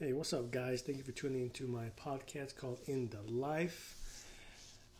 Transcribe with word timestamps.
Hey, 0.00 0.12
what's 0.12 0.32
up, 0.32 0.50
guys? 0.50 0.82
Thank 0.82 0.98
you 0.98 1.04
for 1.04 1.12
tuning 1.12 1.42
into 1.42 1.68
my 1.68 1.84
podcast 1.96 2.56
called 2.56 2.80
In 2.86 3.10
the 3.10 3.22
Life. 3.32 4.26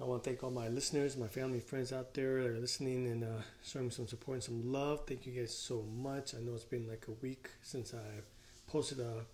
I 0.00 0.04
want 0.04 0.22
to 0.22 0.30
thank 0.30 0.44
all 0.44 0.52
my 0.52 0.68
listeners, 0.68 1.16
my 1.16 1.26
family, 1.26 1.58
friends 1.58 1.92
out 1.92 2.14
there 2.14 2.40
that 2.44 2.50
are 2.50 2.60
listening 2.60 3.08
and 3.08 3.24
uh, 3.24 3.42
showing 3.64 3.86
me 3.86 3.90
some 3.90 4.06
support 4.06 4.36
and 4.36 4.44
some 4.44 4.72
love. 4.72 5.00
Thank 5.04 5.26
you 5.26 5.32
guys 5.32 5.52
so 5.52 5.82
much. 5.82 6.32
I 6.32 6.38
know 6.38 6.54
it's 6.54 6.62
been 6.62 6.86
like 6.88 7.06
a 7.08 7.24
week 7.24 7.48
since 7.60 7.92
I 7.92 8.20
posted 8.68 9.00
a, 9.00 9.24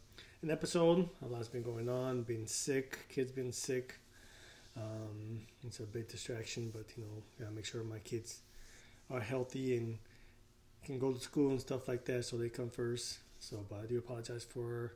an 0.41 0.51
episode. 0.51 1.06
A 1.22 1.26
lot's 1.26 1.49
been 1.49 1.63
going 1.63 1.90
on, 1.90 2.22
being 2.22 2.47
sick, 2.47 3.01
kids 3.11 3.31
been 3.31 3.53
sick. 3.53 3.97
Um, 4.79 5.40
it's 5.63 5.81
a 5.81 5.83
big 5.83 6.08
distraction, 6.08 6.71
but 6.72 6.87
you 6.97 7.03
know, 7.03 7.22
gotta 7.38 7.53
make 7.53 7.67
sure 7.67 7.85
my 7.85 7.99
kids 7.99 8.40
are 9.11 9.21
healthy 9.21 9.77
and 9.77 9.99
can 10.87 10.99
go 10.99 11.13
to 11.13 11.21
school 11.21 11.51
and 11.51 11.61
stuff 11.61 11.87
like 11.87 12.06
that, 12.06 12.24
so 12.24 12.38
they 12.38 12.49
come 12.49 12.71
first. 12.71 13.19
So, 13.40 13.63
but 13.69 13.81
I 13.83 13.87
do 13.87 13.99
apologize 13.99 14.45
for 14.45 14.95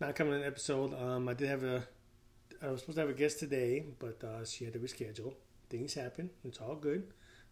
not 0.00 0.14
coming 0.14 0.34
in 0.34 0.40
an 0.40 0.46
episode. 0.46 0.94
Um, 0.94 1.28
I 1.28 1.34
did 1.34 1.48
have 1.48 1.64
a 1.64 1.86
I 2.60 2.70
was 2.70 2.80
supposed 2.80 2.96
to 2.96 3.02
have 3.02 3.10
a 3.10 3.14
guest 3.14 3.38
today, 3.38 3.84
but 4.00 4.22
uh, 4.24 4.44
she 4.44 4.64
had 4.64 4.72
to 4.72 4.80
reschedule. 4.80 5.34
Things 5.70 5.94
happen. 5.94 6.30
It's 6.44 6.58
all 6.58 6.74
good. 6.74 7.04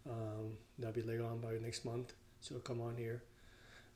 Um, 0.08 0.56
that'll 0.78 0.94
be 0.94 1.02
later 1.02 1.24
on 1.24 1.38
by 1.38 1.52
next 1.62 1.84
month. 1.84 2.12
She'll 2.40 2.58
come 2.58 2.80
on 2.80 2.96
here. 2.96 3.22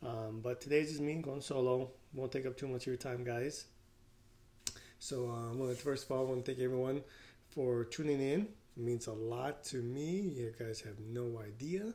Um, 0.06 0.40
but 0.40 0.60
today's 0.60 0.90
just 0.90 1.00
me 1.00 1.14
going 1.14 1.40
solo. 1.40 1.90
Won't 2.14 2.30
take 2.30 2.46
up 2.46 2.56
too 2.56 2.68
much 2.68 2.82
of 2.82 2.86
your 2.86 2.96
time, 2.96 3.24
guys. 3.24 3.66
So, 5.00 5.30
um, 5.30 5.58
well, 5.58 5.74
first 5.74 6.04
of 6.04 6.12
all, 6.12 6.26
I 6.26 6.28
want 6.28 6.44
to 6.44 6.52
thank 6.52 6.62
everyone 6.62 7.02
for 7.48 7.84
tuning 7.84 8.20
in. 8.20 8.42
It 8.76 8.82
means 8.82 9.08
a 9.08 9.12
lot 9.12 9.64
to 9.64 9.78
me. 9.78 10.20
You 10.20 10.52
guys 10.58 10.80
have 10.82 10.98
no 11.00 11.40
idea. 11.44 11.92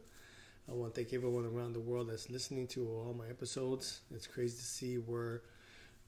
I 0.68 0.74
want 0.74 0.94
to 0.94 1.02
thank 1.02 1.14
everyone 1.14 1.46
around 1.46 1.74
the 1.74 1.80
world 1.80 2.10
that's 2.10 2.30
listening 2.30 2.68
to 2.70 2.86
all 2.88 3.16
my 3.18 3.28
episodes. 3.30 4.02
It's 4.14 4.28
crazy 4.28 4.58
to 4.58 4.64
see 4.64 4.96
where 4.96 5.44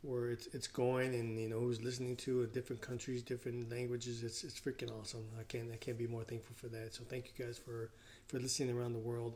where 0.07 0.29
it's 0.29 0.47
it's 0.47 0.67
going 0.67 1.13
and 1.13 1.37
you 1.37 1.49
know 1.49 1.59
who's 1.59 1.81
listening 1.81 2.15
to 2.15 2.41
it, 2.43 2.53
different 2.53 2.81
countries, 2.81 3.21
different 3.21 3.69
languages. 3.69 4.23
It's 4.23 4.43
it's 4.43 4.59
freaking 4.59 4.89
awesome. 4.97 5.25
I 5.39 5.43
can't 5.43 5.69
I 5.71 5.75
can't 5.75 5.97
be 5.97 6.07
more 6.07 6.23
thankful 6.23 6.55
for 6.55 6.67
that. 6.69 6.93
So 6.93 7.03
thank 7.09 7.25
you 7.25 7.45
guys 7.45 7.57
for 7.57 7.89
for 8.27 8.39
listening 8.39 8.75
around 8.75 8.93
the 8.93 8.99
world. 8.99 9.35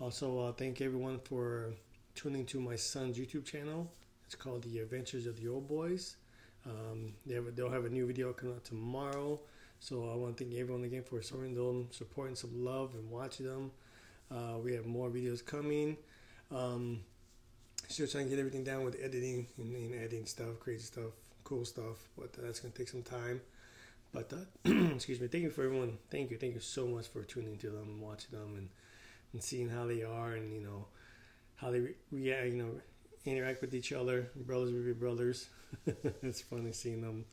Also, 0.00 0.38
uh, 0.40 0.52
thank 0.52 0.80
everyone 0.80 1.20
for 1.20 1.74
tuning 2.14 2.44
to 2.46 2.60
my 2.60 2.74
son's 2.74 3.18
YouTube 3.18 3.44
channel. 3.44 3.90
It's 4.26 4.34
called 4.34 4.62
The 4.62 4.80
Adventures 4.80 5.26
of 5.26 5.40
the 5.40 5.48
Old 5.48 5.68
Boys. 5.68 6.16
Um, 6.66 7.14
they 7.24 7.34
have 7.34 7.54
they'll 7.54 7.70
have 7.70 7.84
a 7.84 7.90
new 7.90 8.06
video 8.06 8.32
coming 8.32 8.56
out 8.56 8.64
tomorrow. 8.64 9.38
So 9.78 10.10
I 10.12 10.16
want 10.16 10.36
to 10.36 10.44
thank 10.44 10.58
everyone 10.58 10.84
again 10.84 11.04
for 11.04 11.22
showing 11.22 11.54
them, 11.54 11.86
supporting 11.90 12.34
some 12.34 12.64
love 12.64 12.94
and 12.94 13.08
watching 13.10 13.46
them. 13.46 13.70
Uh, 14.30 14.58
we 14.58 14.74
have 14.74 14.86
more 14.86 15.08
videos 15.08 15.44
coming. 15.44 15.96
Um, 16.50 17.00
still 17.90 18.06
trying 18.06 18.24
to 18.24 18.30
get 18.30 18.38
everything 18.38 18.64
down 18.64 18.84
with 18.84 18.96
editing 19.02 19.46
and, 19.58 19.74
and 19.74 19.94
editing 19.94 20.26
stuff, 20.26 20.58
crazy 20.60 20.84
stuff, 20.84 21.12
cool 21.44 21.64
stuff. 21.64 22.08
But 22.16 22.30
uh, 22.38 22.42
that's 22.46 22.60
gonna 22.60 22.74
take 22.74 22.88
some 22.88 23.02
time. 23.02 23.40
But 24.12 24.32
uh, 24.32 24.70
excuse 24.94 25.20
me. 25.20 25.28
Thank 25.28 25.44
you 25.44 25.50
for 25.50 25.64
everyone. 25.64 25.98
Thank 26.10 26.30
you, 26.30 26.38
thank 26.38 26.54
you 26.54 26.60
so 26.60 26.86
much 26.86 27.08
for 27.08 27.22
tuning 27.22 27.56
to 27.58 27.70
them 27.70 27.88
and 27.88 28.00
watching 28.00 28.38
them 28.38 28.54
and 28.56 28.68
and 29.32 29.42
seeing 29.42 29.68
how 29.68 29.86
they 29.86 30.02
are 30.02 30.32
and 30.32 30.52
you 30.52 30.60
know 30.60 30.86
how 31.56 31.70
they 31.70 31.80
re- 31.80 31.94
react. 32.10 32.46
You 32.46 32.56
know, 32.56 32.70
interact 33.24 33.60
with 33.60 33.74
each 33.74 33.92
other. 33.92 34.30
Brothers 34.34 34.72
will 34.72 34.82
be 34.82 34.92
brothers. 34.92 35.48
it's 36.22 36.40
funny 36.40 36.72
seeing 36.72 37.02
them 37.02 37.24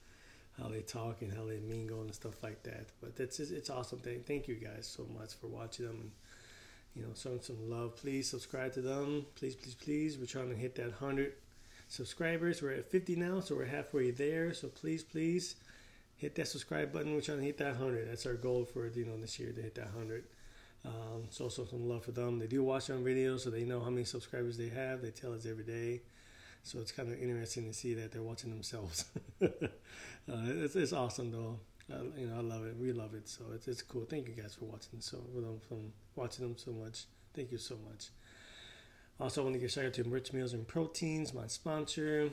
how 0.61 0.69
they 0.69 0.81
talk 0.81 1.22
and 1.22 1.33
how 1.33 1.45
they 1.45 1.59
mingle 1.59 2.02
and 2.02 2.13
stuff 2.13 2.41
like 2.44 2.63
that. 2.63 2.88
But 3.02 3.19
it's 3.19 3.39
it's 3.39 3.69
awesome. 3.69 4.00
Thank 4.00 4.25
thank 4.25 4.47
you 4.47 4.55
guys 4.55 4.88
so 4.88 5.05
much 5.17 5.33
for 5.35 5.47
watching 5.47 5.85
them 5.85 5.97
and 6.02 6.11
you 6.98 7.03
know, 7.03 7.14
showing 7.16 7.42
some 7.42 7.70
love. 7.70 7.95
Please 7.95 8.30
subscribe 8.30 8.73
to 8.73 8.81
them. 8.81 9.26
Please, 9.36 9.56
please, 9.56 9.76
please. 9.76 10.17
We're 10.17 10.26
trying 10.26 10.50
to 10.50 10.56
hit 10.56 10.76
that 10.76 11.00
100 11.00 11.34
subscribers. 11.88 12.62
We're 12.62 12.73
at 12.73 12.92
50 12.92 13.16
now, 13.16 13.40
so 13.40 13.56
we're 13.56 13.66
halfway 13.66 14.12
there. 14.12 14.53
So 14.53 14.67
please, 14.67 15.03
please 15.03 15.56
hit 16.16 16.36
that 16.36 16.48
subscribe 16.48 16.92
button. 16.92 17.14
We're 17.14 17.22
trying 17.22 17.40
to 17.40 17.45
hit 17.45 17.58
that 17.59 17.78
100. 17.80 18.09
That's 18.09 18.25
our 18.25 18.34
goal 18.34 18.66
for, 18.66 18.88
you 18.88 19.06
know, 19.06 19.18
this 19.18 19.40
year 19.40 19.52
to 19.52 19.62
hit 19.62 19.75
that 19.75 19.94
100. 19.94 20.23
Um, 20.85 21.25
so, 21.30 21.50
so 21.50 21.66
some 21.66 21.88
love 21.88 22.03
for 22.06 22.12
them. 22.12 22.40
They 22.40 22.47
do 22.47 22.63
watch 22.63 22.90
our 22.90 22.97
videos, 22.97 23.41
so 23.41 23.50
they 23.50 23.64
know 23.64 23.79
how 23.79 23.90
many 23.90 24.06
subscribers 24.06 24.58
they 24.58 24.69
have. 24.69 25.02
They 25.02 25.12
tell 25.12 25.34
us 25.34 25.46
every 25.46 25.66
day. 25.66 26.02
So 26.64 26.79
it's 26.79 26.91
kind 26.91 27.12
of 27.12 27.22
interesting 27.22 27.68
to 27.68 27.74
see 27.74 27.94
that 27.94 28.12
they're 28.12 28.22
watching 28.22 28.50
themselves. 28.50 29.06
uh, 29.41 29.47
it's, 30.28 30.75
it's 30.75 30.94
awesome, 30.94 31.31
though. 31.31 31.59
Uh, 31.92 32.03
you 32.18 32.28
know, 32.28 32.38
I 32.38 32.42
love 32.42 32.66
it. 32.66 32.75
We 32.78 32.92
love 32.92 33.14
it. 33.14 33.30
So 33.30 33.46
it's, 33.53 33.68
it's 33.68 33.81
cool. 33.81 34.06
Thank 34.06 34.28
you 34.28 34.34
guys 34.34 34.56
for 34.56 34.66
watching. 34.66 35.00
So 35.00 35.18
them 35.36 35.59
from 35.68 35.94
watching 36.16 36.46
them 36.46 36.58
so 36.58 36.72
much. 36.72 37.06
Thank 37.34 37.52
you 37.52 37.58
so 37.58 37.78
much. 37.88 38.08
Also, 39.20 39.42
I 39.42 39.44
want 39.46 39.56
to 39.56 39.59
give 39.59 39.70
a 39.70 39.72
shout 39.72 39.86
out 39.86 39.94
to 39.94 40.03
Rich 40.03 40.34
Meals 40.34 40.53
and 40.53 40.68
Proteins, 40.68 41.34
my 41.34 41.47
sponsor. 41.47 42.30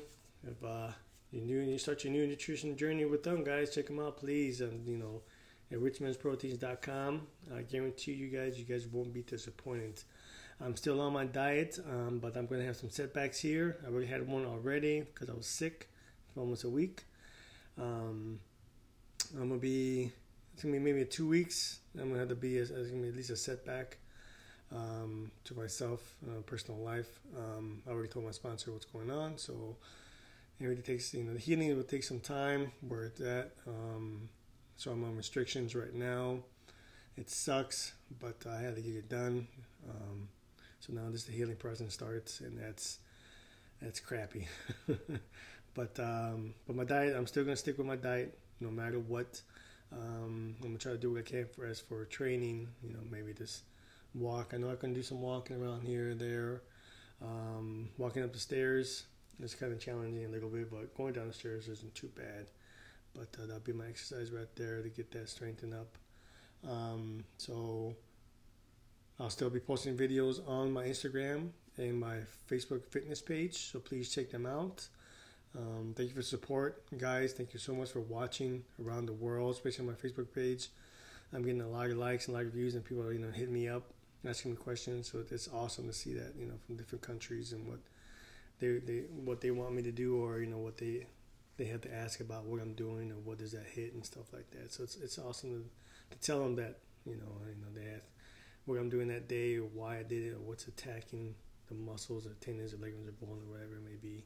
If 0.47 0.63
uh, 0.63 0.89
you're 1.31 1.45
new 1.45 1.61
and 1.61 1.71
you 1.71 1.79
start 1.79 2.05
your 2.05 2.13
new 2.13 2.27
nutrition 2.27 2.77
journey 2.77 3.05
with 3.05 3.23
them, 3.23 3.43
guys, 3.43 3.75
check 3.75 3.87
them 3.87 4.01
out, 4.01 4.19
please. 4.19 4.61
And 4.61 4.87
you 4.87 4.99
know, 4.99 5.23
at 5.73 5.79
richmansproteins.com. 5.79 7.27
I 7.57 7.63
guarantee 7.63 8.13
you 8.13 8.29
guys, 8.29 8.59
you 8.59 8.65
guys 8.65 8.87
won't 8.87 9.13
be 9.13 9.23
disappointed. 9.23 10.03
I'm 10.61 10.77
still 10.77 11.01
on 11.01 11.13
my 11.13 11.25
diet, 11.25 11.79
um, 11.91 12.21
but 12.21 12.37
I'm 12.37 12.47
going 12.47 12.61
to 12.61 12.67
have 12.67 12.77
some 12.77 12.91
setbacks 12.91 13.41
here. 13.41 13.79
I 13.85 13.91
already 13.91 14.07
had 14.07 14.27
one 14.27 14.47
already 14.47 15.01
because 15.01 15.29
I 15.29 15.35
was 15.35 15.47
sick 15.47 15.89
for 16.33 16.41
almost 16.41 16.65
a 16.65 16.69
week. 16.69 17.05
Um, 17.77 18.39
I'm 19.35 19.49
gonna 19.49 19.61
be 19.61 20.13
it's 20.53 20.63
gonna 20.63 20.75
be 20.75 20.79
maybe 20.79 21.05
two 21.05 21.29
weeks. 21.29 21.81
I'm 21.99 22.09
gonna 22.09 22.21
have 22.21 22.29
to 22.29 22.35
be 22.37 22.59
gonna 22.59 23.03
be 23.03 23.09
at 23.09 23.17
least 23.17 23.31
a 23.31 23.37
setback 23.37 23.99
um, 24.73 25.31
to 25.45 25.55
myself, 25.55 26.17
uh, 26.27 26.41
personal 26.43 26.81
life. 26.81 27.21
Um, 27.37 27.83
I 27.87 27.91
already 27.91 28.09
told 28.09 28.25
my 28.25 28.31
sponsor 28.31 28.73
what's 28.73 28.85
going 28.85 29.11
on, 29.11 29.37
so 29.37 29.77
it 30.61 30.67
really 30.67 30.83
takes 30.83 31.13
you 31.13 31.25
know 31.25 31.33
the 31.33 31.41
healing 31.41 31.77
will 31.77 31.83
take 31.83 32.05
some 32.05 32.21
time. 32.21 32.71
Where 32.87 33.05
it's 33.05 33.21
at, 33.21 33.53
um, 33.67 34.29
so 34.77 34.93
I'm 34.93 35.03
on 35.05 35.17
restrictions 35.17 35.75
right 35.75 35.95
now. 35.95 36.39
It 37.17 37.29
sucks, 37.31 37.93
but 38.21 38.45
I 38.49 38.61
had 38.61 38.77
to 38.77 38.83
get 38.83 38.95
it 38.95 39.09
done. 39.09 39.49
Um, 39.89 40.29
so 40.81 40.93
now 40.93 41.11
this 41.11 41.25
the 41.25 41.33
healing 41.33 41.57
process 41.57 41.93
starts, 41.93 42.41
and 42.41 42.57
that's 42.57 42.99
that's 43.83 43.99
crappy. 43.99 44.47
but 45.75 45.99
um, 45.99 46.55
but 46.67 46.77
my 46.77 46.85
diet, 46.85 47.17
I'm 47.17 47.27
still 47.27 47.45
gonna 47.45 47.57
stick 47.57 47.79
with 47.79 47.87
my 47.87 47.97
diet 47.97 48.39
no 48.61 48.71
matter 48.71 48.99
what. 48.99 49.41
Um, 49.93 50.57
I'm 50.61 50.69
gonna 50.69 50.79
try 50.79 50.93
to 50.93 50.99
do 50.99 51.13
what 51.13 51.21
I 51.21 51.23
can 51.23 51.47
for 51.47 51.67
as 51.67 51.81
for 51.81 52.05
training. 52.05 52.69
You 52.83 52.93
know, 52.95 53.01
maybe 53.11 53.33
just 53.33 53.63
walk. 54.15 54.53
I 54.55 54.59
know 54.59 54.71
I 54.71 54.77
can 54.77 54.95
do 54.95 55.03
some 55.03 55.21
walking 55.21 55.61
around 55.61 55.83
here 55.83 56.11
and 56.11 56.21
there. 56.21 56.63
Um, 57.23 57.89
walking 57.99 58.23
up 58.23 58.33
the 58.33 58.39
stairs 58.39 59.05
is 59.41 59.55
kind 59.55 59.73
of 59.73 59.81
challenging 59.81 60.25
a 60.25 60.29
little 60.29 60.49
bit, 60.49 60.71
but 60.71 60.95
going 60.97 61.13
down 61.15 61.29
the 61.29 61.35
stairs 61.35 61.69
isn't 61.69 61.95
too 61.95 62.11
bad. 62.17 62.47
But 63.15 63.29
uh, 63.41 63.47
that'll 63.47 63.61
be 63.61 63.73
my 63.73 63.87
exercise 63.87 64.31
right 64.31 64.49
there 64.57 64.83
to 64.83 64.89
get 64.89 65.11
that 65.13 65.29
strengthened 65.29 65.75
up. 65.75 65.97
Um, 66.69 67.25
so 67.37 67.95
I'll 69.21 69.31
still 69.31 69.51
be 69.51 69.61
posting 69.61 69.97
videos 69.97 70.47
on 70.49 70.73
my 70.73 70.85
Instagram 70.85 71.51
and 71.77 71.99
my 71.99 72.19
Facebook 72.51 72.85
fitness 72.87 73.21
page. 73.21 73.71
So 73.73 73.79
please 73.79 74.13
check 74.13 74.31
them 74.31 74.47
out. 74.47 74.89
Um, 75.57 75.95
thank 75.97 76.09
you 76.09 76.15
for 76.15 76.23
support, 76.23 76.83
guys. 76.99 77.33
Thank 77.33 77.53
you 77.53 77.61
so 77.61 77.75
much 77.75 77.93
for 77.93 78.01
watching 78.01 78.65
around 78.85 79.07
the 79.07 79.13
world, 79.13 79.55
especially 79.55 79.87
on 79.87 79.93
my 79.93 79.97
Facebook 79.97 80.35
page. 80.35 80.69
I'm 81.33 81.43
getting 81.43 81.61
a 81.61 81.69
lot 81.69 81.91
of 81.91 81.97
likes 81.97 82.27
and 82.27 82.35
a 82.35 82.39
lot 82.39 82.47
of 82.47 82.53
views, 82.53 82.75
and 82.75 82.85
people 82.85 83.05
are 83.05 83.13
you 83.13 83.21
know 83.21 83.31
hitting 83.31 83.55
me 83.55 83.69
up, 83.69 83.85
asking 84.29 84.53
me 84.53 84.57
questions. 84.57 85.11
So 85.11 85.25
it's 85.31 85.49
awesome 85.53 85.87
to 85.87 85.93
see 85.93 86.13
that 86.15 86.33
you 86.39 86.47
know 86.47 86.55
from 86.67 86.77
different 86.77 87.03
countries 87.03 87.53
and 87.53 87.67
what 87.69 87.79
they 88.59 88.79
they 88.79 89.05
what 89.25 89.41
they 89.41 89.53
want 89.53 89.75
me 89.75 89.83
to 89.83 89.93
do, 89.93 90.17
or 90.17 90.41
you 90.41 90.47
know 90.47 90.59
what 90.59 90.77
they 90.77 91.07
they 91.57 91.67
have 91.67 91.83
to 91.83 91.95
ask 91.95 92.19
about 92.19 92.45
what 92.45 92.61
I'm 92.61 92.75
doing 92.75 93.13
or 93.13 93.17
what 93.17 93.39
does 93.39 93.53
that 93.53 93.67
hit 93.67 93.95
and 93.95 94.05
stuff 94.05 94.33
like 94.33 94.51
that. 94.51 94.73
So 94.73 94.83
it's 94.83 94.97
it's 94.97 95.19
awesome 95.19 95.51
to, 96.11 96.17
to 96.17 96.27
tell 96.27 96.41
them 96.41 96.57
that 96.57 96.79
you 97.07 97.15
know 97.15 97.31
you 97.47 97.61
know 97.61 97.69
they 97.73 97.95
ask 97.95 98.03
what 98.65 98.79
I'm 98.79 98.89
doing 98.89 99.07
that 99.09 99.29
day 99.29 99.57
or 99.57 99.69
why 99.73 99.99
I 99.99 100.03
did 100.03 100.25
it 100.25 100.33
or 100.33 100.41
what's 100.41 100.67
attacking 100.67 101.35
the 101.69 101.75
muscles 101.75 102.27
or 102.27 102.31
tendons 102.41 102.75
or 102.75 102.79
ligaments 102.79 103.09
or 103.09 103.27
bone 103.27 103.39
or 103.47 103.53
whatever 103.53 103.77
it 103.77 103.85
may 103.85 103.97
be 104.03 104.25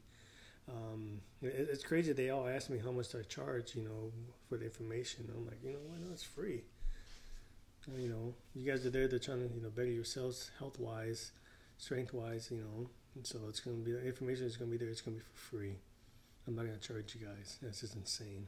um, 0.69 1.21
it, 1.43 1.69
it's 1.73 1.85
crazy. 1.85 2.13
They 2.13 2.31
all 2.31 2.49
ask 2.49 2.71
me 2.71 2.79
how 2.79 2.91
much 2.93 3.15
I 3.15 3.23
charge, 3.23 3.75
you 3.75 3.83
know, 3.83 4.13
for 4.49 4.59
the 4.59 4.65
information. 4.65 5.31
I'm 5.35 5.47
like, 5.47 5.63
you 5.63 5.73
know, 5.73 5.79
why 5.87 5.99
not? 5.99 6.13
It's 6.13 6.23
free. 6.23 6.65
You 7.97 8.09
know, 8.09 8.35
you 8.55 8.71
guys 8.71 8.85
are 8.85 8.91
there. 8.91 9.09
They're 9.09 9.19
trying 9.19 9.49
to, 9.49 9.55
you 9.55 9.63
know, 9.63 9.71
better 9.71 9.89
yourselves 9.91 10.51
health 10.59 10.79
wise, 10.79 11.33
strength 11.79 12.13
wise. 12.13 12.51
You 12.51 12.59
know, 12.59 12.91
and 13.15 13.27
so 13.27 13.39
it's 13.49 13.61
gonna 13.61 13.79
be 13.79 13.93
the 13.93 14.07
information 14.07 14.47
is 14.47 14.57
gonna 14.57 14.71
be 14.71 14.77
there. 14.77 14.89
It's 14.89 15.01
gonna 15.01 15.17
be 15.17 15.23
for 15.23 15.57
free. 15.57 15.77
I'm 16.47 16.55
not 16.55 16.67
gonna 16.67 16.79
charge 16.79 17.15
you 17.15 17.27
guys. 17.27 17.59
This 17.63 17.83
is 17.83 17.95
insane. 17.95 18.47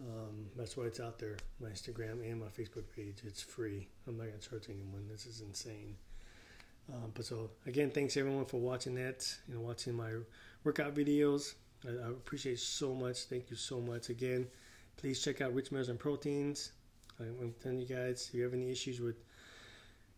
Um, 0.00 0.46
that's 0.56 0.76
why 0.76 0.84
it's 0.84 1.00
out 1.00 1.18
there. 1.18 1.36
My 1.60 1.68
Instagram 1.68 2.22
and 2.30 2.40
my 2.40 2.46
Facebook 2.46 2.84
page. 2.94 3.18
It's 3.24 3.42
free. 3.42 3.88
I'm 4.06 4.18
not 4.18 4.26
gonna 4.26 4.38
charge 4.38 4.66
anyone. 4.68 5.08
This 5.10 5.24
is 5.24 5.40
insane. 5.40 5.96
Um, 6.92 7.12
but 7.14 7.24
so 7.24 7.50
again, 7.66 7.90
thanks 7.90 8.16
everyone 8.16 8.46
for 8.46 8.60
watching 8.60 8.94
that. 8.94 9.26
You 9.46 9.54
know, 9.54 9.60
watching 9.60 9.94
my 9.94 10.12
workout 10.64 10.94
videos. 10.94 11.54
I, 11.86 11.90
I 11.90 12.10
appreciate 12.10 12.58
so 12.58 12.94
much. 12.94 13.24
Thank 13.24 13.50
you 13.50 13.56
so 13.56 13.80
much 13.80 14.08
again. 14.08 14.46
Please 14.96 15.22
check 15.22 15.40
out 15.40 15.54
Rich 15.54 15.70
Meals 15.70 15.88
and 15.88 15.98
Proteins. 15.98 16.72
I'm 17.20 17.54
telling 17.60 17.80
you 17.80 17.86
guys, 17.86 18.28
if 18.28 18.34
you 18.34 18.44
have 18.44 18.54
any 18.54 18.70
issues 18.70 19.00
with 19.00 19.16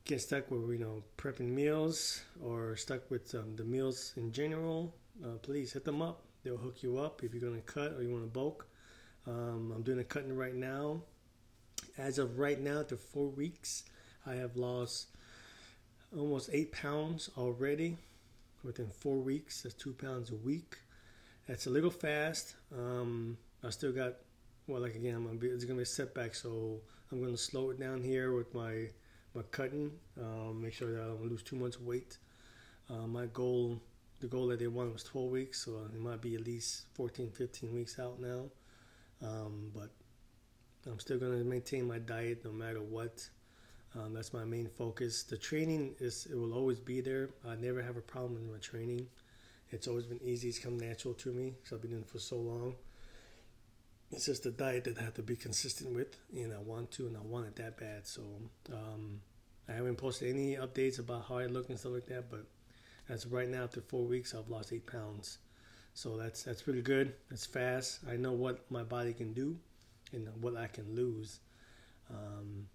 getting 0.05 0.21
stuck 0.21 0.51
with 0.51 0.69
you 0.71 0.79
know 0.79 1.03
prepping 1.17 1.49
meals 1.49 2.23
or 2.43 2.77
stuck 2.77 3.11
with 3.11 3.35
um, 3.35 3.57
the 3.57 3.65
meals 3.65 4.13
in 4.17 4.33
general, 4.33 4.95
uh, 5.25 5.39
please 5.43 5.73
hit 5.73 5.85
them 5.85 6.03
up. 6.03 6.23
They'll 6.43 6.57
hook 6.57 6.83
you 6.83 6.99
up 6.99 7.23
if 7.23 7.33
you're 7.33 7.43
gonna 7.43 7.63
cut 7.63 7.93
or 7.93 8.03
you 8.03 8.11
want 8.11 8.25
to 8.25 8.31
bulk. 8.31 8.67
Um, 9.27 9.73
I'm 9.75 9.83
doing 9.83 9.99
a 9.99 10.05
cutting 10.05 10.37
right 10.37 10.55
now. 10.55 11.03
As 11.99 12.19
of 12.19 12.39
right 12.39 12.61
now, 12.61 12.83
to 12.85 12.97
four 12.97 13.29
weeks, 13.29 13.85
I 14.27 14.35
have 14.35 14.57
lost 14.57 15.09
almost 16.17 16.51
eight 16.53 16.73
pounds 16.73 17.31
already 17.37 17.97
within 18.65 18.89
four 18.89 19.17
weeks. 19.17 19.63
That's 19.63 19.75
two 19.75 19.93
pounds 19.93 20.31
a 20.31 20.37
week. 20.37 20.79
That's 21.49 21.67
a 21.67 21.71
little 21.71 21.91
fast. 21.91 22.55
Um, 22.77 23.37
I 23.65 23.71
still 23.71 23.93
got 23.93 24.15
well, 24.67 24.83
like 24.83 24.95
again, 24.95 25.17
I'm 25.17 25.25
gonna 25.27 25.39
be, 25.39 25.49
it's 25.49 25.65
gonna 25.65 25.79
be 25.79 25.83
a 25.83 25.87
setback, 25.87 26.35
so 26.35 26.81
I'm 27.11 27.23
gonna 27.23 27.37
slow 27.37 27.71
it 27.71 27.81
down 27.81 28.03
here 28.03 28.33
with 28.35 28.55
my 28.55 28.89
my 29.35 29.43
cutting. 29.51 29.91
Um, 30.21 30.63
make 30.63 30.73
sure 30.73 30.93
that 30.93 31.03
I 31.03 31.07
don't 31.07 31.29
lose 31.29 31.43
too 31.43 31.57
much 31.57 31.79
weight. 31.81 32.19
Uh, 32.89 33.07
my 33.07 33.27
goal, 33.27 33.81
the 34.21 34.27
goal 34.27 34.49
that 34.49 34.59
they 34.59 34.67
wanted 34.67 34.93
was 34.93 35.05
12 35.05 35.31
weeks, 35.31 35.65
so 35.65 35.73
it 35.93 36.01
might 36.01 36.21
be 36.21 36.35
at 36.35 36.45
least 36.45 36.85
14, 36.95 37.31
15 37.31 37.75
weeks 37.75 37.99
out 37.99 38.21
now. 38.21 38.45
Um, 39.23 39.71
but 39.75 39.91
I'm 40.87 40.99
still 40.99 41.19
gonna 41.19 41.45
maintain 41.45 41.87
my 41.87 41.99
diet 41.99 42.45
no 42.45 42.53
matter 42.53 42.81
what. 42.81 43.29
Um, 43.99 44.15
that's 44.15 44.33
my 44.33 44.45
main 44.45 44.69
focus. 44.69 45.25
The 45.25 45.37
training 45.37 45.97
is 45.99 46.27
it 46.31 46.37
will 46.37 46.55
always 46.55 46.79
be 46.79 47.01
there. 47.01 47.31
I 47.47 47.57
never 47.57 47.83
have 47.83 47.97
a 47.97 48.01
problem 48.03 48.35
with 48.35 48.53
my 48.53 48.59
training. 48.59 49.09
It's 49.71 49.89
always 49.89 50.07
been 50.07 50.21
easy. 50.23 50.49
It's 50.49 50.59
come 50.59 50.79
natural 50.79 51.15
to 51.15 51.33
me 51.33 51.55
because 51.57 51.73
I've 51.73 51.83
been 51.83 51.91
doing 51.91 52.03
it 52.03 52.09
for 52.09 52.19
so 52.19 52.37
long. 52.37 52.75
It's 54.13 54.27
just 54.27 54.47
a 54.47 54.51
diet 54.51 54.85
that 54.85 54.99
I 54.99 55.03
have 55.03 55.15
to 55.15 55.23
be 55.23 55.37
consistent 55.37 55.95
with, 55.95 56.17
and 56.33 56.53
I 56.53 56.59
want 56.59 56.91
to, 56.93 57.07
and 57.07 57.17
I 57.17 57.21
want 57.21 57.47
it 57.47 57.57
that 57.57 57.79
bad. 57.79 58.07
So 58.07 58.23
um, 58.73 59.21
I 59.69 59.73
haven't 59.73 59.97
posted 59.97 60.31
any 60.35 60.57
updates 60.57 60.99
about 60.99 61.27
how 61.29 61.39
I 61.39 61.47
look 61.47 61.69
and 61.69 61.79
stuff 61.79 61.93
like 61.93 62.07
that. 62.07 62.31
But 62.31 62.45
as 63.09 63.27
right 63.27 63.49
now, 63.49 63.65
after 63.65 63.81
four 63.81 64.05
weeks, 64.05 64.35
I've 64.35 64.49
lost 64.49 64.73
eight 64.73 64.87
pounds. 64.87 65.39
So 65.95 66.17
that's 66.17 66.43
that's 66.45 66.63
pretty 66.63 66.83
good. 66.83 67.15
It's 67.31 67.47
fast. 67.47 68.01
I 68.11 68.17
know 68.17 68.33
what 68.33 68.69
my 68.71 68.83
body 68.83 69.13
can 69.13 69.33
do, 69.33 69.57
and 70.13 70.29
what 70.41 70.57
I 70.57 70.67
can 70.67 70.95
lose. 70.95 71.39
Um, 72.09 72.67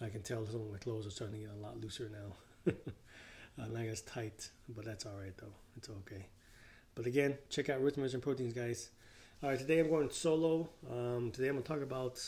I 0.00 0.08
can 0.08 0.22
tell 0.22 0.44
some 0.46 0.60
of 0.62 0.70
my 0.70 0.78
clothes 0.78 1.06
are 1.06 1.10
starting 1.10 1.40
to 1.40 1.46
get 1.46 1.54
a 1.56 1.60
lot 1.60 1.80
looser 1.80 2.10
now. 2.10 2.72
uh, 3.58 3.66
not 3.66 4.06
tight, 4.06 4.50
but 4.68 4.84
that's 4.84 5.06
all 5.06 5.16
right 5.18 5.36
though. 5.38 5.54
It's 5.76 5.88
okay. 5.88 6.26
But 6.94 7.06
again, 7.06 7.36
check 7.48 7.68
out 7.68 7.80
Rich 7.80 7.96
and 7.96 8.22
Proteins, 8.22 8.52
guys. 8.52 8.90
All 9.42 9.50
right, 9.50 9.58
today 9.58 9.80
I'm 9.80 9.90
going 9.90 10.10
solo. 10.10 10.68
Um, 10.90 11.30
today 11.30 11.48
I'm 11.48 11.54
going 11.54 11.62
to 11.62 11.68
talk 11.68 11.82
about 11.82 12.18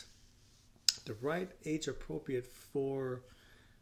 the 1.05 1.15
right 1.21 1.49
age 1.65 1.87
appropriate 1.87 2.45
for 2.45 3.23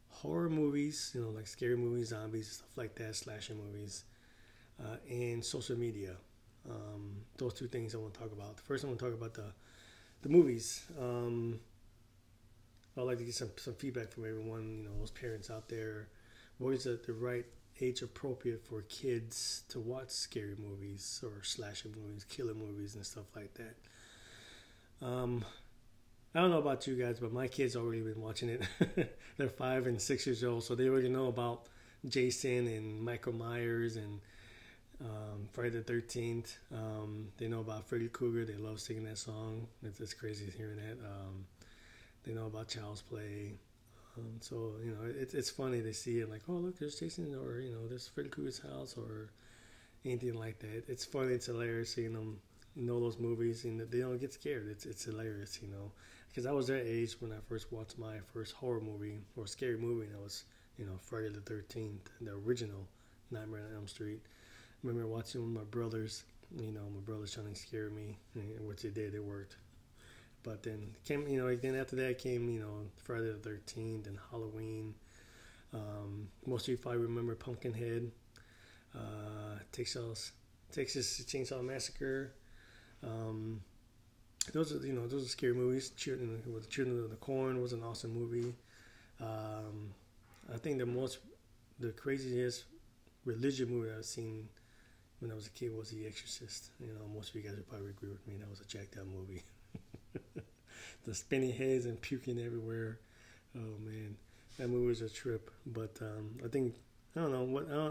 horror 0.08 0.48
movies, 0.48 1.12
you 1.14 1.20
know, 1.20 1.28
like 1.28 1.46
scary 1.46 1.76
movies, 1.76 2.08
zombies, 2.08 2.52
stuff 2.52 2.76
like 2.76 2.94
that, 2.96 3.14
slasher 3.16 3.54
movies, 3.54 4.04
uh, 4.82 4.96
and 5.10 5.44
social 5.44 5.76
media. 5.76 6.16
Um, 6.68 7.18
those 7.36 7.54
two 7.54 7.66
things 7.68 7.94
I 7.94 7.98
want 7.98 8.14
to 8.14 8.20
talk 8.20 8.32
about. 8.32 8.60
First, 8.60 8.84
I 8.84 8.88
want 8.88 8.98
to 8.98 9.04
talk 9.04 9.14
about 9.14 9.34
the 9.34 9.52
the 10.22 10.28
movies. 10.28 10.84
Um, 10.98 11.60
I'd 12.98 13.06
like 13.06 13.18
to 13.18 13.24
get 13.24 13.34
some, 13.34 13.50
some 13.56 13.74
feedback 13.74 14.10
from 14.10 14.24
everyone, 14.24 14.78
you 14.78 14.84
know, 14.84 14.98
those 14.98 15.10
parents 15.10 15.50
out 15.50 15.68
there. 15.68 16.08
What 16.58 16.74
is 16.74 16.84
the, 16.84 16.98
the 17.06 17.12
right 17.12 17.46
age 17.80 18.02
appropriate 18.02 18.64
for 18.66 18.82
kids 18.82 19.62
to 19.68 19.78
watch 19.78 20.10
scary 20.10 20.56
movies 20.58 21.22
or 21.22 21.42
slasher 21.42 21.88
movies, 21.88 22.24
killer 22.24 22.54
movies, 22.54 22.94
and 22.94 23.04
stuff 23.06 23.24
like 23.36 23.54
that. 23.54 25.06
Um, 25.06 25.44
I 26.34 26.40
don't 26.40 26.50
know 26.50 26.58
about 26.58 26.86
you 26.86 26.94
guys, 26.96 27.18
but 27.20 27.32
my 27.32 27.48
kids 27.48 27.76
already 27.76 28.00
been 28.00 28.20
watching 28.20 28.48
it. 28.48 29.16
They're 29.36 29.48
five 29.48 29.86
and 29.86 30.00
six 30.00 30.26
years 30.26 30.44
old, 30.44 30.64
so 30.64 30.74
they 30.74 30.88
already 30.88 31.08
know 31.08 31.26
about 31.26 31.66
Jason 32.06 32.66
and 32.66 33.00
Michael 33.00 33.32
Myers 33.32 33.96
and 33.96 34.20
um, 35.00 35.48
Friday 35.52 35.70
the 35.70 35.82
Thirteenth. 35.82 36.58
Um, 36.74 37.28
they 37.38 37.48
know 37.48 37.60
about 37.60 37.88
Freddy 37.88 38.08
Krueger. 38.08 38.44
They 38.44 38.58
love 38.58 38.80
singing 38.80 39.04
that 39.04 39.18
song. 39.18 39.68
It's, 39.82 40.00
it's 40.00 40.14
crazy 40.14 40.52
hearing 40.56 40.76
that. 40.76 40.98
Um, 41.04 41.46
they 42.24 42.32
know 42.34 42.46
about 42.46 42.68
Child's 42.68 43.02
Play. 43.02 43.54
Um, 44.16 44.36
so 44.40 44.74
you 44.84 44.90
know, 44.92 45.04
it's 45.04 45.34
it's 45.34 45.50
funny 45.50 45.82
to 45.82 45.92
see 45.94 46.20
it 46.20 46.30
like, 46.30 46.42
oh 46.48 46.54
look, 46.54 46.78
there's 46.78 46.98
Jason, 46.98 47.34
or 47.34 47.60
you 47.60 47.72
know, 47.72 47.86
there's 47.88 48.08
Freddy 48.08 48.28
Krueger's 48.30 48.58
house, 48.60 48.96
or 48.96 49.30
anything 50.04 50.34
like 50.34 50.58
that. 50.60 50.84
It's 50.88 51.04
funny, 51.04 51.34
it's 51.34 51.46
hilarious 51.46 51.94
seeing 51.94 52.12
them 52.12 52.40
know 52.76 53.00
those 53.00 53.18
movies, 53.18 53.64
and 53.64 53.80
they 53.80 54.00
don't 54.00 54.18
get 54.18 54.32
scared. 54.32 54.68
It's 54.70 54.86
it's 54.86 55.04
hilarious, 55.04 55.60
you 55.62 55.68
know, 55.68 55.92
because 56.28 56.46
I 56.46 56.52
was 56.52 56.66
that 56.68 56.86
age 56.86 57.16
when 57.20 57.32
I 57.32 57.38
first 57.48 57.72
watched 57.72 57.98
my 57.98 58.18
first 58.32 58.54
horror 58.54 58.80
movie 58.80 59.20
or 59.36 59.46
scary 59.46 59.76
movie, 59.78 60.06
and 60.06 60.14
it 60.14 60.22
was 60.22 60.44
you 60.78 60.86
know 60.86 60.98
Friday 61.02 61.30
the 61.30 61.40
Thirteenth, 61.40 62.10
the 62.20 62.32
original 62.32 62.86
Nightmare 63.30 63.66
on 63.70 63.76
Elm 63.76 63.88
Street. 63.88 64.20
I 64.24 64.86
remember 64.86 65.08
watching 65.08 65.42
with 65.42 65.50
my 65.50 65.64
brothers. 65.70 66.24
You 66.56 66.72
know, 66.72 66.88
my 66.94 67.00
brothers 67.00 67.34
trying 67.34 67.52
to 67.52 67.54
scare 67.54 67.90
me, 67.90 68.16
and 68.34 68.66
which 68.66 68.82
they 68.82 68.88
did. 68.88 69.14
It 69.14 69.22
worked. 69.22 69.56
But 70.42 70.62
then 70.62 70.94
came, 71.04 71.26
you 71.28 71.38
know, 71.38 71.54
then 71.54 71.74
after 71.74 71.96
that 71.96 72.18
came, 72.18 72.48
you 72.48 72.60
know, 72.60 72.86
Friday 73.02 73.32
the 73.32 73.38
Thirteenth 73.38 74.06
and 74.06 74.18
Halloween. 74.30 74.94
Um, 75.74 76.28
most 76.46 76.62
of 76.62 76.68
you 76.68 76.78
probably 76.78 77.00
remember 77.00 77.34
Pumpkinhead, 77.34 78.10
uh, 78.94 79.58
Texas 79.72 80.32
Texas 80.72 81.22
Chainsaw 81.26 81.62
Massacre. 81.62 82.32
Um, 83.02 83.60
those 84.52 84.72
are 84.72 84.86
you 84.86 84.92
know 84.92 85.06
those 85.06 85.26
are 85.26 85.28
scary 85.28 85.54
movies. 85.54 85.90
Children 85.90 86.42
with 86.52 86.70
Children 86.70 87.02
of 87.02 87.10
the 87.10 87.16
Corn 87.16 87.60
was 87.60 87.72
an 87.72 87.82
awesome 87.82 88.12
movie. 88.12 88.54
Um, 89.20 89.92
I 90.52 90.56
think 90.56 90.78
the 90.78 90.86
most 90.86 91.18
the 91.78 91.90
craziest 91.90 92.64
religion 93.24 93.68
movie 93.68 93.90
I've 93.96 94.04
seen 94.04 94.48
when 95.20 95.30
I 95.30 95.34
was 95.34 95.46
a 95.46 95.50
kid 95.50 95.76
was 95.76 95.90
The 95.90 96.06
Exorcist. 96.06 96.70
You 96.80 96.88
know, 96.88 97.08
most 97.14 97.30
of 97.30 97.36
you 97.36 97.42
guys 97.42 97.56
would 97.56 97.68
probably 97.68 97.90
agree 97.90 98.10
with 98.10 98.26
me. 98.26 98.36
That 98.38 98.48
was 98.48 98.60
a 98.60 98.64
jacked 98.64 98.96
up 98.96 99.06
movie. 99.06 99.42
the 101.08 101.14
spinning 101.14 101.52
heads 101.52 101.86
and 101.86 102.00
puking 102.00 102.38
everywhere. 102.38 103.00
Oh 103.56 103.78
man, 103.80 104.16
that 104.58 104.68
movie 104.68 104.86
was 104.86 105.00
a 105.00 105.08
trip. 105.08 105.50
But 105.66 105.96
um, 106.02 106.38
I 106.44 106.48
think 106.48 106.74
I 107.16 107.20
don't 107.20 107.32
know 107.32 107.44
what 107.44 107.66
I 107.72 107.90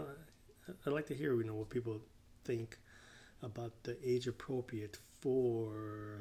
would 0.84 0.94
like 0.94 1.06
to 1.08 1.14
hear. 1.14 1.34
You 1.34 1.44
know 1.44 1.54
what 1.54 1.68
people 1.68 2.00
think 2.44 2.78
about 3.42 3.72
the 3.82 3.96
age 4.08 4.26
appropriate 4.28 4.98
for 5.20 6.20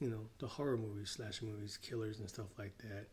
you 0.00 0.08
know 0.10 0.26
the 0.38 0.46
horror 0.46 0.76
movies, 0.76 1.10
slasher 1.10 1.44
movies, 1.44 1.78
killers, 1.80 2.18
and 2.18 2.28
stuff 2.28 2.58
like 2.58 2.76
that. 2.78 3.06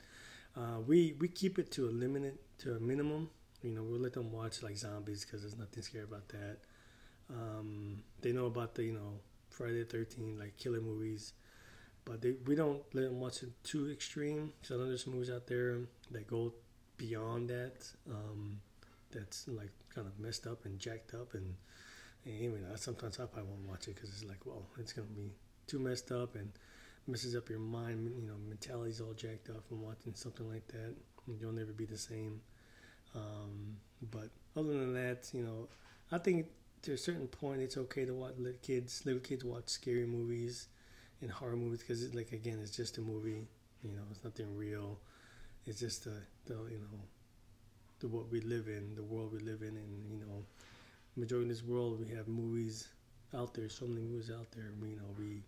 Uh, 0.60 0.80
we 0.86 1.16
we 1.20 1.28
keep 1.28 1.60
it 1.60 1.72
to 1.72 1.88
a 1.88 1.92
limit 1.92 2.40
to 2.60 2.76
a 2.76 2.80
minimum. 2.80 3.30
You 3.62 3.72
know, 3.72 3.84
we'll 3.84 4.00
let 4.00 4.14
them 4.14 4.32
watch 4.32 4.64
like 4.64 4.78
zombies 4.78 5.24
because 5.24 5.42
there's 5.42 5.58
nothing 5.58 5.84
scary 5.84 6.06
about 6.06 6.28
that. 6.30 6.58
Um, 7.30 8.02
they 8.22 8.32
know 8.32 8.48
about 8.48 8.74
the 8.74 8.84
you 8.84 8.94
know 8.94 9.20
Friday 9.52 9.84
the 9.84 9.86
Thirteenth 9.86 10.40
like 10.40 10.58
killer 10.58 10.82
movies, 10.82 11.34
but 12.06 12.22
they, 12.22 12.34
we 12.46 12.56
don't 12.56 12.82
let 12.94 13.04
them 13.04 13.20
watch 13.20 13.44
it 13.44 13.50
too 13.64 13.90
extreme. 13.92 14.54
So 14.64 14.78
there's 14.78 15.08
movies 15.08 15.30
out 15.30 15.48
there 15.48 15.80
that 16.12 16.28
go 16.28 16.54
beyond 16.98 17.50
that. 17.50 17.88
Um, 18.10 18.60
that's 19.12 19.48
like 19.48 19.72
kind 19.94 20.08
of 20.08 20.20
messed 20.20 20.48
up 20.48 20.66
and 20.66 20.80
jacked 20.80 21.14
up, 21.14 21.34
and, 21.34 21.56
and 22.26 22.42
even 22.42 22.66
sometimes 22.76 23.20
I 23.20 23.26
probably 23.26 23.52
won't 23.52 23.70
watch 23.70 23.88
it 23.88 23.96
because 23.96 24.10
it's 24.10 24.24
like, 24.24 24.46
well, 24.46 24.66
it's 24.80 24.94
gonna 24.94 25.08
be 25.08 25.32
too 25.68 25.80
messed 25.80 26.12
up 26.12 26.36
and 26.36 26.52
messes 27.08 27.36
up 27.36 27.50
your 27.50 27.60
mind. 27.60 28.12
You 28.16 28.28
know, 28.28 28.36
mentality's 28.48 29.02
all 29.02 29.14
jacked 29.14 29.50
up 29.50 29.68
from 29.68 29.82
watching 29.82 30.14
something 30.16 30.50
like 30.50 30.68
that. 30.70 30.96
You'll 31.40 31.52
never 31.52 31.72
be 31.72 31.86
the 31.86 31.98
same. 31.98 32.42
Um, 33.14 33.78
but 34.12 34.30
other 34.56 34.72
than 34.72 34.94
that, 34.94 35.30
you 35.34 35.44
know, 35.44 35.68
I 36.12 36.18
think 36.18 36.48
to 36.84 36.94
a 36.94 36.98
certain 36.98 37.28
point, 37.28 37.62
it's 37.62 37.78
okay 37.78 38.06
to 38.06 38.14
watch 38.14 38.36
let 38.40 38.62
kids, 38.62 39.04
little 39.06 39.22
kids, 39.22 39.44
watch 39.44 39.68
scary 39.68 40.06
movies 40.06 40.68
and 41.22 41.32
horror 41.32 41.56
movies 41.56 41.80
because, 41.80 42.14
like, 42.14 42.32
again, 42.32 42.60
it's 42.62 42.76
just 42.76 42.98
a 42.98 43.02
movie. 43.02 43.48
You 43.84 43.92
know, 43.92 44.04
it's 44.12 44.24
nothing 44.24 44.56
real. 44.56 45.00
It's 45.66 45.80
just 45.80 46.06
the, 46.06 46.16
the 46.46 46.56
you 46.56 46.80
know, 46.80 47.00
the 48.00 48.08
what 48.08 48.30
we 48.32 48.42
live 48.42 48.68
in, 48.68 48.96
the 48.96 49.04
world 49.04 49.32
we 49.34 49.40
live 49.40 49.62
in, 49.62 49.70
and 49.78 50.12
you 50.12 50.20
know, 50.26 50.44
majority 51.16 51.50
of 51.50 51.56
this 51.58 51.66
world 51.66 52.00
we 52.00 52.14
have 52.16 52.28
movies 52.28 52.90
out 53.36 53.54
there. 53.54 53.70
So 53.70 53.86
many 53.88 54.02
movies 54.02 54.32
out 54.32 54.52
there. 54.52 54.72
We, 54.82 54.90
you 54.92 54.98
know, 54.98 55.16
we 55.18 55.44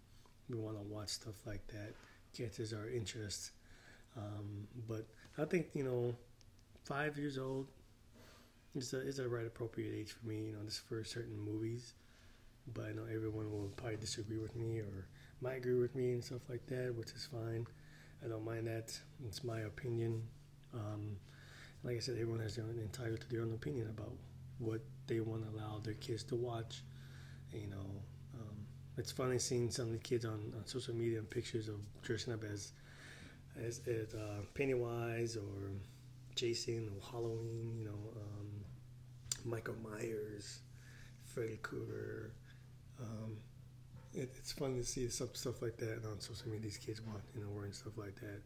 we 0.50 0.58
want 0.58 0.78
to 0.78 0.84
watch 0.84 1.10
stuff 1.10 1.36
like 1.46 1.66
that. 1.68 1.94
Catches 2.38 2.74
our 2.74 2.90
interest. 2.90 3.52
Um, 4.18 4.68
but 4.88 5.08
I 5.38 5.46
think 5.46 5.68
you 5.74 5.84
know, 5.84 6.16
five 6.86 7.18
years 7.18 7.38
old 7.38 7.68
is 8.76 8.94
a 8.94 9.00
it's 9.08 9.20
a 9.20 9.28
right 9.28 9.46
appropriate 9.46 9.94
age 9.94 10.12
for 10.12 10.28
me. 10.28 10.46
You 10.48 10.54
know, 10.54 10.64
this 10.64 10.78
for 10.78 11.04
certain 11.04 11.38
movies, 11.40 11.94
but 12.74 12.86
I 12.86 12.92
know 12.94 13.06
everyone 13.14 13.52
will 13.52 13.72
probably 13.78 13.98
disagree 13.98 14.40
with 14.40 14.56
me 14.56 14.80
or 14.80 15.08
might 15.44 15.58
agree 15.58 15.78
with 15.80 15.94
me 15.94 16.14
and 16.14 16.24
stuff 16.24 16.42
like 16.50 16.66
that, 16.68 16.96
which 16.96 17.12
is 17.12 17.28
fine. 17.30 17.68
I 18.24 18.30
don't 18.30 18.46
mind 18.46 18.68
that. 18.68 18.98
It's 19.28 19.44
my 19.44 19.60
opinion. 19.62 20.24
Um, 20.74 21.18
like 21.84 21.98
I 21.98 22.00
said, 22.00 22.16
everyone 22.16 22.40
has 22.40 22.56
their 22.56 22.64
own 22.64 22.80
entitled 22.80 23.20
to 23.22 23.30
their 23.30 23.42
own 23.42 23.54
opinion 23.54 23.90
about 23.90 24.14
what 24.60 24.80
they 25.08 25.20
want 25.20 25.44
to 25.44 25.50
allow 25.58 25.80
their 25.80 25.96
kids 25.96 26.24
to 26.26 26.36
watch. 26.36 26.82
You 27.52 27.68
know, 27.68 27.86
um, 28.36 28.56
it's 28.98 29.12
funny 29.12 29.38
seeing 29.38 29.70
some 29.70 29.88
of 29.88 29.92
the 29.92 29.98
kids 29.98 30.24
on, 30.24 30.54
on 30.56 30.66
social 30.66 30.96
media 30.96 31.20
and 31.20 31.30
pictures 31.30 31.68
of 31.68 31.76
dressing 32.02 32.34
up 32.34 32.44
as 32.46 32.72
as, 33.62 33.82
as 33.86 34.16
uh, 34.16 34.42
Pennywise 34.56 35.36
or 35.36 35.72
Jason 36.36 36.90
or 36.96 37.12
Halloween. 37.12 37.76
You 37.80 37.86
know, 37.86 38.00
um, 38.16 38.48
Michael 39.44 39.76
Myers, 39.84 40.60
Freddy 41.26 41.60
Krueger, 41.62 42.32
it, 44.16 44.34
it's 44.38 44.52
fun 44.52 44.76
to 44.76 44.84
see 44.84 45.10
some 45.10 45.30
stuff 45.34 45.62
like 45.62 45.78
that 45.78 46.06
on 46.10 46.20
social 46.20 46.48
media. 46.48 46.62
These 46.64 46.78
kids 46.78 47.02
want, 47.02 47.22
you 47.36 47.42
know, 47.42 47.50
wearing 47.50 47.74
stuff 47.74 47.98
like 47.98 48.16
that. 48.16 48.42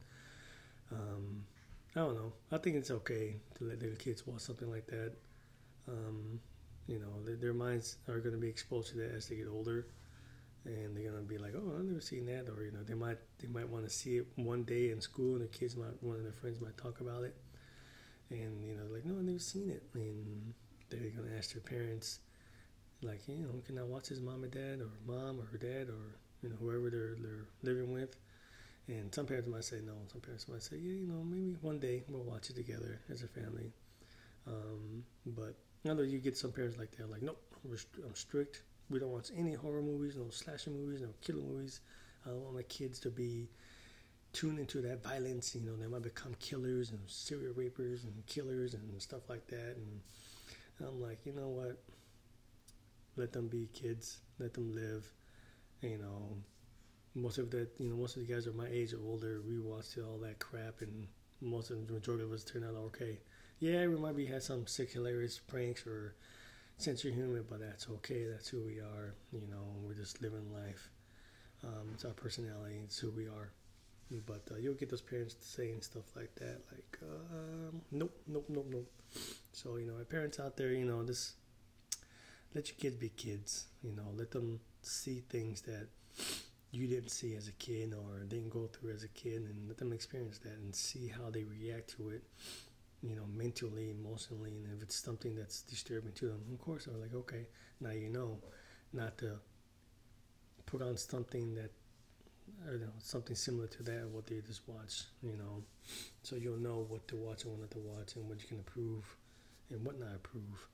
Um, 0.91 1.43
I 1.95 1.99
don't 1.99 2.15
know. 2.15 2.33
I 2.51 2.57
think 2.57 2.75
it's 2.75 2.91
okay 2.91 3.35
to 3.55 3.63
let 3.65 3.79
their 3.79 3.95
kids 3.95 4.25
watch 4.25 4.41
something 4.41 4.69
like 4.69 4.87
that. 4.87 5.13
Um, 5.87 6.39
you 6.87 6.99
know, 6.99 7.23
their, 7.25 7.35
their 7.35 7.53
minds 7.53 7.97
are 8.07 8.19
going 8.19 8.35
to 8.35 8.41
be 8.41 8.47
exposed 8.47 8.89
to 8.91 8.97
that 8.97 9.13
as 9.15 9.27
they 9.27 9.35
get 9.35 9.47
older, 9.47 9.87
and 10.65 10.95
they're 10.95 11.11
going 11.11 11.23
to 11.23 11.27
be 11.27 11.37
like, 11.37 11.53
"Oh, 11.55 11.73
I've 11.77 11.85
never 11.85 12.01
seen 12.01 12.25
that," 12.27 12.49
or 12.49 12.63
you 12.63 12.71
know, 12.71 12.83
they 12.83 12.93
might 12.93 13.17
they 13.39 13.47
might 13.47 13.67
want 13.69 13.85
to 13.85 13.89
see 13.89 14.17
it 14.17 14.27
one 14.35 14.63
day 14.63 14.91
in 14.91 15.01
school, 15.01 15.35
and 15.35 15.43
the 15.43 15.47
kids 15.47 15.75
might 15.75 16.01
one 16.01 16.17
of 16.17 16.23
their 16.23 16.33
friends 16.33 16.61
might 16.61 16.77
talk 16.77 17.01
about 17.01 17.23
it, 17.23 17.35
and 18.29 18.63
you 18.65 18.75
know, 18.75 18.83
like, 18.91 19.05
"No, 19.05 19.15
I've 19.17 19.23
never 19.25 19.39
seen 19.39 19.69
it," 19.69 19.83
and 19.93 20.53
they're 20.89 21.09
going 21.09 21.29
to 21.29 21.37
ask 21.37 21.53
their 21.53 21.61
parents, 21.61 22.19
like, 23.01 23.27
you 23.27 23.35
know, 23.35 23.61
can 23.65 23.77
I 23.77 23.83
watch 23.83 24.07
his 24.07 24.21
mom 24.21 24.43
and 24.43 24.51
dad, 24.51 24.81
or 24.81 24.89
mom 25.05 25.39
or 25.39 25.45
her 25.51 25.57
dad, 25.57 25.89
or 25.89 26.17
you 26.41 26.49
know, 26.49 26.55
whoever 26.59 26.89
they're 26.89 27.15
they're 27.19 27.45
living 27.63 27.91
with. 27.91 28.15
And 28.87 29.13
some 29.13 29.25
parents 29.25 29.49
might 29.49 29.65
say 29.65 29.81
no. 29.85 29.93
Some 30.11 30.21
parents 30.21 30.47
might 30.47 30.63
say, 30.63 30.77
yeah, 30.77 30.93
you 30.93 31.07
know, 31.07 31.21
maybe 31.23 31.57
one 31.61 31.79
day 31.79 32.03
we'll 32.07 32.23
watch 32.23 32.49
it 32.49 32.55
together 32.55 33.01
as 33.09 33.21
a 33.21 33.27
family. 33.27 33.73
Um, 34.47 35.03
but 35.25 35.55
know 35.83 36.01
you 36.01 36.19
get 36.19 36.37
some 36.37 36.51
parents 36.51 36.77
like 36.77 36.91
that, 36.97 37.09
like, 37.09 37.21
nope, 37.21 37.41
I'm 37.65 38.15
strict. 38.15 38.63
We 38.89 38.99
don't 38.99 39.11
watch 39.11 39.29
any 39.35 39.53
horror 39.53 39.81
movies, 39.81 40.15
no 40.15 40.29
slasher 40.29 40.69
movies, 40.69 41.01
no 41.01 41.09
killer 41.21 41.41
movies. 41.41 41.81
I 42.25 42.29
don't 42.29 42.41
want 42.41 42.55
my 42.55 42.63
kids 42.63 42.99
to 43.01 43.09
be 43.09 43.49
tuned 44.33 44.59
into 44.59 44.81
that 44.81 45.03
violence. 45.03 45.55
You 45.55 45.61
know, 45.61 45.75
they 45.75 45.87
might 45.87 46.03
become 46.03 46.35
killers 46.39 46.91
and 46.91 46.99
serial 47.07 47.53
rapers 47.53 48.03
and 48.03 48.25
killers 48.25 48.73
and 48.73 49.01
stuff 49.01 49.29
like 49.29 49.47
that. 49.47 49.75
And 49.75 50.01
I'm 50.87 51.01
like, 51.01 51.25
you 51.25 51.33
know 51.33 51.49
what? 51.49 51.77
Let 53.17 53.33
them 53.33 53.47
be 53.47 53.69
kids. 53.73 54.19
Let 54.39 54.53
them 54.53 54.73
live. 54.73 55.11
You 55.81 55.97
know, 55.97 56.37
most 57.15 57.37
of 57.37 57.51
that, 57.51 57.69
you 57.79 57.89
know, 57.89 57.95
most 57.95 58.15
of 58.17 58.25
the 58.25 58.33
guys 58.33 58.47
are 58.47 58.53
my 58.53 58.67
age 58.69 58.93
or 58.93 59.01
older. 59.05 59.41
We 59.47 59.59
watched 59.59 59.97
all 59.97 60.17
that 60.19 60.39
crap, 60.39 60.81
and 60.81 61.07
most 61.41 61.71
of 61.71 61.87
the 61.87 61.93
majority 61.93 62.23
of 62.23 62.31
us 62.31 62.43
turned 62.43 62.65
out 62.65 62.75
okay. 62.75 63.19
Yeah, 63.59 63.87
we 63.87 63.95
might 63.97 64.15
be 64.15 64.25
had 64.25 64.43
some 64.43 64.67
sick, 64.67 64.91
hilarious 64.91 65.39
pranks 65.39 65.85
or 65.87 66.15
sense 66.77 67.03
of 67.05 67.13
humor, 67.13 67.43
but 67.49 67.59
that's 67.59 67.87
okay. 67.89 68.25
That's 68.25 68.47
who 68.49 68.63
we 68.63 68.79
are. 68.79 69.15
You 69.33 69.47
know, 69.49 69.63
we're 69.83 69.95
just 69.95 70.21
living 70.21 70.53
life. 70.53 70.89
Um, 71.63 71.89
it's 71.93 72.05
our 72.05 72.11
personality. 72.11 72.79
It's 72.83 72.99
who 72.99 73.11
we 73.11 73.27
are. 73.27 73.51
But 74.25 74.43
uh, 74.51 74.57
you'll 74.57 74.75
get 74.75 74.89
those 74.89 75.01
parents 75.01 75.35
saying 75.41 75.81
stuff 75.81 76.15
like 76.15 76.33
that, 76.35 76.61
like, 76.71 76.97
um, 77.03 77.81
nope, 77.91 78.15
nope, 78.27 78.45
nope, 78.47 78.67
nope. 78.69 78.89
So 79.51 79.75
you 79.77 79.85
know, 79.87 79.95
my 79.95 80.03
parents 80.05 80.39
out 80.39 80.55
there, 80.55 80.71
you 80.71 80.85
know, 80.85 81.03
just 81.05 81.33
let 82.57 82.69
your 82.69 82.77
kids 82.77 82.95
be 82.95 83.09
kids. 83.09 83.65
You 83.83 83.91
know, 83.95 84.09
let 84.15 84.31
them 84.31 84.59
see 84.81 85.21
things 85.29 85.61
that 85.61 85.87
you 86.71 86.87
didn't 86.87 87.11
see 87.11 87.35
as 87.35 87.47
a 87.47 87.51
kid 87.51 87.93
or 87.93 88.23
didn't 88.23 88.49
go 88.49 88.65
through 88.65 88.93
as 88.93 89.03
a 89.03 89.07
kid 89.09 89.43
and 89.43 89.67
let 89.67 89.77
them 89.77 89.93
experience 89.93 90.39
that 90.39 90.53
and 90.53 90.73
see 90.73 91.07
how 91.07 91.29
they 91.29 91.43
react 91.43 91.95
to 91.95 92.09
it 92.09 92.23
you 93.03 93.15
know 93.15 93.25
mentally 93.35 93.91
emotionally 93.91 94.49
and 94.49 94.65
if 94.75 94.81
it's 94.81 94.95
something 94.95 95.35
that's 95.35 95.61
disturbing 95.61 96.11
to 96.13 96.25
them 96.25 96.41
of 96.51 96.59
course 96.59 96.87
i'm 96.87 96.99
like 96.99 97.13
okay 97.13 97.47
now 97.79 97.91
you 97.91 98.09
know 98.09 98.39
not 98.91 99.15
to 99.19 99.33
put 100.65 100.81
on 100.81 100.97
something 100.97 101.53
that 101.53 101.71
or 102.67 102.73
you 102.73 102.79
know 102.79 102.91
something 102.97 103.35
similar 103.35 103.67
to 103.67 103.83
that 103.83 104.07
what 104.11 104.25
they 104.25 104.41
just 104.45 104.67
watch 104.67 105.03
you 105.21 105.37
know 105.37 105.63
so 106.23 106.35
you'll 106.35 106.57
know 106.57 106.85
what 106.89 107.07
to 107.07 107.15
watch 107.15 107.43
and 107.43 107.51
what 107.53 107.61
not 107.61 107.71
to 107.71 107.79
watch 107.79 108.15
and 108.15 108.27
what 108.27 108.41
you 108.41 108.47
can 108.47 108.59
approve 108.59 109.15
and 109.69 109.85
what 109.85 109.99
not 109.99 110.15
approve 110.15 110.67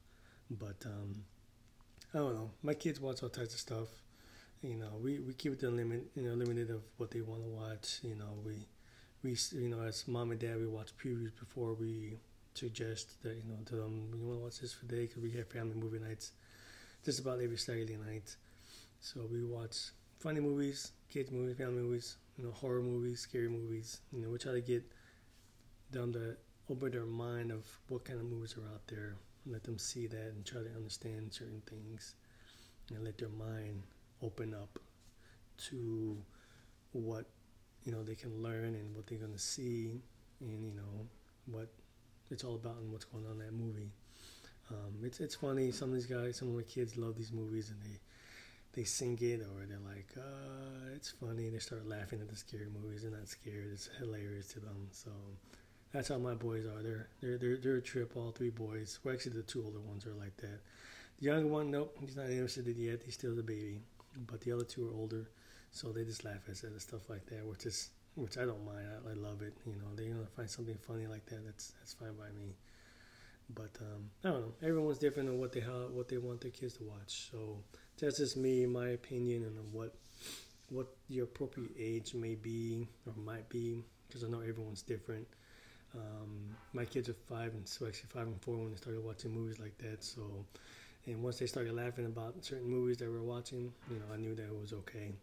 but 0.49 0.77
um 0.85 1.13
i 2.13 2.17
don't 2.17 2.35
know 2.35 2.51
my 2.61 2.73
kids 2.73 2.99
watch 2.99 3.23
all 3.23 3.29
types 3.29 3.53
of 3.53 3.59
stuff 3.59 3.87
you 4.63 4.75
know, 4.75 4.97
we, 5.01 5.19
we 5.19 5.33
keep 5.33 5.51
it 5.51 5.63
limit, 5.63 6.05
you 6.15 6.23
know, 6.23 6.33
limited 6.35 6.69
of 6.69 6.81
what 6.97 7.11
they 7.11 7.19
want 7.21 7.43
to 7.43 7.49
watch. 7.49 7.99
You 8.01 8.15
know, 8.15 8.39
we, 8.45 8.65
we, 9.21 9.37
you 9.51 9.67
know, 9.67 9.81
as 9.81 10.07
mom 10.07 10.31
and 10.31 10.39
dad, 10.39 10.57
we 10.57 10.67
watch 10.67 10.95
previews 10.97 11.37
before 11.37 11.73
we 11.73 12.17
suggest 12.53 13.21
that, 13.23 13.35
you 13.35 13.43
know, 13.45 13.57
to 13.65 13.75
them, 13.75 14.09
you 14.17 14.25
want 14.25 14.39
to 14.39 14.43
watch 14.45 14.59
this 14.61 14.73
for 14.73 14.85
day 14.85 15.05
because 15.05 15.21
we 15.21 15.31
have 15.31 15.49
family 15.49 15.75
movie 15.75 15.99
nights 15.99 16.31
just 17.03 17.19
about 17.19 17.41
every 17.41 17.57
Saturday 17.57 17.97
night. 17.97 18.35
So 19.01 19.27
we 19.29 19.43
watch 19.43 19.75
funny 20.19 20.39
movies, 20.39 20.93
kids 21.09 21.29
movies, 21.29 21.57
family 21.57 21.81
movies, 21.81 22.15
you 22.37 22.45
know, 22.45 22.51
horror 22.51 22.81
movies, 22.81 23.19
scary 23.19 23.49
movies. 23.49 23.99
You 24.13 24.21
know, 24.21 24.29
we 24.29 24.37
try 24.37 24.53
to 24.53 24.61
get 24.61 24.83
them 25.91 26.13
to 26.13 26.37
open 26.69 26.91
their 26.91 27.05
mind 27.05 27.51
of 27.51 27.65
what 27.89 28.05
kind 28.05 28.19
of 28.19 28.25
movies 28.25 28.55
are 28.57 28.73
out 28.73 28.87
there, 28.87 29.15
let 29.45 29.63
them 29.63 29.77
see 29.77 30.07
that 30.07 30.31
and 30.35 30.45
try 30.45 30.61
to 30.61 30.69
understand 30.75 31.33
certain 31.33 31.61
things, 31.69 32.15
and 32.93 33.03
let 33.03 33.17
their 33.17 33.29
mind 33.29 33.83
open 34.21 34.53
up 34.53 34.79
to 35.69 36.17
what 36.93 37.25
you 37.83 37.91
know 37.91 38.03
they 38.03 38.15
can 38.15 38.41
learn 38.41 38.75
and 38.75 38.95
what 38.95 39.07
they're 39.07 39.17
going 39.19 39.33
to 39.33 39.39
see 39.39 40.01
and 40.39 40.63
you 40.63 40.73
know 40.73 41.07
what 41.45 41.67
it's 42.31 42.43
all 42.43 42.55
about 42.55 42.77
and 42.77 42.91
what's 42.91 43.05
going 43.05 43.25
on 43.25 43.33
in 43.33 43.39
that 43.39 43.53
movie. 43.53 43.91
Um, 44.71 44.93
it's 45.03 45.19
it's 45.19 45.35
funny 45.35 45.71
some 45.71 45.89
of 45.89 45.95
these 45.95 46.05
guys 46.05 46.37
some 46.37 46.49
of 46.49 46.55
my 46.55 46.63
kids 46.63 46.97
love 46.97 47.15
these 47.15 47.31
movies 47.33 47.69
and 47.69 47.81
they 47.81 47.99
they 48.73 48.83
sing 48.85 49.17
it 49.21 49.41
or 49.41 49.65
they're 49.67 49.77
like 49.85 50.07
uh, 50.17 50.95
it's 50.95 51.11
funny 51.11 51.49
they 51.49 51.59
start 51.59 51.87
laughing 51.87 52.21
at 52.21 52.29
the 52.29 52.35
scary 52.35 52.67
movies. 52.81 53.01
They're 53.03 53.11
not 53.11 53.27
scared. 53.27 53.69
It's 53.71 53.89
hilarious 53.99 54.47
to 54.49 54.59
them. 54.59 54.87
So 54.91 55.11
that's 55.93 56.09
how 56.09 56.17
my 56.17 56.33
boys 56.33 56.65
are 56.65 56.81
they're 56.83 57.07
they're 57.21 57.37
they're, 57.37 57.57
they're 57.57 57.75
a 57.77 57.81
trip 57.81 58.13
all 58.15 58.31
three 58.31 58.49
boys 58.49 58.99
well 59.03 59.13
actually 59.13 59.33
the 59.33 59.43
two 59.43 59.63
older 59.63 59.79
ones 59.79 60.05
are 60.05 60.13
like 60.15 60.35
that 60.37 60.59
the 61.19 61.25
younger 61.25 61.47
one 61.47 61.71
nope 61.71 61.95
he's 62.01 62.15
not 62.15 62.25
interested 62.29 62.67
yet 62.67 63.01
he's 63.05 63.13
still 63.13 63.35
the 63.35 63.43
baby 63.43 63.79
but 64.27 64.41
the 64.41 64.51
other 64.51 64.63
two 64.63 64.87
are 64.87 64.93
older, 64.93 65.29
so 65.71 65.91
they 65.91 66.03
just 66.03 66.23
laugh 66.23 66.47
at 66.47 66.55
it 66.55 66.63
and 66.63 66.81
stuff 66.81 67.09
like 67.09 67.25
that, 67.27 67.45
which 67.45 67.65
is 67.65 67.89
which 68.15 68.37
I 68.37 68.45
don't 68.45 68.63
mind. 68.65 68.85
I, 69.07 69.11
I 69.11 69.13
love 69.13 69.41
it. 69.41 69.53
You 69.65 69.73
know, 69.73 69.95
they 69.95 70.05
gonna 70.07 70.25
find 70.35 70.49
something 70.49 70.77
funny 70.87 71.07
like 71.07 71.25
that. 71.27 71.43
That's 71.45 71.73
that's 71.79 71.93
fine 71.93 72.13
by 72.13 72.29
me. 72.37 72.55
But 73.49 73.71
um, 73.81 74.09
I 74.23 74.29
don't 74.29 74.41
know. 74.41 74.53
Everyone's 74.67 74.97
different 74.99 75.29
on 75.29 75.39
what 75.39 75.51
they 75.51 75.59
how, 75.59 75.87
what 75.91 76.07
they 76.07 76.17
want 76.17 76.41
their 76.41 76.51
kids 76.51 76.75
to 76.75 76.83
watch. 76.83 77.29
So 77.31 77.57
that's 77.99 78.17
just 78.17 78.37
me, 78.37 78.65
my 78.65 78.89
opinion, 78.89 79.43
and 79.43 79.73
what 79.73 79.95
what 80.69 80.87
your 81.09 81.25
appropriate 81.25 81.71
age 81.77 82.13
may 82.13 82.35
be 82.35 82.87
or 83.05 83.13
might 83.23 83.49
be, 83.49 83.83
because 84.07 84.23
I 84.23 84.27
know 84.27 84.39
everyone's 84.39 84.81
different. 84.81 85.27
Um, 85.95 86.55
my 86.73 86.85
kids 86.85 87.09
are 87.09 87.13
five 87.13 87.53
and 87.53 87.67
so 87.67 87.85
actually 87.87 88.09
five 88.13 88.27
and 88.27 88.41
four 88.41 88.57
when 88.57 88.71
they 88.71 88.77
started 88.77 89.03
watching 89.03 89.31
movies 89.31 89.59
like 89.59 89.77
that. 89.79 90.03
So 90.03 90.45
and 91.05 91.21
once 91.21 91.39
they 91.39 91.45
started 91.47 91.73
laughing 91.73 92.05
about 92.05 92.43
certain 92.43 92.69
movies 92.69 92.97
that 92.97 93.09
we 93.09 93.17
are 93.17 93.23
watching, 93.23 93.73
you 93.91 93.97
know, 93.99 94.05
I 94.13 94.17
knew 94.17 94.35
that 94.35 94.43
it 94.45 94.59
was 94.59 94.73
okay. 94.73 95.13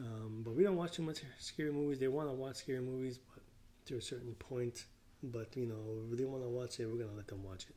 Um, 0.00 0.42
but 0.44 0.54
we 0.54 0.62
don't 0.64 0.76
watch 0.76 0.92
too 0.92 1.02
much 1.02 1.20
scary 1.38 1.72
movies. 1.72 1.98
They 1.98 2.08
want 2.08 2.28
to 2.28 2.32
watch 2.32 2.56
scary 2.56 2.80
movies, 2.80 3.18
but 3.18 3.42
to 3.86 3.96
a 3.98 4.02
certain 4.02 4.34
point. 4.34 4.84
But 5.22 5.56
you 5.56 5.66
know, 5.66 6.10
if 6.10 6.18
they 6.18 6.24
want 6.24 6.42
to 6.42 6.48
watch 6.48 6.80
it, 6.80 6.86
we're 6.86 6.98
gonna 7.04 7.16
let 7.16 7.28
them 7.28 7.44
watch 7.44 7.66
it. 7.68 7.76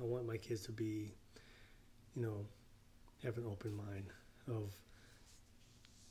I 0.00 0.04
want 0.04 0.26
my 0.26 0.36
kids 0.36 0.62
to 0.66 0.72
be, 0.72 1.12
you 2.16 2.22
know, 2.22 2.44
have 3.24 3.36
an 3.38 3.44
open 3.46 3.74
mind 3.76 4.06
of, 4.48 4.72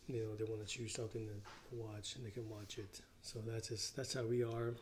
you 0.08 0.24
know, 0.24 0.36
they 0.36 0.44
want 0.46 0.66
to 0.66 0.68
choose 0.68 0.94
something 0.94 1.28
to 1.28 1.76
watch 1.76 2.16
and 2.16 2.26
they 2.26 2.32
can 2.32 2.50
watch 2.50 2.78
it. 2.78 3.02
So 3.22 3.40
that's 3.46 3.70
just 3.70 3.96
that's 3.96 4.14
how 4.14 4.24
we 4.24 4.44
are. 4.44 4.74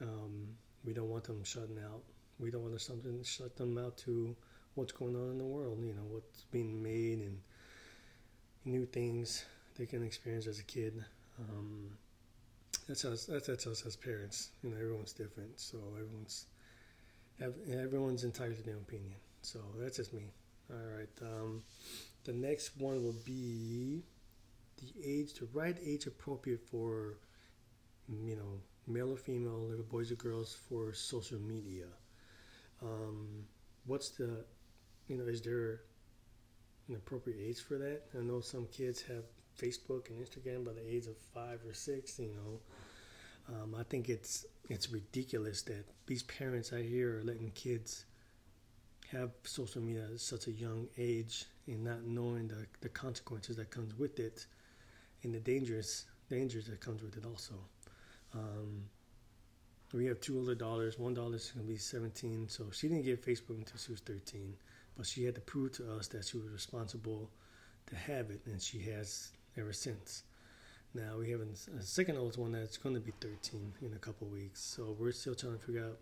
Um, 0.00 0.48
we 0.84 0.92
don't 0.92 1.08
want 1.08 1.24
them 1.24 1.42
shutting 1.44 1.78
out. 1.84 2.02
We 2.38 2.50
don't 2.50 2.62
want 2.62 2.74
to 2.74 2.80
something 2.80 3.22
shut 3.24 3.56
them 3.56 3.78
out 3.78 3.96
to 3.98 4.36
what's 4.74 4.92
going 4.92 5.16
on 5.16 5.32
in 5.32 5.38
the 5.38 5.44
world, 5.44 5.78
you 5.82 5.92
know, 5.92 6.04
what's 6.08 6.44
being 6.52 6.80
made 6.82 7.18
and 7.18 7.40
new 8.64 8.86
things 8.86 9.44
they 9.76 9.86
can 9.86 10.04
experience 10.04 10.46
as 10.46 10.60
a 10.60 10.64
kid. 10.64 11.04
Um, 11.38 11.90
that's 12.88 13.04
us. 13.04 13.24
That's, 13.26 13.46
that's 13.46 13.66
us 13.66 13.84
as 13.86 13.96
parents. 13.96 14.50
You 14.62 14.70
know, 14.70 14.76
everyone's 14.76 15.12
different, 15.12 15.58
so 15.58 15.78
everyone's 15.96 16.46
everyone's 17.40 18.24
entitled 18.24 18.56
to 18.56 18.62
their 18.62 18.76
opinion. 18.76 19.14
So 19.42 19.60
that's 19.78 19.96
just 19.96 20.12
me. 20.12 20.30
All 20.70 20.96
right. 20.96 21.08
Um, 21.22 21.62
the 22.24 22.32
next 22.32 22.76
one 22.76 23.02
will 23.02 23.16
be 23.24 24.02
the 24.78 24.92
age, 25.02 25.34
the 25.34 25.48
right 25.52 25.76
age 25.84 26.06
appropriate 26.06 26.60
for, 26.60 27.18
you 28.08 28.36
know, 28.36 28.60
male 28.88 29.12
or 29.12 29.16
female, 29.16 29.60
little 29.68 29.84
boys 29.84 30.10
or 30.10 30.16
girls 30.16 30.56
for 30.68 30.92
social 30.92 31.38
media. 31.38 31.86
Um, 32.82 33.44
what's 33.86 34.10
the 34.10 34.44
you 35.08 35.16
know, 35.16 35.24
is 35.24 35.40
there 35.42 35.80
an 36.88 36.96
appropriate 36.96 37.38
age 37.40 37.60
for 37.60 37.78
that? 37.78 38.02
I 38.18 38.22
know 38.22 38.40
some 38.40 38.66
kids 38.66 39.02
have 39.02 39.24
Facebook 39.60 40.10
and 40.10 40.24
Instagram 40.24 40.64
by 40.64 40.72
the 40.72 40.86
age 40.86 41.06
of 41.06 41.16
five 41.34 41.60
or 41.66 41.72
six. 41.72 42.18
You 42.18 42.28
know, 42.28 43.54
um, 43.54 43.74
I 43.74 43.82
think 43.82 44.08
it's 44.08 44.46
it's 44.68 44.90
ridiculous 44.90 45.62
that 45.62 45.84
these 46.06 46.22
parents 46.24 46.72
I 46.72 46.82
hear 46.82 47.18
are 47.18 47.24
letting 47.24 47.50
kids 47.52 48.04
have 49.10 49.30
social 49.44 49.80
media 49.80 50.04
at 50.12 50.20
such 50.20 50.46
a 50.46 50.52
young 50.52 50.86
age 50.98 51.46
and 51.66 51.82
not 51.82 52.04
knowing 52.04 52.48
the, 52.48 52.66
the 52.82 52.90
consequences 52.90 53.56
that 53.56 53.70
comes 53.70 53.98
with 53.98 54.18
it 54.20 54.44
and 55.22 55.34
the 55.34 55.40
dangerous 55.40 56.04
dangers 56.28 56.66
that 56.66 56.80
comes 56.80 57.02
with 57.02 57.16
it 57.16 57.24
also. 57.24 57.54
Um, 58.34 58.84
we 59.92 60.06
have 60.06 60.20
two 60.20 60.38
older 60.38 60.54
daughters. 60.54 60.98
One 60.98 61.14
daughter 61.14 61.36
is 61.36 61.50
going 61.50 61.66
to 61.66 61.72
be 61.72 61.78
17, 61.78 62.48
so 62.48 62.66
she 62.72 62.88
didn't 62.88 63.04
get 63.04 63.24
Facebook 63.24 63.56
until 63.56 63.78
she 63.78 63.92
was 63.92 64.00
13 64.00 64.54
but 64.98 65.06
she 65.06 65.24
had 65.24 65.36
to 65.36 65.40
prove 65.40 65.72
to 65.72 65.90
us 65.92 66.08
that 66.08 66.24
she 66.26 66.36
was 66.36 66.50
responsible 66.50 67.30
to 67.86 67.96
have 67.96 68.30
it, 68.30 68.40
and 68.46 68.60
she 68.60 68.80
has 68.80 69.30
ever 69.56 69.72
since. 69.72 70.24
Now 70.92 71.18
we 71.18 71.30
have 71.30 71.40
a 71.40 71.82
second 71.82 72.18
oldest 72.18 72.38
one 72.38 72.52
that's 72.52 72.76
going 72.76 72.96
to 72.96 73.00
be 73.00 73.12
13 73.20 73.74
in 73.80 73.92
a 73.92 73.98
couple 73.98 74.26
weeks, 74.26 74.60
so 74.60 74.96
we're 74.98 75.12
still 75.12 75.36
trying 75.36 75.56
to 75.56 75.64
figure 75.64 75.84
out 75.84 75.98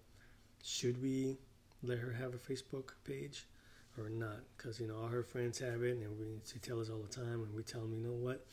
should 0.65 1.01
we 1.03 1.37
let 1.83 1.99
her 1.99 2.11
have 2.11 2.35
a 2.35 2.39
Facebook 2.39 2.93
page 3.05 3.47
or 3.99 4.09
not? 4.09 4.41
Because 4.57 4.81
you 4.81 4.87
know 4.89 4.97
all 4.97 5.09
her 5.09 5.23
friends 5.23 5.59
have 5.59 5.83
it, 5.83 5.99
and 5.99 6.19
we 6.19 6.41
she 6.51 6.59
tell 6.59 6.81
us 6.81 6.89
all 6.89 6.99
the 6.99 7.15
time, 7.15 7.43
and 7.43 7.55
we 7.55 7.63
tell 7.63 7.83
them, 7.83 7.93
you 7.93 8.01
know 8.01 8.15
what? 8.15 8.47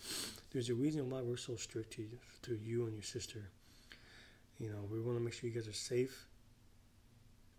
There's 0.52 0.70
a 0.70 0.76
reason 0.76 1.10
why 1.10 1.22
we're 1.22 1.38
so 1.38 1.56
strict 1.56 1.94
to 1.94 2.06
to 2.44 2.56
you 2.56 2.86
and 2.86 2.94
your 2.94 3.04
sister. 3.04 3.50
You 4.60 4.70
know, 4.70 4.88
we 4.90 5.00
want 5.00 5.18
to 5.18 5.24
make 5.24 5.34
sure 5.34 5.50
you 5.50 5.56
guys 5.56 5.68
are 5.68 5.74
safe 5.74 6.28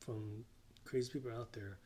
from 0.00 0.44
crazy 0.84 1.10
people 1.12 1.30
out 1.32 1.52
there. 1.52 1.78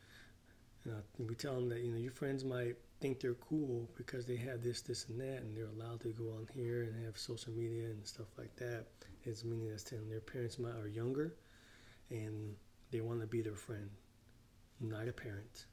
And 0.85 1.27
we 1.27 1.35
tell 1.35 1.55
them 1.55 1.69
that 1.69 1.81
you 1.81 1.91
know 1.91 1.97
your 1.97 2.11
friends 2.11 2.43
might 2.43 2.75
think 3.01 3.19
they're 3.19 3.33
cool 3.35 3.89
because 3.95 4.25
they 4.25 4.35
have 4.37 4.63
this, 4.63 4.81
this, 4.81 5.07
and 5.09 5.19
that, 5.19 5.41
and 5.41 5.55
they're 5.55 5.67
allowed 5.67 6.01
to 6.01 6.09
go 6.09 6.25
on 6.29 6.47
here 6.53 6.83
and 6.83 7.05
have 7.05 7.17
social 7.17 7.51
media 7.53 7.85
and 7.85 8.05
stuff 8.05 8.27
like 8.37 8.55
that. 8.57 8.85
It's 9.23 9.43
meaning 9.43 9.69
that's 9.69 9.83
telling 9.83 10.09
their 10.09 10.19
parents 10.21 10.57
might 10.59 10.75
are 10.75 10.87
younger, 10.87 11.35
and 12.09 12.55
they 12.91 13.01
want 13.01 13.21
to 13.21 13.27
be 13.27 13.41
their 13.41 13.55
friend, 13.55 13.89
not 14.79 15.07
a 15.07 15.13
parent. 15.13 15.65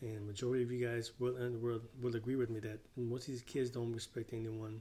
And 0.00 0.26
majority 0.26 0.62
of 0.62 0.70
you 0.70 0.86
guys 0.86 1.12
will 1.18 1.34
will, 1.60 1.80
will 2.00 2.16
agree 2.16 2.36
with 2.36 2.50
me 2.50 2.60
that 2.60 2.78
most 2.96 3.22
of 3.22 3.28
these 3.28 3.42
kids 3.42 3.70
don't 3.70 3.92
respect 3.92 4.32
anyone 4.32 4.80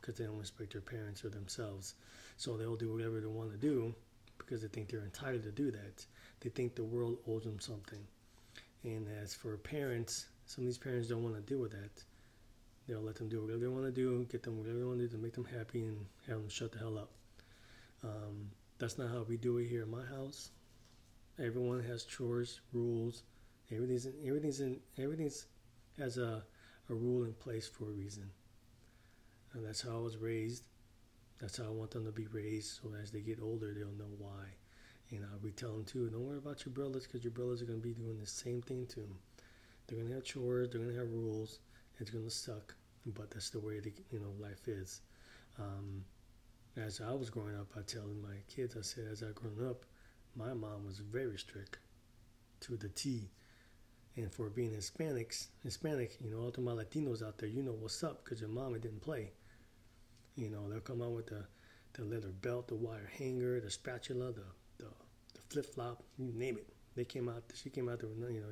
because 0.00 0.16
they 0.16 0.24
don't 0.24 0.38
respect 0.38 0.72
their 0.72 0.80
parents 0.80 1.24
or 1.24 1.28
themselves. 1.28 1.94
So 2.36 2.56
they'll 2.56 2.76
do 2.76 2.92
whatever 2.92 3.20
they 3.20 3.26
want 3.26 3.50
to 3.50 3.56
do 3.56 3.94
because 4.38 4.62
they 4.62 4.68
think 4.68 4.88
they're 4.88 5.04
entitled 5.04 5.42
to 5.42 5.50
do 5.50 5.70
that. 5.70 6.04
They 6.40 6.50
think 6.50 6.74
the 6.74 6.84
world 6.84 7.18
owes 7.26 7.44
them 7.44 7.60
something. 7.60 8.06
And 8.84 9.08
as 9.22 9.34
for 9.34 9.56
parents, 9.56 10.26
some 10.46 10.62
of 10.62 10.66
these 10.66 10.78
parents 10.78 11.08
don't 11.08 11.22
want 11.22 11.34
to 11.34 11.42
deal 11.42 11.60
with 11.60 11.72
that. 11.72 12.02
They'll 12.86 13.02
let 13.02 13.16
them 13.16 13.28
do 13.28 13.42
whatever 13.42 13.58
they 13.60 13.66
want 13.66 13.84
to 13.84 13.90
do, 13.90 14.26
get 14.30 14.42
them 14.42 14.56
whatever 14.56 14.78
they 14.78 14.84
want 14.84 14.98
to 15.00 15.06
do 15.08 15.16
to 15.16 15.22
make 15.22 15.34
them 15.34 15.44
happy, 15.44 15.84
and 15.84 16.06
have 16.26 16.38
them 16.38 16.48
shut 16.48 16.72
the 16.72 16.78
hell 16.78 16.96
up. 16.96 17.10
Um, 18.02 18.50
that's 18.78 18.96
not 18.96 19.10
how 19.10 19.26
we 19.28 19.36
do 19.36 19.58
it 19.58 19.66
here 19.66 19.82
in 19.82 19.90
my 19.90 20.04
house. 20.04 20.50
Everyone 21.38 21.82
has 21.82 22.04
chores, 22.04 22.60
rules. 22.72 23.24
Everything's 23.70 24.06
in, 24.06 24.14
everything's 24.24 24.60
in, 24.60 24.80
everything's 24.96 25.46
has 25.98 26.16
a, 26.16 26.42
a 26.88 26.94
rule 26.94 27.24
in 27.24 27.32
place 27.34 27.68
for 27.68 27.84
a 27.84 27.92
reason. 27.92 28.30
And 29.54 29.64
that's 29.64 29.82
how 29.82 29.96
I 29.96 30.00
was 30.00 30.16
raised. 30.16 30.64
That's 31.40 31.56
how 31.56 31.64
I 31.64 31.70
want 31.70 31.92
them 31.92 32.04
to 32.04 32.12
be 32.12 32.26
raised. 32.26 32.80
So 32.82 32.90
as 33.00 33.10
they 33.10 33.20
get 33.20 33.40
older, 33.40 33.72
they'll 33.72 33.92
know 33.92 34.14
why. 34.18 34.44
And 35.10 35.24
we 35.42 35.52
tell 35.52 35.72
them 35.72 35.84
too, 35.84 36.08
don't 36.10 36.26
worry 36.26 36.38
about 36.38 36.66
your 36.66 36.72
brothers 36.74 37.06
because 37.06 37.24
your 37.24 37.30
brothers 37.30 37.62
are 37.62 37.64
going 37.64 37.80
to 37.80 37.86
be 37.86 37.94
doing 37.94 38.18
the 38.18 38.26
same 38.26 38.60
thing 38.60 38.86
too. 38.86 39.08
They're 39.86 39.96
going 39.96 40.08
to 40.08 40.14
have 40.16 40.24
chores, 40.24 40.68
they're 40.70 40.80
going 40.80 40.92
to 40.92 40.98
have 40.98 41.10
rules, 41.10 41.60
it's 41.98 42.10
going 42.10 42.24
to 42.24 42.30
suck. 42.30 42.74
But 43.06 43.30
that's 43.30 43.48
the 43.48 43.60
way 43.60 43.80
the, 43.80 43.92
you 44.10 44.18
know 44.20 44.34
life 44.38 44.68
is. 44.68 45.00
Um, 45.58 46.04
as 46.76 47.00
I 47.00 47.12
was 47.12 47.30
growing 47.30 47.56
up, 47.56 47.68
I 47.76 47.80
tell 47.82 48.06
my 48.22 48.36
kids, 48.48 48.76
I 48.76 48.82
said, 48.82 49.06
as 49.10 49.22
I 49.22 49.32
grown 49.34 49.66
up, 49.66 49.84
my 50.36 50.52
mom 50.52 50.84
was 50.84 50.98
very 50.98 51.38
strict 51.38 51.78
to 52.60 52.76
the 52.76 52.88
T. 52.90 53.30
And 54.16 54.32
for 54.32 54.50
being 54.50 54.72
Hispanics, 54.72 55.46
Hispanic, 55.62 56.18
you 56.20 56.30
know, 56.30 56.38
all 56.40 56.50
to 56.50 56.60
my 56.60 56.72
Latinos 56.72 57.26
out 57.26 57.38
there, 57.38 57.48
you 57.48 57.62
know 57.62 57.72
what's 57.72 58.02
up 58.04 58.24
because 58.24 58.40
your 58.40 58.50
mama 58.50 58.78
didn't 58.78 59.00
play. 59.00 59.30
You 60.38 60.50
know, 60.50 60.70
they'll 60.70 60.78
come 60.80 61.02
out 61.02 61.10
with 61.10 61.26
the, 61.26 61.44
the 61.94 62.04
leather 62.04 62.28
belt, 62.28 62.68
the 62.68 62.76
wire 62.76 63.10
hanger, 63.18 63.60
the 63.60 63.70
spatula, 63.70 64.32
the 64.32 64.44
the, 64.78 64.84
the 65.34 65.40
flip 65.48 65.66
flop, 65.74 66.04
you 66.16 66.32
name 66.32 66.56
it. 66.56 66.68
They 66.94 67.04
came 67.04 67.28
out. 67.28 67.42
She 67.54 67.70
came 67.70 67.88
out 67.88 67.98
there. 67.98 68.08
With, 68.08 68.32
you 68.32 68.40
know, 68.40 68.46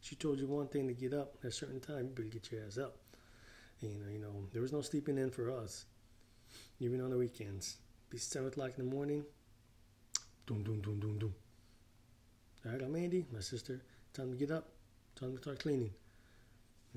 she 0.00 0.16
told 0.16 0.38
you 0.38 0.46
one 0.46 0.68
thing 0.68 0.88
to 0.88 0.94
get 0.94 1.12
up 1.12 1.34
at 1.44 1.50
a 1.50 1.52
certain 1.52 1.80
time. 1.80 2.06
You 2.06 2.12
better 2.14 2.28
get 2.28 2.50
your 2.50 2.62
ass 2.66 2.78
up. 2.78 2.96
And, 3.82 3.92
you 3.92 3.98
know, 3.98 4.10
you 4.10 4.18
know, 4.18 4.46
there 4.52 4.62
was 4.62 4.72
no 4.72 4.80
sleeping 4.80 5.18
in 5.18 5.30
for 5.30 5.50
us, 5.50 5.84
even 6.80 7.02
on 7.02 7.10
the 7.10 7.18
weekends. 7.18 7.76
Be 8.08 8.16
seven 8.16 8.48
o'clock 8.48 8.72
in 8.78 8.88
the 8.88 8.90
morning. 8.90 9.22
Doom, 10.46 10.62
doom, 10.62 10.80
doom, 10.80 11.00
doom, 11.00 11.18
doom. 11.18 11.34
All 12.64 12.72
right, 12.72 12.80
I'm 12.80 12.96
Andy, 12.96 13.26
my 13.30 13.40
sister. 13.40 13.82
Time 14.14 14.30
to 14.30 14.36
get 14.38 14.50
up. 14.50 14.68
Time 15.20 15.32
to 15.36 15.42
start 15.42 15.58
cleaning. 15.58 15.90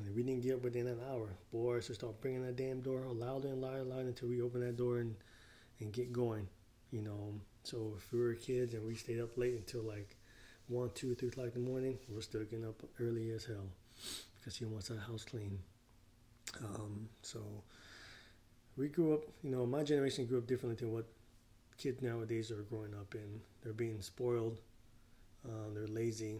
And 0.06 0.16
we 0.16 0.24
didn't 0.24 0.42
get 0.42 0.56
up 0.56 0.64
within 0.64 0.88
an 0.88 1.00
hour. 1.12 1.30
Boys, 1.52 1.88
to 1.88 1.94
start 1.94 2.22
bringing 2.22 2.46
that 2.46 2.56
damn 2.56 2.82
door 2.82 3.06
louder 3.12 3.50
and 3.50 3.62
louder 3.62 3.80
and 3.80 3.90
louder 3.90 4.08
until 4.08 4.30
we 4.30 4.42
open 4.42 4.62
that 4.62 4.78
door 4.78 5.00
and, 5.00 5.16
and 5.80 5.92
get 5.92 6.14
going. 6.14 6.48
You 6.92 7.02
know, 7.02 7.34
so 7.64 7.94
if 7.98 8.12
we 8.12 8.20
were 8.20 8.34
kids 8.34 8.74
and 8.74 8.86
we 8.86 8.96
stayed 8.96 9.20
up 9.20 9.38
late 9.38 9.56
until 9.56 9.82
like 9.84 10.16
one, 10.68 10.90
two, 10.96 11.16
three 11.16 11.28
o'clock 11.28 11.48
in 11.56 11.64
the 11.64 11.70
morning, 11.70 11.98
we're 12.10 12.22
still 12.22 12.44
getting 12.44 12.66
up 12.66 12.82
early 13.00 13.32
as 13.32 13.46
hell 13.46 13.70
because 14.40 14.56
he 14.56 14.66
wants 14.66 14.88
that 14.88 15.00
house 15.00 15.26
clean. 15.26 15.60
Um, 16.64 17.10
so 17.22 17.40
we 18.78 18.88
grew 18.88 19.14
up, 19.14 19.22
you 19.44 19.52
know, 19.52 19.66
my 19.66 19.84
generation 19.84 20.26
grew 20.26 20.38
up 20.38 20.48
differently 20.48 20.78
than 20.80 20.94
what 20.94 21.06
kids 21.78 22.02
nowadays 22.02 22.52
are 22.52 22.64
growing 22.64 22.94
up 22.94 23.14
in. 23.14 23.42
They're 23.62 23.74
being 23.74 24.02
spoiled, 24.02 24.58
uh, 25.46 25.74
they're 25.74 25.88
lazy, 25.88 26.40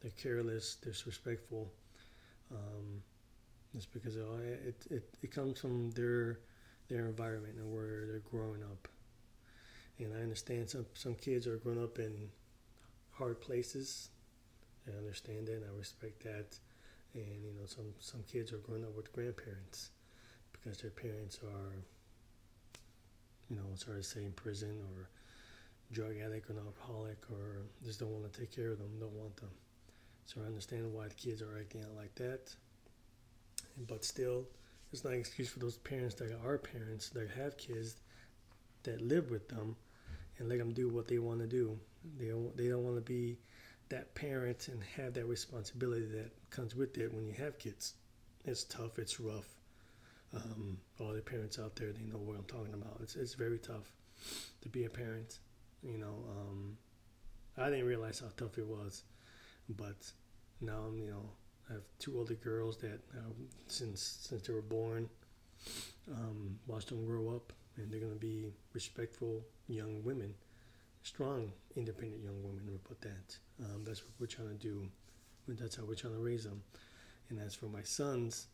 they're 0.00 0.12
careless, 0.12 0.76
disrespectful. 0.76 1.72
Um, 2.52 3.02
it's 3.74 3.86
because 3.86 4.16
it, 4.16 4.86
it, 4.90 5.14
it 5.22 5.30
comes 5.30 5.60
from 5.60 5.90
their 5.90 6.38
their 6.88 7.06
environment 7.06 7.54
and 7.58 7.72
where 7.72 8.06
they're 8.06 8.22
growing 8.30 8.62
up. 8.62 8.88
And 9.98 10.14
I 10.14 10.20
understand 10.20 10.70
some, 10.70 10.86
some 10.94 11.14
kids 11.14 11.46
are 11.46 11.56
growing 11.56 11.82
up 11.82 11.98
in 11.98 12.28
hard 13.12 13.40
places. 13.40 14.10
I 14.86 14.96
understand 14.96 15.48
that 15.48 15.54
and 15.54 15.64
I 15.64 15.76
respect 15.76 16.22
that. 16.24 16.58
And 17.14 17.44
you 17.44 17.52
know, 17.58 17.66
some, 17.66 17.94
some 17.98 18.22
kids 18.30 18.52
are 18.52 18.58
growing 18.58 18.84
up 18.84 18.94
with 18.94 19.12
grandparents 19.12 19.90
because 20.52 20.78
their 20.78 20.90
parents 20.90 21.40
are, 21.42 21.72
you 23.48 23.56
know, 23.56 23.62
sorry 23.74 23.98
to 23.98 24.02
say, 24.02 24.24
in 24.24 24.32
prison 24.32 24.80
or 24.94 25.08
drug 25.92 26.16
addict 26.24 26.50
or 26.50 26.52
an 26.52 26.58
alcoholic 26.66 27.18
or 27.30 27.62
just 27.84 28.00
don't 28.00 28.10
want 28.10 28.30
to 28.30 28.40
take 28.40 28.54
care 28.54 28.70
of 28.70 28.78
them, 28.78 28.90
don't 29.00 29.12
want 29.12 29.36
them. 29.36 29.50
So 30.26 30.40
I 30.42 30.46
understand 30.46 30.92
why 30.92 31.08
the 31.08 31.14
kids 31.14 31.40
are 31.40 31.58
acting 31.58 31.82
out 31.82 31.96
like 31.96 32.14
that. 32.16 32.54
But 33.88 34.04
still, 34.04 34.44
it's 34.92 35.04
not 35.04 35.12
an 35.12 35.20
excuse 35.20 35.48
for 35.48 35.60
those 35.60 35.78
parents 35.78 36.14
that 36.16 36.36
are 36.44 36.58
parents 36.58 37.08
that 37.10 37.30
have 37.30 37.56
kids 37.56 37.96
that 38.82 39.00
live 39.00 39.30
with 39.30 39.48
them 39.48 39.76
and 40.38 40.48
let 40.48 40.58
them 40.58 40.72
do 40.72 40.88
what 40.88 41.08
they 41.08 41.18
want 41.18 41.40
to 41.40 41.46
do. 41.46 41.78
They 42.18 42.28
don't, 42.28 42.56
they 42.56 42.68
don't 42.68 42.84
want 42.84 42.96
to 42.96 43.02
be 43.02 43.38
that 43.88 44.14
parent 44.14 44.68
and 44.68 44.82
have 44.96 45.14
that 45.14 45.26
responsibility 45.26 46.06
that 46.06 46.30
comes 46.50 46.74
with 46.74 46.96
it 46.98 47.12
when 47.12 47.26
you 47.26 47.32
have 47.34 47.58
kids. 47.58 47.94
It's 48.44 48.64
tough. 48.64 48.98
It's 48.98 49.20
rough. 49.20 49.48
Um, 50.34 50.78
all 51.00 51.12
the 51.12 51.20
parents 51.20 51.58
out 51.58 51.76
there, 51.76 51.92
they 51.92 52.02
know 52.02 52.18
what 52.18 52.36
I'm 52.36 52.44
talking 52.44 52.74
about. 52.74 52.98
It's 53.00 53.16
it's 53.16 53.34
very 53.34 53.58
tough 53.58 53.92
to 54.62 54.68
be 54.68 54.84
a 54.84 54.90
parent. 54.90 55.38
You 55.82 55.98
know, 55.98 56.24
um, 56.30 56.76
I 57.56 57.70
didn't 57.70 57.86
realize 57.86 58.20
how 58.20 58.26
tough 58.36 58.58
it 58.58 58.66
was, 58.66 59.02
but 59.70 59.96
now 60.60 60.84
I'm 60.86 60.98
you 60.98 61.10
know 61.10 61.30
I 61.68 61.74
have 61.74 61.82
two 61.98 62.18
older 62.18 62.34
girls 62.34 62.76
that 62.78 63.00
uh, 63.16 63.32
since 63.66 64.00
since 64.28 64.46
they 64.46 64.52
were 64.52 64.62
born, 64.62 65.08
um, 66.10 66.58
watched 66.66 66.88
them 66.88 67.04
grow 67.04 67.34
up, 67.34 67.52
and 67.76 67.90
they're 67.90 68.00
gonna 68.00 68.14
be 68.14 68.52
respectful 68.72 69.42
young 69.68 70.02
women, 70.04 70.34
strong, 71.02 71.52
independent 71.74 72.22
young 72.22 72.42
women. 72.42 72.78
Put 72.84 73.00
that. 73.00 73.36
Um, 73.64 73.84
that's 73.84 74.02
what 74.02 74.12
we're 74.20 74.26
trying 74.26 74.48
to 74.48 74.54
do. 74.54 74.88
That's 75.48 75.76
how 75.76 75.84
we're 75.84 75.94
trying 75.94 76.14
to 76.14 76.20
raise 76.20 76.44
them. 76.44 76.62
And 77.30 77.40
as 77.40 77.54
for 77.54 77.66
my 77.66 77.82
sons, 77.82 78.46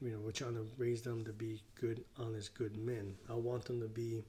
you 0.00 0.10
know, 0.10 0.18
we're 0.18 0.32
trying 0.32 0.54
to 0.54 0.66
raise 0.76 1.02
them 1.02 1.24
to 1.24 1.32
be 1.32 1.62
good, 1.80 2.04
honest, 2.18 2.54
good 2.54 2.76
men. 2.76 3.14
I 3.28 3.34
want 3.34 3.64
them 3.64 3.80
to 3.80 3.88
be 3.88 4.22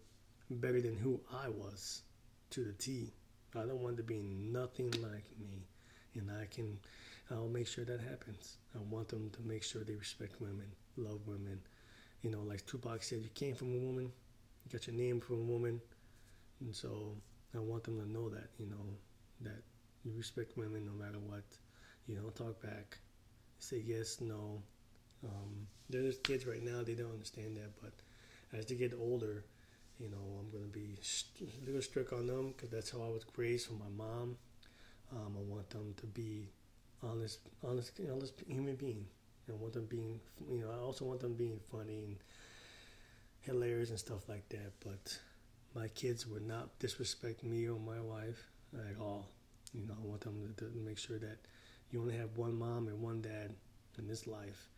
better 0.50 0.82
than 0.82 0.96
who 0.96 1.20
I 1.34 1.50
was, 1.50 2.02
to 2.52 2.64
the 2.64 2.74
T. 2.74 3.14
I 3.56 3.60
don't 3.60 3.82
want 3.82 3.98
them 3.98 3.98
to 3.98 4.04
be 4.04 4.20
nothing 4.20 4.92
like 5.02 5.26
me, 5.40 5.66
and 6.18 6.30
I 6.32 6.46
can. 6.46 6.78
I'll 7.30 7.48
make 7.50 7.68
sure 7.68 7.84
that 7.84 8.00
happens. 8.00 8.58
I 8.74 8.80
want 8.90 9.10
them 9.10 9.30
to 9.32 9.42
make 9.42 9.64
sure 9.64 9.84
they 9.84 9.96
respect 9.96 10.40
women, 10.40 10.68
love 10.96 11.20
women. 11.26 11.60
You 12.22 12.32
know, 12.32 12.42
like 12.42 12.66
Tupac 12.66 13.04
said, 13.04 13.20
you 13.20 13.30
came 13.36 13.54
from 13.54 13.74
a 13.74 13.78
woman, 13.78 14.12
you 14.66 14.72
got 14.72 14.88
your 14.88 14.96
name 14.96 15.20
from 15.20 15.36
a 15.38 15.44
woman, 15.44 15.82
and 16.62 16.76
so 16.76 17.16
I 17.56 17.60
want 17.60 17.84
them 17.84 18.00
to 18.00 18.10
know 18.10 18.30
that, 18.30 18.50
you 18.58 18.68
know, 18.68 18.86
that 19.42 19.62
you 20.04 20.14
respect 20.16 20.58
women 20.58 20.86
no 20.86 20.94
matter 20.94 21.20
what. 21.20 21.44
You 22.08 22.16
don't 22.16 22.36
talk 22.36 22.62
back. 22.62 22.98
Say 23.60 23.84
yes, 23.86 24.22
no. 24.22 24.62
Um, 25.26 25.68
there's 25.90 26.18
kids 26.20 26.46
right 26.46 26.64
now, 26.64 26.84
they 26.84 26.94
don't 26.94 27.12
understand 27.12 27.58
that, 27.58 27.72
but 27.82 27.94
as 28.58 28.66
they 28.66 28.76
get 28.76 28.94
older, 28.98 29.44
you 30.00 30.10
know, 30.10 30.18
I'm 30.40 30.52
to 30.52 30.68
be 30.68 30.98
a 31.42 31.66
little 31.66 31.82
strict 31.82 32.14
on 32.14 32.28
them 32.28 32.54
because 32.56 32.70
that's 32.70 32.92
how 32.92 33.00
I 33.00 33.10
was 33.10 33.26
raised 33.36 33.68
from 33.68 33.80
my 33.80 34.06
mom. 34.06 34.38
Um, 35.12 35.38
I 35.38 35.42
want 35.42 35.70
them 35.70 35.94
to 35.98 36.06
be 36.06 36.50
honest, 37.04 37.40
honest, 37.64 38.00
honest 38.12 38.34
human 38.48 38.76
being. 38.76 39.06
I 39.50 39.54
want 39.54 39.74
them 39.74 39.86
being, 39.86 40.20
you 40.52 40.60
know, 40.60 40.72
I 40.72 40.80
also 40.80 41.06
want 41.06 41.22
them 41.22 41.36
being 41.36 41.60
funny 41.72 42.04
and 42.04 42.18
hilarious 43.42 43.90
and 43.90 44.00
stuff 44.00 44.28
like 44.28 44.48
that. 44.50 44.74
But 44.84 45.18
my 45.74 45.88
kids 45.90 46.28
would 46.28 46.46
not 46.46 46.78
disrespect 46.80 47.44
me 47.44 47.68
or 47.68 47.80
my 47.80 48.02
wife 48.02 48.50
at 48.74 49.00
all. 49.00 49.30
You 49.74 49.88
know, 49.88 49.96
I 50.02 50.06
want 50.06 50.22
them 50.22 50.54
to, 50.58 50.66
to 50.66 50.78
make 50.78 50.98
sure 50.98 51.20
that 51.20 51.38
you 51.92 52.02
only 52.02 52.18
have 52.18 52.38
one 52.38 52.58
mom 52.58 52.88
and 52.88 53.02
one 53.02 53.22
dad 53.22 53.54
in 53.98 54.08
this 54.08 54.28
life, 54.28 54.70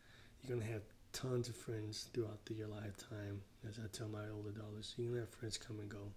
you're 0.41 0.57
gonna 0.57 0.71
have 0.71 0.83
tons 1.11 1.49
of 1.49 1.55
friends 1.55 2.09
throughout 2.13 2.45
the, 2.45 2.53
your 2.53 2.67
lifetime. 2.67 3.41
As 3.67 3.79
I 3.79 3.87
tell 3.91 4.07
my 4.07 4.23
older 4.33 4.51
daughters, 4.51 4.93
you're 4.97 5.09
gonna 5.09 5.21
have 5.21 5.29
friends 5.29 5.57
come 5.57 5.79
and 5.79 5.89
go, 5.89 6.11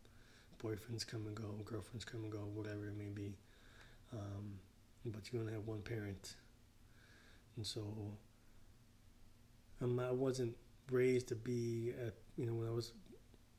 boyfriends 0.63 1.07
come 1.07 1.27
and 1.27 1.35
go, 1.35 1.55
girlfriends 1.65 2.05
come 2.05 2.23
and 2.23 2.33
go, 2.33 2.41
whatever 2.55 2.87
it 2.87 2.97
may 2.97 3.09
be. 3.09 3.35
Um, 4.13 4.59
but 5.07 5.33
you're 5.33 5.43
gonna 5.43 5.55
have 5.55 5.67
one 5.67 5.81
parent, 5.83 6.37
and 7.57 7.67
so 7.67 7.83
um, 9.81 9.99
I 9.99 10.11
wasn't 10.11 10.55
raised 10.91 11.29
to 11.29 11.35
be, 11.35 11.93
a, 12.01 12.13
you 12.41 12.47
know, 12.47 12.55
when 12.55 12.69
I 12.69 12.71
was, 12.71 12.93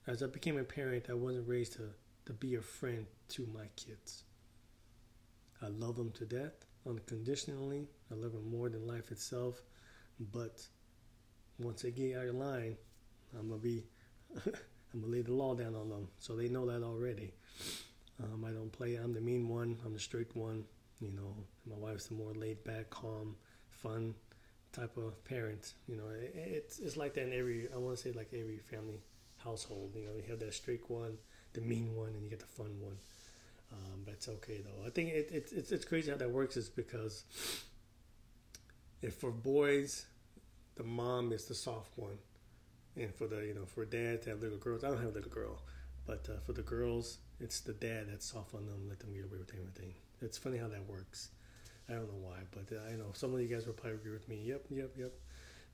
as 0.08 0.24
I 0.24 0.28
became 0.28 0.58
a 0.58 0.64
parent, 0.64 1.06
I 1.10 1.14
wasn't 1.14 1.48
raised 1.48 1.74
to 1.74 1.90
to 2.26 2.34
be 2.34 2.56
a 2.56 2.62
friend 2.62 3.06
to 3.30 3.46
my 3.54 3.66
kids. 3.76 4.24
I 5.62 5.68
love 5.68 5.96
them 5.96 6.12
to 6.12 6.26
death 6.26 6.66
unconditionally. 6.88 7.88
I 8.12 8.16
love 8.16 8.34
them 8.34 8.50
more 8.50 8.70
than 8.70 8.88
life 8.88 9.12
itself. 9.12 9.62
But 10.32 10.66
once 11.60 11.82
they 11.82 11.92
get 11.92 12.18
out 12.18 12.28
of 12.28 12.36
line, 12.36 12.78
I'm 13.38 13.50
gonna 13.50 13.62
be, 13.62 13.84
I'm 14.46 15.02
gonna 15.02 15.12
lay 15.12 15.22
the 15.22 15.34
law 15.34 15.56
down 15.56 15.76
on 15.76 15.90
them. 15.90 16.08
So 16.18 16.36
they 16.36 16.48
know 16.48 16.66
that 16.68 16.84
already. 16.84 17.34
Um, 18.24 18.46
I 18.46 18.52
don't 18.52 18.72
play. 18.72 18.96
I'm 18.96 19.14
the 19.14 19.22
mean 19.22 19.50
one. 19.50 19.78
I'm 19.86 19.94
the 19.94 20.00
strict 20.00 20.36
one. 20.36 20.64
You 21.00 21.12
know, 21.12 21.36
my 21.70 21.76
wife's 21.76 22.08
the 22.08 22.14
more 22.14 22.34
laid 22.34 22.64
back, 22.64 22.90
calm, 22.90 23.36
fun 23.70 24.16
type 24.72 24.96
of 24.98 25.24
parent. 25.26 25.74
You 25.88 25.98
know, 25.98 26.08
it, 26.10 26.34
it's 26.36 26.80
it's 26.80 26.98
like 26.98 27.14
that 27.16 27.24
in 27.24 27.34
every. 27.34 27.68
I 27.74 27.78
want 27.78 27.98
to 27.98 28.02
say 28.04 28.12
like 28.12 28.30
every 28.34 28.60
family 28.60 29.00
household. 29.44 29.94
You 29.96 30.06
know, 30.06 30.16
you 30.16 30.24
have 30.30 30.40
that 30.40 30.54
strict 30.54 30.90
one, 30.90 31.18
the 31.54 31.62
mean 31.62 31.96
one, 31.96 32.10
and 32.10 32.24
you 32.24 32.30
get 32.30 32.40
the 32.40 32.46
fun 32.46 32.80
one. 32.80 32.98
Um, 33.72 34.02
but 34.06 34.14
it's 34.14 34.28
okay 34.30 34.62
though. 34.64 34.86
I 34.86 34.90
think 34.90 35.10
it, 35.10 35.30
it, 35.32 35.50
it's 35.52 35.72
it's 35.72 35.86
crazy 35.86 36.12
how 36.12 36.18
that 36.18 36.30
works 36.32 36.58
is 36.58 36.70
because 36.70 37.24
if 39.02 39.16
for 39.16 39.32
boys, 39.32 40.06
the 40.76 40.84
mom 40.84 41.32
is 41.32 41.46
the 41.46 41.56
soft 41.56 41.98
one, 41.98 42.18
and 42.96 43.14
for 43.14 43.28
the 43.28 43.46
you 43.46 43.54
know 43.54 43.66
for 43.66 43.86
dads 43.86 44.24
to 44.24 44.32
have 44.32 44.42
little 44.42 44.58
girls, 44.58 44.84
I 44.84 44.90
don't 44.90 44.98
have 44.98 45.12
a 45.12 45.14
little 45.14 45.32
girl, 45.32 45.60
but 46.06 46.28
uh, 46.30 46.40
for 46.46 46.54
the 46.54 46.62
girls, 46.62 47.20
it's 47.40 47.62
the 47.62 47.74
dad 47.74 48.08
that's 48.10 48.32
soft 48.32 48.54
on 48.54 48.66
them, 48.66 48.88
let 48.90 49.00
them 49.00 49.14
get 49.14 49.26
away 49.26 49.38
with 49.40 49.54
everything. 49.58 49.94
It's 50.22 50.38
funny 50.38 50.58
how 50.58 50.68
that 50.68 50.88
works. 50.88 51.30
I 51.90 51.94
don't 51.94 52.08
know 52.08 52.28
why, 52.28 52.38
but 52.52 52.76
uh, 52.76 52.82
I 52.90 52.96
know 52.96 53.12
some 53.14 53.34
of 53.34 53.42
you 53.42 53.48
guys 53.48 53.66
will 53.66 53.74
probably 53.74 53.98
agree 53.98 54.12
with 54.14 54.28
me. 54.30 54.42
Yep, 54.46 54.66
yep, 54.70 54.92
yep. 54.98 55.14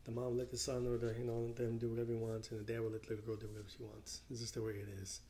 The 0.05 0.11
mom 0.11 0.37
let 0.37 0.49
the 0.49 0.57
son 0.57 0.87
or 0.87 0.97
the 0.97 1.13
you 1.17 1.25
know 1.25 1.51
them 1.53 1.77
do 1.77 1.89
whatever 1.89 2.11
he 2.11 2.17
wants, 2.17 2.49
and 2.51 2.59
the 2.59 2.73
dad 2.73 2.81
will 2.81 2.89
let 2.89 3.03
the 3.03 3.09
little 3.09 3.25
girl 3.25 3.35
do 3.35 3.47
whatever 3.47 3.67
she 3.69 3.83
wants. 3.83 4.21
It's 4.31 4.39
just 4.39 4.55
the 4.55 4.63
way 4.63 4.71
it 4.71 4.87
is. 5.01 5.21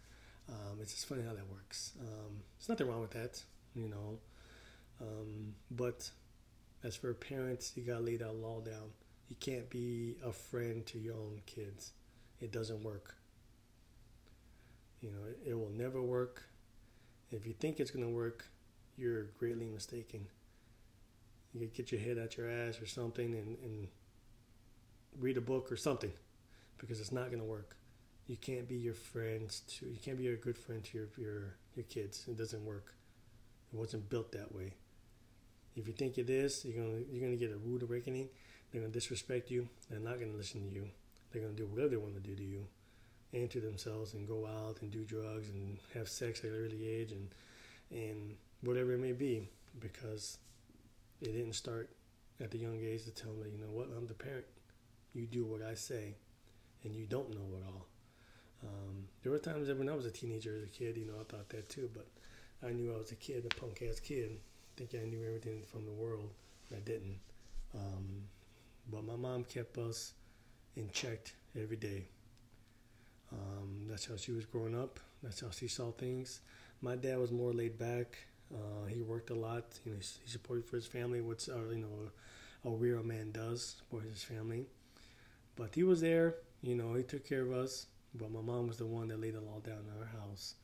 Um, 0.48 0.80
it's 0.82 0.94
just 0.94 1.08
funny 1.08 1.24
how 1.24 1.34
that 1.34 1.50
works. 1.50 1.94
Um, 2.00 2.42
there's 2.58 2.70
nothing 2.70 2.88
wrong 2.88 3.02
with 3.02 3.12
that, 3.12 3.42
you 3.76 3.90
know. 3.90 4.20
Um, 5.02 5.54
but 5.72 6.10
as 6.84 6.96
for 6.96 7.14
parents, 7.14 7.74
you 7.76 7.84
gotta 7.84 8.04
lay 8.04 8.16
that 8.18 8.36
law 8.36 8.62
down. 8.62 8.92
You 9.28 9.36
can't 9.40 9.70
be 9.70 10.16
a 10.26 10.32
friend 10.32 10.86
to 10.88 10.98
your 10.98 11.16
own 11.16 11.42
kids. 11.46 11.92
It 12.40 12.52
doesn't 12.52 12.84
work. 12.84 13.16
You 15.02 15.12
know, 15.12 15.18
it, 15.46 15.54
will 15.54 15.72
never 15.72 16.02
work. 16.02 16.44
If 17.32 17.46
you 17.46 17.54
think 17.54 17.80
it's 17.80 17.92
gonna 17.92 18.10
work, 18.10 18.46
you're 18.98 19.24
greatly 19.38 19.68
mistaken. 19.68 20.28
You 21.54 21.68
get 21.68 21.92
your 21.92 22.02
head 22.02 22.18
out 22.18 22.38
your 22.38 22.50
ass 22.50 22.82
or 22.82 22.86
something 22.86 23.34
and, 23.34 23.58
and 23.64 23.88
read 25.20 25.38
a 25.38 25.42
book 25.42 25.72
or 25.72 25.78
something 25.78 26.12
because 26.78 27.00
it's 27.00 27.12
not 27.12 27.32
gonna 27.32 27.44
work 27.44 27.76
you 28.30 28.38
can't 28.38 28.70
be 28.70 28.76
your 28.76 28.94
friends 28.94 29.62
to 29.68 29.88
you 29.88 29.98
can't 29.98 30.18
be 30.18 30.28
a 30.28 30.36
good 30.36 30.58
friend 30.58 30.84
to 30.84 30.98
your 30.98 31.08
your 31.18 31.56
your 31.76 31.84
kids. 31.86 32.26
It 32.28 32.38
doesn't 32.38 32.64
work. 32.64 32.94
It 33.74 33.78
wasn't 33.78 34.08
built 34.08 34.32
that 34.34 34.54
way. 34.54 34.76
If 35.76 35.88
you 35.88 35.94
think 35.94 36.20
it 36.20 36.30
is, 36.30 36.64
you're 36.64 36.82
gonna 36.82 37.00
you're 37.12 37.24
gonna 37.24 37.38
get 37.38 37.52
a 37.52 37.58
rude 37.58 37.82
awakening. 37.82 38.30
They're 38.72 38.82
gonna 38.82 38.94
disrespect 38.94 39.50
you. 39.50 39.68
They're 39.90 40.00
not 40.00 40.20
gonna 40.20 40.38
listen 40.38 40.62
to 40.62 40.74
you. 40.74 40.88
They're 41.32 41.42
gonna 41.42 41.56
do 41.56 41.66
whatever 41.66 41.90
they 41.90 41.98
want 41.98 42.14
to 42.14 42.20
do 42.22 42.36
to 42.36 42.44
you, 42.44 42.68
and 43.34 43.50
to 43.52 43.60
themselves, 43.60 44.14
and 44.14 44.28
go 44.28 44.46
out 44.46 44.82
and 44.82 44.92
do 44.92 45.04
drugs 45.04 45.50
and 45.50 45.78
have 45.94 46.10
sex 46.10 46.40
at 46.40 46.52
an 46.52 46.56
early 46.56 46.88
age 46.88 47.12
and 47.12 47.30
and 47.92 48.36
whatever 48.62 48.94
it 48.94 49.00
may 49.00 49.14
be, 49.14 49.48
because 49.80 50.38
it 51.22 51.32
didn't 51.32 51.54
start 51.54 51.90
at 52.42 52.52
the 52.52 52.58
young 52.58 52.80
age 52.84 53.04
to 53.06 53.12
tell 53.12 53.34
me, 53.34 53.50
you 53.52 53.58
know 53.58 53.72
what, 53.72 53.88
I'm 53.96 54.08
the 54.08 54.14
parent. 54.14 54.46
You 55.14 55.26
do 55.26 55.44
what 55.46 55.62
I 55.62 55.74
say, 55.74 56.16
and 56.84 56.96
you 56.96 57.06
don't 57.06 57.32
know 57.32 57.58
it 57.58 57.64
all. 57.66 57.88
Um, 58.64 59.08
there 59.24 59.32
were 59.32 59.40
times 59.40 59.68
that 59.68 59.78
when 59.78 59.90
I 59.90 59.96
was 59.96 60.06
a 60.06 60.12
teenager, 60.12 60.56
as 60.56 60.64
a 60.64 60.68
kid, 60.68 60.98
you 60.98 61.06
know, 61.06 61.20
I 61.20 61.24
thought 61.24 61.50
that 61.50 61.70
too, 61.70 61.90
but 61.94 62.08
I 62.66 62.72
knew 62.72 62.94
I 62.94 62.98
was 62.98 63.12
a 63.12 63.16
kid, 63.16 63.46
a 63.46 63.56
punk 63.56 63.82
ass 63.90 64.00
kid, 64.00 64.40
thinking 64.78 65.02
I 65.02 65.06
knew 65.06 65.24
everything 65.26 65.64
from 65.66 65.86
the 65.86 65.92
world. 65.92 66.30
I 66.72 66.80
didn't. 66.80 67.20
Um, 67.74 68.24
but 68.92 69.04
my 69.04 69.16
mom 69.16 69.44
kept 69.44 69.78
us 69.78 70.14
in 70.76 70.90
check 70.92 71.34
every 71.60 71.78
day. 71.78 72.06
Um, 73.32 73.88
that's 73.90 74.06
how 74.06 74.16
she 74.16 74.32
was 74.32 74.46
growing 74.46 74.76
up. 74.80 75.00
That's 75.24 75.42
how 75.42 75.50
she 75.52 75.68
saw 75.68 75.92
things. 75.92 76.42
My 76.82 76.96
dad 76.96 77.20
was 77.20 77.32
more 77.32 77.54
laid 77.54 77.78
back. 77.78 78.18
Uh, 78.54 78.86
he 78.88 79.02
worked 79.02 79.30
a 79.30 79.36
lot. 79.36 79.66
You 79.86 79.92
know, 79.94 79.98
he 80.00 80.30
supported 80.30 80.66
for 80.66 80.76
his 80.78 80.88
family. 80.88 81.22
What's 81.22 81.48
uh, 81.50 81.70
you 81.72 81.78
know 81.80 82.12
a, 82.66 82.70
real 82.76 83.04
man 83.04 83.32
does 83.32 83.82
for 83.90 84.02
his 84.02 84.24
family. 84.24 84.66
But 85.56 85.76
he 85.76 85.84
was 85.84 86.02
there. 86.02 86.36
You 86.62 86.76
know, 86.76 86.94
he 86.94 87.04
took 87.04 87.28
care 87.28 87.42
of 87.42 87.52
us. 87.52 87.88
But 88.16 88.32
my 88.32 88.42
mom 88.42 88.68
was 88.68 88.78
the 88.78 88.86
one 88.86 89.10
that 89.10 89.22
laid 89.22 89.36
the 89.36 89.42
law 89.42 89.60
down 89.60 89.80
in 89.88 90.00
our 90.00 90.08
house. 90.08 90.56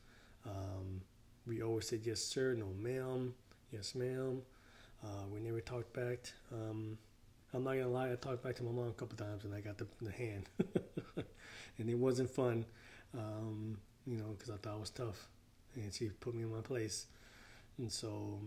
Um, 0.44 1.02
we 1.46 1.62
always 1.62 1.86
said 1.88 2.00
yes, 2.04 2.20
sir, 2.20 2.54
no, 2.54 2.66
ma'am, 2.78 3.34
yes, 3.70 3.94
ma'am. 3.94 4.42
Uh, 5.04 5.26
we 5.32 5.40
never 5.40 5.60
talked 5.60 5.92
back. 5.92 6.18
Um, 6.52 6.98
I'm 7.54 7.64
not 7.64 7.72
gonna 7.74 7.88
lie, 7.88 8.12
I 8.12 8.16
talked 8.16 8.42
back 8.42 8.56
to 8.56 8.62
my 8.64 8.72
mom 8.72 8.88
a 8.88 8.92
couple 8.92 9.16
times 9.16 9.44
and 9.44 9.54
I 9.54 9.60
got 9.60 9.78
the, 9.78 9.86
the 10.02 10.10
hand, 10.10 10.48
and 11.78 11.90
it 11.90 11.98
wasn't 11.98 12.30
fun, 12.30 12.64
um, 13.14 13.78
you 14.06 14.16
know, 14.16 14.34
because 14.36 14.50
I 14.50 14.56
thought 14.56 14.76
it 14.76 14.80
was 14.80 14.90
tough, 14.90 15.28
and 15.74 15.92
she 15.92 16.08
put 16.08 16.34
me 16.34 16.42
in 16.42 16.52
my 16.52 16.60
place, 16.60 17.06
and 17.78 17.90
so, 17.90 18.40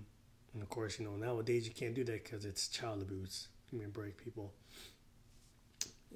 and 0.53 0.63
of 0.63 0.69
course, 0.69 0.99
you 0.99 1.05
know, 1.05 1.15
nowadays 1.15 1.67
you 1.67 1.73
can't 1.73 1.95
do 1.95 2.03
that 2.05 2.23
because 2.23 2.45
it's 2.45 2.67
child 2.67 3.01
abuse. 3.01 3.47
Give 3.71 3.79
me 3.79 3.85
a 3.85 3.89
break, 3.89 4.17
people 4.17 4.53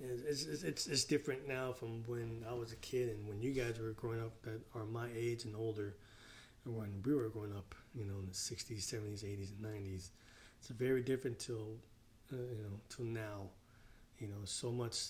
it's, 0.01 0.45
it's, 0.45 0.63
it's, 0.63 0.87
it's 0.87 1.03
different 1.03 1.47
now 1.47 1.71
from 1.71 2.03
when 2.07 2.43
I 2.49 2.53
was 2.53 2.71
a 2.71 2.77
kid 2.77 3.09
and 3.09 3.27
when 3.27 3.41
you 3.41 3.51
guys 3.51 3.79
were 3.79 3.91
growing 3.91 4.21
up 4.21 4.41
that 4.43 4.59
are 4.75 4.85
my 4.85 5.07
age 5.15 5.45
and 5.45 5.55
older, 5.55 5.95
and 6.65 6.75
when 6.75 7.01
we 7.05 7.13
were 7.13 7.29
growing 7.29 7.53
up, 7.55 7.75
you 7.93 8.05
know, 8.05 8.15
in 8.19 8.25
the 8.27 8.33
60s, 8.33 8.79
70s, 8.79 9.23
80s, 9.23 9.51
and 9.51 9.65
90s. 9.65 10.09
It's 10.59 10.69
very 10.69 11.01
different 11.01 11.39
till, 11.39 11.75
uh, 12.31 12.37
you 12.37 12.63
know, 12.63 12.79
till 12.89 13.05
now. 13.05 13.49
You 14.19 14.27
know, 14.27 14.45
so 14.45 14.71
much 14.71 15.09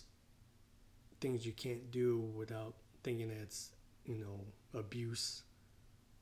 things 1.23 1.45
you 1.45 1.53
can't 1.53 1.91
do 1.91 2.19
without 2.35 2.73
thinking 3.03 3.29
that's, 3.39 3.71
you 4.05 4.17
know, 4.17 4.39
abuse. 4.79 5.43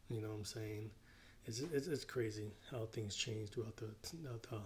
You 0.10 0.22
know 0.22 0.30
what 0.30 0.38
I'm 0.40 0.46
saying? 0.46 0.92
It's, 1.46 1.60
it's, 1.60 1.88
it's 1.88 2.06
crazy 2.06 2.52
how 2.70 2.86
things 2.86 3.16
change 3.16 3.50
throughout 3.50 3.78
the, 3.78 3.90
the, 4.24 4.60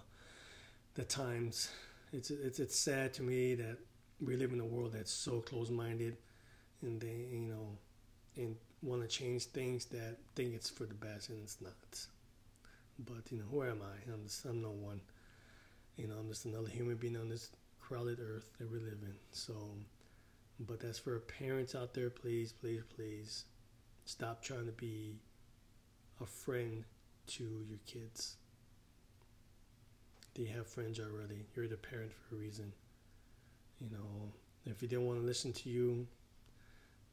the 0.96 1.04
times 1.04 1.70
it's 2.14 2.30
it's 2.32 2.60
it's 2.60 2.78
sad 2.78 3.14
to 3.16 3.24
me 3.24 3.56
that 3.56 3.78
we 4.22 4.36
live 4.38 4.54
in 4.54 4.60
a 4.60 4.66
world 4.66 4.94
that's 4.94 5.12
so 5.12 5.42
close-minded, 5.42 6.16
and 6.82 7.02
they 7.02 7.28
you 7.32 7.42
know, 7.42 7.78
and 8.38 8.56
want 8.82 9.02
to 9.02 9.08
change 9.08 9.46
things 9.46 9.86
that 9.86 10.18
think 10.36 10.54
it's 10.54 10.70
for 10.70 10.86
the 10.86 10.94
best 10.94 11.30
and 11.30 11.40
it's 11.44 11.60
not. 11.62 11.74
But 13.00 13.32
you 13.32 13.40
know, 13.40 13.46
who 13.52 13.64
am 13.64 13.82
I? 13.82 14.12
I'm 14.12 14.24
just 14.24 14.46
I'm 14.46 14.62
no 14.62 14.72
one. 14.72 15.02
You 15.98 16.08
know, 16.08 16.16
I'm 16.20 16.30
just 16.30 16.46
another 16.46 16.70
human 16.70 16.96
being 16.96 17.18
on 17.18 17.30
this 17.30 17.50
crowded 17.82 18.20
earth 18.20 18.50
that 18.60 18.72
we 18.72 18.80
live 18.80 19.00
in. 19.04 19.16
So, 19.32 19.54
but 20.60 20.80
that's 20.80 21.00
for 21.00 21.20
parents 21.20 21.76
out 21.76 21.94
there, 21.94 22.10
please, 22.10 22.54
please, 22.54 22.82
please, 22.96 23.46
stop 24.06 24.42
trying 24.42 24.66
to 24.66 24.72
be 24.72 25.16
a 26.22 26.26
friend 26.26 26.84
to 27.28 27.44
your 27.68 27.80
kids. 27.86 28.38
They 30.36 30.46
have 30.46 30.68
friends 30.68 31.00
already. 31.00 31.46
You're 31.56 31.68
the 31.68 31.78
parent 31.78 32.12
for 32.14 32.36
a 32.36 32.38
reason. 32.38 32.72
You 33.80 33.90
know, 33.92 34.32
if 34.66 34.80
they 34.80 34.88
didn't 34.88 35.06
want 35.06 35.20
to 35.20 35.26
listen 35.26 35.54
to 35.54 35.70
you, 35.70 36.08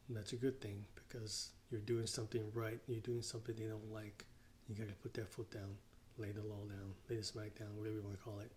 that's 0.09 0.33
a 0.33 0.37
good 0.37 0.61
thing 0.61 0.85
because 0.95 1.51
you're 1.71 1.81
doing 1.81 2.07
something 2.07 2.43
right. 2.55 2.79
You're 2.87 3.01
doing 3.01 3.23
something 3.23 3.55
they 3.57 3.65
don't 3.65 3.93
like. 3.93 4.25
You 4.69 4.75
got 4.75 4.89
to 4.89 4.95
put 4.95 5.15
that 5.15 5.29
foot 5.29 5.51
down, 5.51 5.77
lay 6.19 6.31
the 6.31 6.43
law 6.43 6.65
down, 6.69 6.95
lay 7.09 7.17
the 7.17 7.25
smack 7.25 7.59
down, 7.59 7.69
whatever 7.77 7.97
you 7.97 8.03
want 8.03 8.17
to 8.17 8.23
call 8.23 8.41
it. 8.41 8.53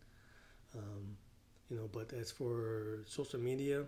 Um, 0.75 1.17
you 1.69 1.77
know, 1.77 1.89
but 1.91 2.13
as 2.13 2.31
for 2.31 2.99
social 3.07 3.39
media, 3.39 3.85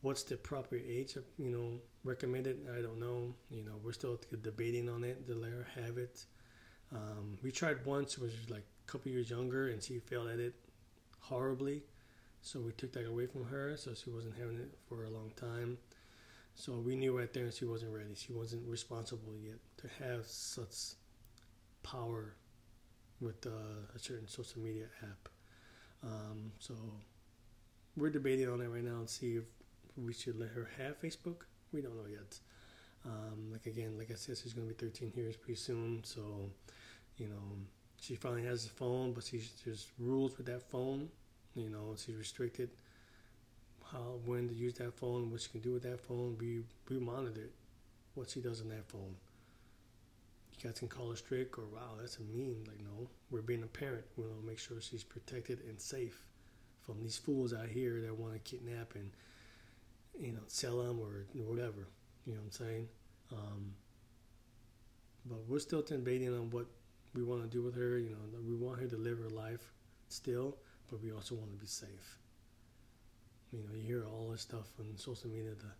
what's 0.00 0.22
the 0.22 0.36
proper 0.36 0.76
age 0.76 1.16
of, 1.16 1.24
you 1.38 1.50
know 1.50 1.80
recommended? 2.04 2.66
I 2.76 2.80
don't 2.80 2.98
know. 2.98 3.34
You 3.50 3.62
know, 3.62 3.74
we're 3.82 3.92
still 3.92 4.18
debating 4.42 4.88
on 4.88 5.04
it. 5.04 5.26
The 5.26 5.34
layer 5.34 5.66
have 5.74 5.98
it. 5.98 6.24
Um, 6.92 7.38
we 7.42 7.50
tried 7.52 7.84
once, 7.84 8.18
was 8.18 8.32
like 8.48 8.64
a 8.88 8.90
couple 8.90 9.10
years 9.12 9.30
younger, 9.30 9.68
and 9.68 9.82
she 9.82 9.98
failed 9.98 10.28
at 10.28 10.40
it 10.40 10.54
horribly. 11.20 11.82
So 12.42 12.60
we 12.60 12.72
took 12.72 12.92
that 12.92 13.06
away 13.06 13.26
from 13.26 13.44
her, 13.44 13.76
so 13.76 13.92
she 13.94 14.10
wasn't 14.10 14.36
having 14.38 14.56
it 14.56 14.76
for 14.88 15.04
a 15.04 15.10
long 15.10 15.30
time. 15.36 15.78
So 16.54 16.72
we 16.74 16.96
knew 16.96 17.16
right 17.16 17.32
there 17.32 17.50
she 17.52 17.64
wasn't 17.64 17.94
ready. 17.94 18.14
She 18.14 18.32
wasn't 18.32 18.66
responsible 18.68 19.34
yet 19.40 19.58
to 19.78 20.04
have 20.04 20.26
such 20.26 20.94
power 21.82 22.34
with 23.20 23.46
uh, 23.46 23.94
a 23.94 23.98
certain 23.98 24.26
social 24.26 24.60
media 24.60 24.86
app. 25.02 25.28
Um, 26.02 26.52
so 26.58 26.74
we're 28.00 28.10
debating 28.10 28.48
on 28.48 28.60
it 28.60 28.68
right 28.68 28.82
now 28.82 28.98
and 28.98 29.08
see 29.08 29.36
if 29.36 29.44
we 29.96 30.12
should 30.12 30.38
let 30.38 30.50
her 30.50 30.68
have 30.78 31.00
Facebook. 31.00 31.42
We 31.72 31.82
don't 31.82 31.96
know 31.96 32.08
yet. 32.10 32.38
Um, 33.04 33.52
like 33.52 33.66
again, 33.66 33.96
like 33.96 34.10
I 34.10 34.14
said, 34.14 34.38
she's 34.38 34.52
gonna 34.52 34.66
be 34.66 34.74
13 34.74 35.12
years 35.14 35.36
pretty 35.36 35.60
soon, 35.60 36.02
so 36.04 36.50
you 37.16 37.28
know 37.28 37.42
she 38.00 38.14
finally 38.14 38.44
has 38.44 38.66
a 38.66 38.70
phone, 38.70 39.12
but 39.12 39.24
she's, 39.24 39.52
there's 39.64 39.88
rules 39.98 40.36
with 40.38 40.46
that 40.46 40.62
phone. 40.62 41.08
You 41.54 41.68
know, 41.68 41.94
she's 41.96 42.16
restricted 42.16 42.70
how 43.92 44.20
when 44.24 44.48
to 44.48 44.54
use 44.54 44.74
that 44.74 44.94
phone, 44.94 45.30
what 45.30 45.40
she 45.40 45.50
can 45.50 45.60
do 45.60 45.72
with 45.72 45.82
that 45.82 46.00
phone. 46.00 46.36
We 46.40 46.62
we 46.88 46.98
monitor 46.98 47.50
what 48.14 48.30
she 48.30 48.40
does 48.40 48.60
on 48.60 48.68
that 48.68 48.88
phone. 48.88 49.14
You 50.56 50.68
guys 50.68 50.78
can 50.78 50.88
call 50.88 51.10
her 51.10 51.16
strict 51.16 51.58
or 51.58 51.64
wow, 51.64 51.96
that's 51.98 52.18
a 52.18 52.22
mean. 52.22 52.64
Like 52.66 52.80
no, 52.80 53.08
we're 53.30 53.42
being 53.42 53.62
a 53.62 53.66
parent. 53.66 54.04
We 54.16 54.24
want 54.24 54.40
to 54.40 54.46
make 54.46 54.58
sure 54.58 54.80
she's 54.80 55.04
protected 55.04 55.60
and 55.68 55.80
safe 55.80 56.22
these 57.00 57.16
fools 57.16 57.52
out 57.52 57.68
here 57.68 58.00
that 58.00 58.16
want 58.16 58.32
to 58.32 58.38
kidnap 58.38 58.94
and 58.94 59.10
you 60.18 60.32
know 60.32 60.40
sell 60.46 60.78
them 60.82 61.00
or 61.00 61.26
whatever. 61.34 61.88
You 62.26 62.34
know 62.34 62.40
what 62.40 62.46
I'm 62.46 62.66
saying? 62.66 62.88
Um, 63.32 63.74
but 65.26 65.38
we're 65.48 65.58
still 65.58 65.82
debating 65.82 66.28
on 66.28 66.50
what 66.50 66.66
we 67.14 67.22
want 67.22 67.42
to 67.42 67.48
do 67.48 67.62
with 67.62 67.74
her. 67.76 67.98
You 67.98 68.10
know, 68.10 68.38
we 68.46 68.54
want 68.54 68.80
her 68.80 68.86
to 68.86 68.96
live 68.96 69.18
her 69.18 69.30
life 69.30 69.72
still, 70.08 70.56
but 70.90 71.02
we 71.02 71.12
also 71.12 71.34
want 71.34 71.50
to 71.50 71.56
be 71.56 71.66
safe. 71.66 72.18
You 73.52 73.60
know, 73.60 73.74
you 73.74 73.82
hear 73.82 74.04
all 74.06 74.28
this 74.30 74.42
stuff 74.42 74.68
on 74.78 74.96
social 74.96 75.28
media, 75.28 75.50
the 75.58 75.72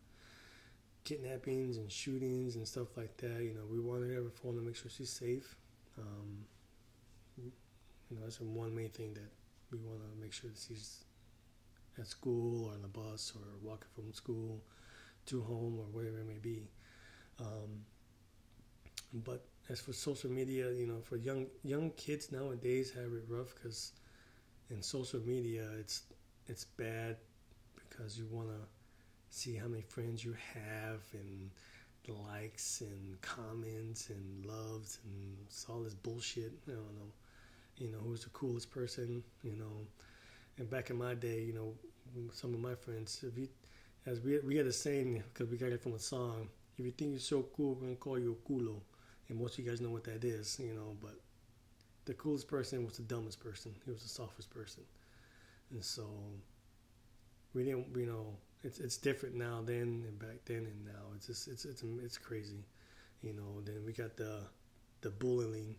kidnappings 1.04 1.76
and 1.76 1.90
shootings 1.90 2.56
and 2.56 2.66
stuff 2.66 2.96
like 2.96 3.16
that. 3.18 3.42
You 3.42 3.54
know, 3.54 3.64
we 3.70 3.78
want 3.78 4.02
her 4.02 4.14
to 4.16 4.30
phone 4.30 4.56
to 4.56 4.62
make 4.62 4.76
sure 4.76 4.90
she's 4.90 5.10
safe. 5.10 5.56
Um, 5.98 6.44
you 7.38 8.16
know, 8.16 8.22
that's 8.24 8.40
one 8.40 8.74
main 8.74 8.90
thing 8.90 9.14
that 9.14 9.30
we 9.70 9.78
want 9.78 10.00
to 10.00 10.20
make 10.20 10.32
sure 10.32 10.50
that 10.50 10.58
she's 10.58 11.04
at 11.98 12.06
school 12.06 12.66
or 12.66 12.72
on 12.72 12.82
the 12.82 12.88
bus 12.88 13.32
or 13.36 13.42
walking 13.62 13.88
from 13.94 14.12
school 14.12 14.62
to 15.26 15.42
home 15.42 15.78
or 15.78 15.84
whatever 15.92 16.18
it 16.18 16.26
may 16.26 16.38
be. 16.38 16.68
Um, 17.38 17.84
but 19.12 19.44
as 19.68 19.80
for 19.80 19.92
social 19.92 20.30
media, 20.30 20.70
you 20.72 20.86
know, 20.86 21.00
for 21.02 21.16
young 21.16 21.46
young 21.62 21.90
kids 21.90 22.32
nowadays 22.32 22.92
have 22.92 23.12
it 23.12 23.24
rough 23.28 23.54
because 23.54 23.92
in 24.70 24.82
social 24.82 25.20
media 25.20 25.68
it's 25.78 26.02
it's 26.46 26.64
bad 26.64 27.16
because 27.76 28.18
you 28.18 28.26
want 28.30 28.48
to 28.48 28.60
see 29.30 29.54
how 29.54 29.66
many 29.68 29.82
friends 29.82 30.24
you 30.24 30.34
have 30.54 31.00
and 31.12 31.50
the 32.04 32.12
likes 32.12 32.80
and 32.80 33.20
comments 33.20 34.10
and 34.10 34.46
loves 34.46 34.98
and 35.04 35.36
all 35.68 35.80
this 35.82 35.94
bullshit. 35.94 36.52
I 36.68 36.72
don't 36.72 36.94
know, 36.96 37.12
you 37.80 37.90
know, 37.92 37.98
who's 37.98 38.24
the 38.24 38.30
coolest 38.30 38.72
person, 38.72 39.24
you 39.44 39.56
know. 39.56 39.88
And 40.58 40.70
back 40.70 40.90
in 40.90 40.96
my 40.98 41.14
day, 41.14 41.40
you 41.42 41.52
know, 41.54 41.74
some 42.32 42.54
of 42.54 42.60
my 42.60 42.74
friends, 42.74 43.24
if 43.26 43.38
you, 43.38 43.48
as 44.06 44.20
we 44.20 44.38
we 44.40 44.56
had 44.56 44.66
a 44.66 44.72
saying 44.72 45.22
because 45.32 45.50
we 45.50 45.58
got 45.58 45.72
it 45.72 45.82
from 45.82 45.94
a 45.94 45.98
song. 46.00 46.48
If 46.78 46.86
you 46.86 46.92
think 46.92 47.12
you're 47.12 47.20
so 47.20 47.46
cool, 47.56 47.74
we're 47.74 47.82
gonna 47.82 47.96
call 47.96 48.18
you 48.18 48.32
a 48.38 48.50
culo, 48.50 48.80
and 49.28 49.38
most 49.38 49.58
of 49.58 49.64
you 49.64 49.70
guys 49.70 49.80
know 49.82 49.90
what 49.90 50.04
that 50.04 50.24
is, 50.24 50.58
you 50.60 50.74
know. 50.74 50.96
But 51.02 51.16
the 52.06 52.14
coolest 52.14 52.48
person 52.48 52.84
was 52.86 52.96
the 52.98 53.04
dumbest 53.04 53.40
person. 53.40 53.74
He 53.84 53.90
was 53.90 54.02
the 54.02 54.08
softest 54.08 54.50
person, 54.50 54.84
and 55.72 55.84
so 55.84 56.08
we 57.54 57.64
didn't, 57.64 57.86
you 57.96 58.06
know, 58.06 58.36
it's 58.62 58.78
it's 58.78 58.96
different 58.96 59.34
now 59.34 59.62
then 59.64 60.04
and 60.06 60.18
back 60.18 60.44
then 60.44 60.66
and 60.66 60.84
now. 60.84 61.12
It's 61.16 61.26
just 61.26 61.48
it's 61.48 61.64
it's 61.64 61.82
it's 62.02 62.18
crazy, 62.18 62.64
you 63.22 63.32
know. 63.32 63.60
Then 63.64 63.84
we 63.86 63.92
got 63.92 64.16
the 64.16 64.40
the 65.02 65.10
bullying. 65.10 65.76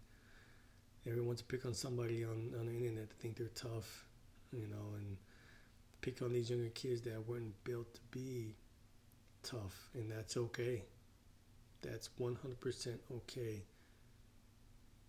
Everyone 1.07 1.35
to 1.35 1.43
pick 1.43 1.65
on 1.65 1.73
somebody 1.73 2.23
on 2.23 2.53
on 2.59 2.67
the 2.67 2.73
internet 2.73 3.09
to 3.09 3.15
think 3.15 3.37
they're 3.37 3.47
tough, 3.55 4.05
you 4.51 4.67
know, 4.67 4.95
and 4.97 5.17
pick 6.01 6.21
on 6.21 6.33
these 6.33 6.49
younger 6.49 6.69
kids 6.69 7.01
that 7.01 7.27
weren't 7.27 7.63
built 7.63 7.93
to 7.95 8.01
be 8.11 8.55
tough, 9.43 9.89
and 9.93 10.11
that's 10.11 10.37
okay. 10.37 10.83
That's 11.81 12.09
100% 12.19 12.99
okay. 13.11 13.63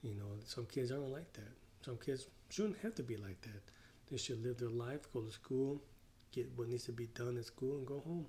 You 0.02 0.14
know, 0.14 0.38
some 0.46 0.66
kids 0.66 0.90
aren't 0.90 1.12
like 1.12 1.32
that. 1.34 1.52
Some 1.84 1.98
kids 1.98 2.26
shouldn't 2.48 2.78
have 2.78 2.94
to 2.94 3.02
be 3.02 3.16
like 3.16 3.40
that. 3.42 3.62
They 4.10 4.16
should 4.16 4.42
live 4.42 4.58
their 4.58 4.70
life, 4.70 5.00
go 5.12 5.20
to 5.20 5.30
school, 5.30 5.82
get 6.32 6.50
what 6.56 6.68
needs 6.68 6.84
to 6.84 6.92
be 6.92 7.06
done 7.08 7.36
at 7.36 7.44
school, 7.44 7.76
and 7.76 7.86
go 7.86 8.00
home. 8.00 8.26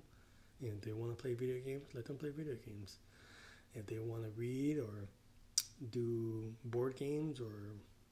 And 0.60 0.72
if 0.72 0.80
they 0.82 0.92
want 0.92 1.16
to 1.16 1.20
play 1.20 1.34
video 1.34 1.58
games, 1.64 1.86
let 1.94 2.04
them 2.04 2.16
play 2.16 2.30
video 2.30 2.56
games. 2.66 2.98
If 3.74 3.86
they 3.86 3.98
want 3.98 4.22
to 4.22 4.30
read 4.36 4.78
or 4.78 5.08
do 5.90 6.52
board 6.64 6.96
games 6.96 7.40
or 7.40 7.52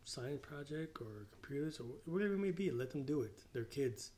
science 0.05 0.41
project 0.43 1.01
or 1.01 1.27
computers 1.31 1.79
or 1.81 1.85
whatever 2.05 2.35
it 2.35 2.39
may 2.39 2.51
be, 2.51 2.71
let 2.71 2.91
them 2.91 3.05
do 3.05 3.23
it. 3.23 3.39
They're 3.53 3.65
kids 3.65 4.11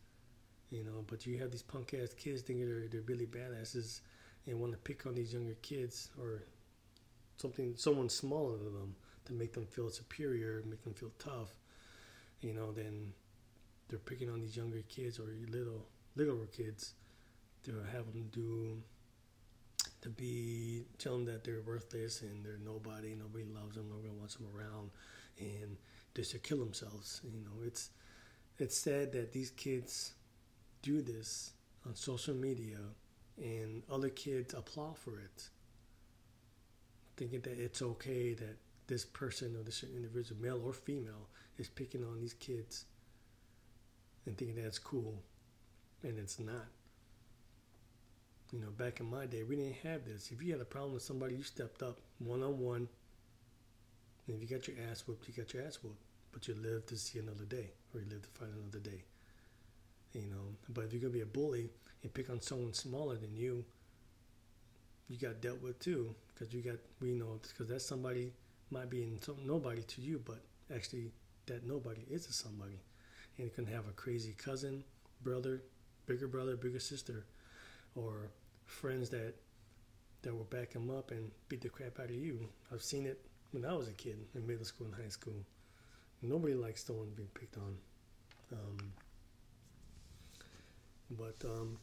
you 0.74 0.85
know. 0.85 1.04
But 1.07 1.26
you 1.26 1.38
have 1.38 1.50
these 1.50 1.62
punk 1.62 1.94
ass 1.94 2.12
kids 2.14 2.42
thinking 2.42 2.66
they're 2.66 2.88
they're 2.88 3.02
really 3.02 3.26
badasses 3.26 4.00
and 4.46 4.61
want 4.61 4.72
to 4.72 4.78
pick 4.78 5.07
on 5.07 5.14
these 5.14 5.33
younger 5.33 5.54
kids 5.62 6.11
or 6.20 6.42
something 7.37 7.74
someone 7.76 8.09
smaller 8.09 8.59
than 8.59 8.74
them 8.74 8.94
to 9.26 9.33
make 9.33 9.54
them 9.54 9.66
feel 9.66 9.88
superior, 9.88 10.62
make 10.66 10.83
them 10.83 10.94
feel 10.94 11.12
tough. 11.18 11.50
You 12.40 12.52
know, 12.52 12.72
then 12.72 13.12
they're 13.88 13.98
picking 13.98 14.28
on 14.28 14.40
these 14.40 14.57
younger 14.57 14.83
kids 14.88 15.18
or 15.18 15.26
little 15.48 15.87
littler 16.16 16.46
kids 16.46 16.94
to 17.64 17.72
have 17.92 18.07
them 18.12 18.28
do 18.30 18.83
to 20.04 20.10
be 20.10 20.84
tell 20.98 21.14
them 21.14 21.24
that 21.24 21.44
they're 21.44 21.62
worthless 21.66 22.20
and 22.20 22.44
they're 22.44 22.58
nobody, 22.62 23.14
nobody 23.14 23.46
loves 23.46 23.74
them, 23.74 23.88
nobody 23.88 24.10
wants 24.10 24.34
them 24.34 24.46
around, 24.54 24.90
and 25.40 25.78
just 26.14 26.32
to 26.32 26.38
kill 26.38 26.58
themselves. 26.58 27.22
You 27.24 27.40
know, 27.40 27.64
it's 27.64 27.88
it's 28.58 28.76
sad 28.76 29.12
that 29.12 29.32
these 29.32 29.50
kids 29.50 30.12
do 30.82 31.00
this 31.00 31.52
on 31.86 31.96
social 31.96 32.34
media 32.34 32.76
and 33.38 33.82
other 33.90 34.10
kids 34.10 34.52
applaud 34.52 34.98
for 34.98 35.18
it, 35.18 35.48
thinking 37.16 37.40
that 37.40 37.58
it's 37.58 37.80
okay 37.80 38.34
that 38.34 38.58
this 38.86 39.06
person 39.06 39.56
or 39.56 39.62
this 39.62 39.82
individual, 39.82 40.38
male 40.38 40.60
or 40.62 40.74
female, 40.74 41.30
is 41.56 41.70
picking 41.70 42.04
on 42.04 42.20
these 42.20 42.34
kids 42.34 42.84
and 44.26 44.36
thinking 44.36 44.62
that's 44.62 44.78
cool, 44.78 45.22
and 46.02 46.18
it's 46.18 46.38
not. 46.38 46.68
You 48.54 48.60
know, 48.60 48.70
back 48.70 49.00
in 49.00 49.10
my 49.10 49.26
day, 49.26 49.42
we 49.42 49.56
didn't 49.56 49.82
have 49.82 50.04
this. 50.04 50.30
If 50.30 50.40
you 50.40 50.52
had 50.52 50.60
a 50.60 50.64
problem 50.64 50.94
with 50.94 51.02
somebody, 51.02 51.34
you 51.34 51.42
stepped 51.42 51.82
up 51.82 51.98
one 52.20 52.42
on 52.42 52.60
one. 52.60 52.88
And 54.26 54.36
if 54.36 54.40
you 54.40 54.56
got 54.56 54.68
your 54.68 54.76
ass 54.90 55.04
whooped, 55.06 55.26
you 55.26 55.34
got 55.34 55.52
your 55.52 55.64
ass 55.64 55.80
whooped. 55.82 56.00
But 56.32 56.46
you 56.46 56.54
lived 56.54 56.88
to 56.88 56.96
see 56.96 57.18
another 57.18 57.44
day, 57.44 57.70
or 57.92 58.00
you 58.00 58.06
lived 58.08 58.24
to 58.24 58.30
fight 58.30 58.50
another 58.56 58.78
day 58.78 59.02
you 60.14 60.30
know. 60.30 60.54
But 60.68 60.84
if 60.84 60.92
you're 60.92 61.02
gonna 61.02 61.12
be 61.12 61.20
a 61.20 61.26
bully 61.26 61.68
and 62.02 62.14
pick 62.14 62.30
on 62.30 62.40
someone 62.40 62.72
smaller 62.72 63.16
than 63.16 63.36
you, 63.36 63.64
you 65.08 65.18
got 65.18 65.40
dealt 65.40 65.60
with 65.60 65.78
too, 65.80 66.14
because 66.28 66.54
you 66.54 66.62
got 66.62 66.78
we 67.00 67.12
know 67.12 67.40
because 67.42 67.68
that 67.68 67.82
somebody 67.82 68.32
might 68.70 68.88
be 68.88 69.02
in 69.02 69.20
some 69.20 69.36
nobody 69.44 69.82
to 69.82 70.00
you, 70.00 70.22
but 70.24 70.40
actually 70.74 71.10
that 71.46 71.66
nobody 71.66 72.02
is 72.08 72.26
a 72.26 72.32
somebody, 72.32 72.80
and 73.36 73.46
you 73.46 73.50
can 73.50 73.66
have 73.66 73.86
a 73.86 73.92
crazy 73.92 74.34
cousin, 74.38 74.82
brother, 75.22 75.62
bigger 76.06 76.26
brother, 76.26 76.56
bigger 76.56 76.80
sister, 76.80 77.24
or 77.94 78.30
friends 78.66 79.11
that 79.11 79.35
that 80.22 80.35
will 80.35 80.44
back 80.44 80.72
him 80.72 80.90
up 80.90 81.11
and 81.11 81.31
beat 81.48 81.61
the 81.61 81.68
crap 81.68 82.00
out 82.00 82.07
of 82.07 82.14
you. 82.14 82.48
I've 82.72 82.83
seen 82.83 83.05
it 83.07 83.20
when 83.53 83.64
I 83.64 83.74
was 83.74 83.88
a 83.88 83.92
kid 83.92 84.18
in 84.35 84.46
middle 84.46 84.64
school 84.64 84.87
and 84.87 84.96
high 84.96 85.11
school. 85.11 85.35
Nobody 86.22 86.55
likes 86.55 86.85
someone 86.85 87.11
being 87.14 87.29
picked 87.35 87.59
on. 87.59 87.77
Um, 88.53 88.92
but 91.11 91.37
um, 91.44 91.79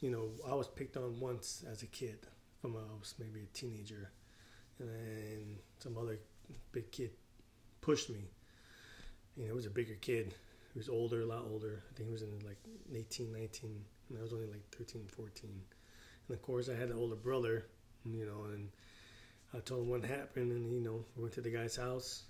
you 0.00 0.10
know, 0.10 0.30
I 0.50 0.54
was 0.54 0.68
picked 0.68 0.96
on 0.96 1.20
once 1.20 1.64
as 1.70 1.82
a 1.82 1.86
kid 1.86 2.18
from 2.60 2.76
I 2.76 2.98
was 2.98 3.14
maybe 3.18 3.40
a 3.40 3.56
teenager, 3.56 4.10
and 4.78 5.58
some 5.78 5.96
other 5.96 6.18
big 6.72 6.90
kid 6.90 7.10
pushed 7.80 8.10
me. 8.10 8.30
You 9.36 9.44
know, 9.44 9.50
it 9.50 9.54
was 9.54 9.66
a 9.66 9.70
bigger 9.70 9.96
kid. 10.00 10.34
He 10.72 10.78
was 10.78 10.88
older, 10.88 11.22
a 11.22 11.26
lot 11.26 11.44
older. 11.50 11.82
I 11.90 11.94
think 11.94 12.08
he 12.08 12.12
was 12.12 12.22
in 12.22 12.38
like 12.44 12.58
18, 12.94 13.32
19, 13.32 13.84
and 14.12 14.20
I 14.20 14.22
was 14.22 14.32
only 14.32 14.46
like 14.46 14.62
13, 14.76 15.06
14. 15.08 15.50
And 16.28 16.36
of 16.36 16.42
course, 16.42 16.68
I 16.68 16.74
had 16.74 16.90
an 16.90 16.96
older 16.96 17.16
brother, 17.16 17.66
you 18.04 18.26
know, 18.26 18.44
and 18.52 18.68
I 19.54 19.58
told 19.60 19.82
him 19.82 19.88
what 19.88 20.04
happened, 20.04 20.52
and 20.52 20.72
you 20.72 20.80
know, 20.80 21.04
we 21.16 21.22
went 21.22 21.34
to 21.34 21.40
the 21.40 21.50
guy's 21.50 21.76
house, 21.76 22.24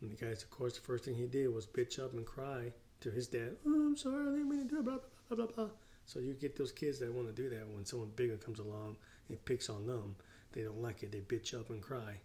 and 0.00 0.10
the 0.10 0.16
guy's, 0.16 0.42
of 0.42 0.50
course, 0.50 0.74
the 0.74 0.80
first 0.80 1.04
thing 1.04 1.14
he 1.14 1.26
did 1.26 1.52
was 1.52 1.66
bitch 1.66 1.98
up 1.98 2.12
and 2.12 2.26
cry 2.26 2.72
to 3.00 3.10
his 3.10 3.28
dad, 3.28 3.56
oh, 3.66 3.70
I'm 3.70 3.96
sorry, 3.96 4.22
I 4.22 4.32
didn't 4.32 4.48
mean 4.48 4.68
to 4.68 4.76
do 4.76 4.82
blah, 4.82 4.98
blah, 5.28 5.36
blah, 5.36 5.46
blah, 5.46 5.54
blah. 5.54 5.70
So 6.04 6.20
you 6.20 6.34
get 6.34 6.56
those 6.56 6.72
kids 6.72 6.98
that 7.00 7.12
want 7.12 7.28
to 7.28 7.42
do 7.42 7.50
that 7.50 7.68
when 7.68 7.84
someone 7.84 8.10
bigger 8.16 8.36
comes 8.36 8.58
along 8.58 8.96
and 9.28 9.44
picks 9.44 9.68
on 9.68 9.86
them. 9.86 10.16
They 10.52 10.62
don't 10.62 10.80
like 10.80 11.02
it. 11.02 11.12
They 11.12 11.20
bitch 11.20 11.52
up 11.58 11.68
and 11.70 11.82
cry. 11.82 12.18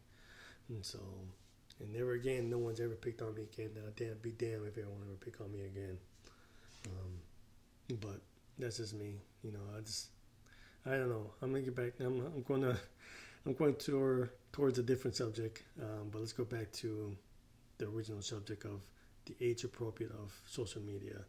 And 0.69 0.83
so, 0.85 0.99
and 1.79 1.91
never 1.91 2.13
again, 2.13 2.49
no 2.49 2.57
one's 2.57 2.79
ever 2.79 2.95
picked 2.95 3.21
on 3.21 3.35
me 3.35 3.43
again. 3.43 3.71
Uh, 3.77 3.91
damn, 3.95 4.17
be 4.21 4.31
damned 4.31 4.67
if 4.67 4.77
anyone 4.77 5.01
ever 5.03 5.15
pick 5.15 5.41
on 5.41 5.51
me 5.51 5.65
again. 5.65 5.97
Um, 6.87 7.97
but 7.99 8.21
that's 8.59 8.77
just 8.77 8.93
me. 8.93 9.21
You 9.43 9.51
know, 9.51 9.59
I 9.77 9.81
just, 9.81 10.07
I 10.85 10.91
don't 10.91 11.09
know. 11.09 11.31
I'm 11.41 11.51
gonna 11.51 11.63
get 11.63 11.75
back. 11.75 11.93
I'm, 11.99 12.25
I'm 12.25 12.61
to, 12.61 12.77
I'm 13.45 13.53
going 13.53 13.75
to 13.75 14.29
towards 14.51 14.79
a 14.79 14.83
different 14.83 15.15
subject. 15.15 15.63
Um, 15.81 16.09
but 16.11 16.19
let's 16.19 16.33
go 16.33 16.45
back 16.45 16.71
to 16.73 17.15
the 17.77 17.87
original 17.87 18.21
subject 18.21 18.65
of 18.65 18.81
the 19.25 19.35
age 19.41 19.63
appropriate 19.63 20.11
of 20.11 20.33
social 20.47 20.81
media. 20.81 21.25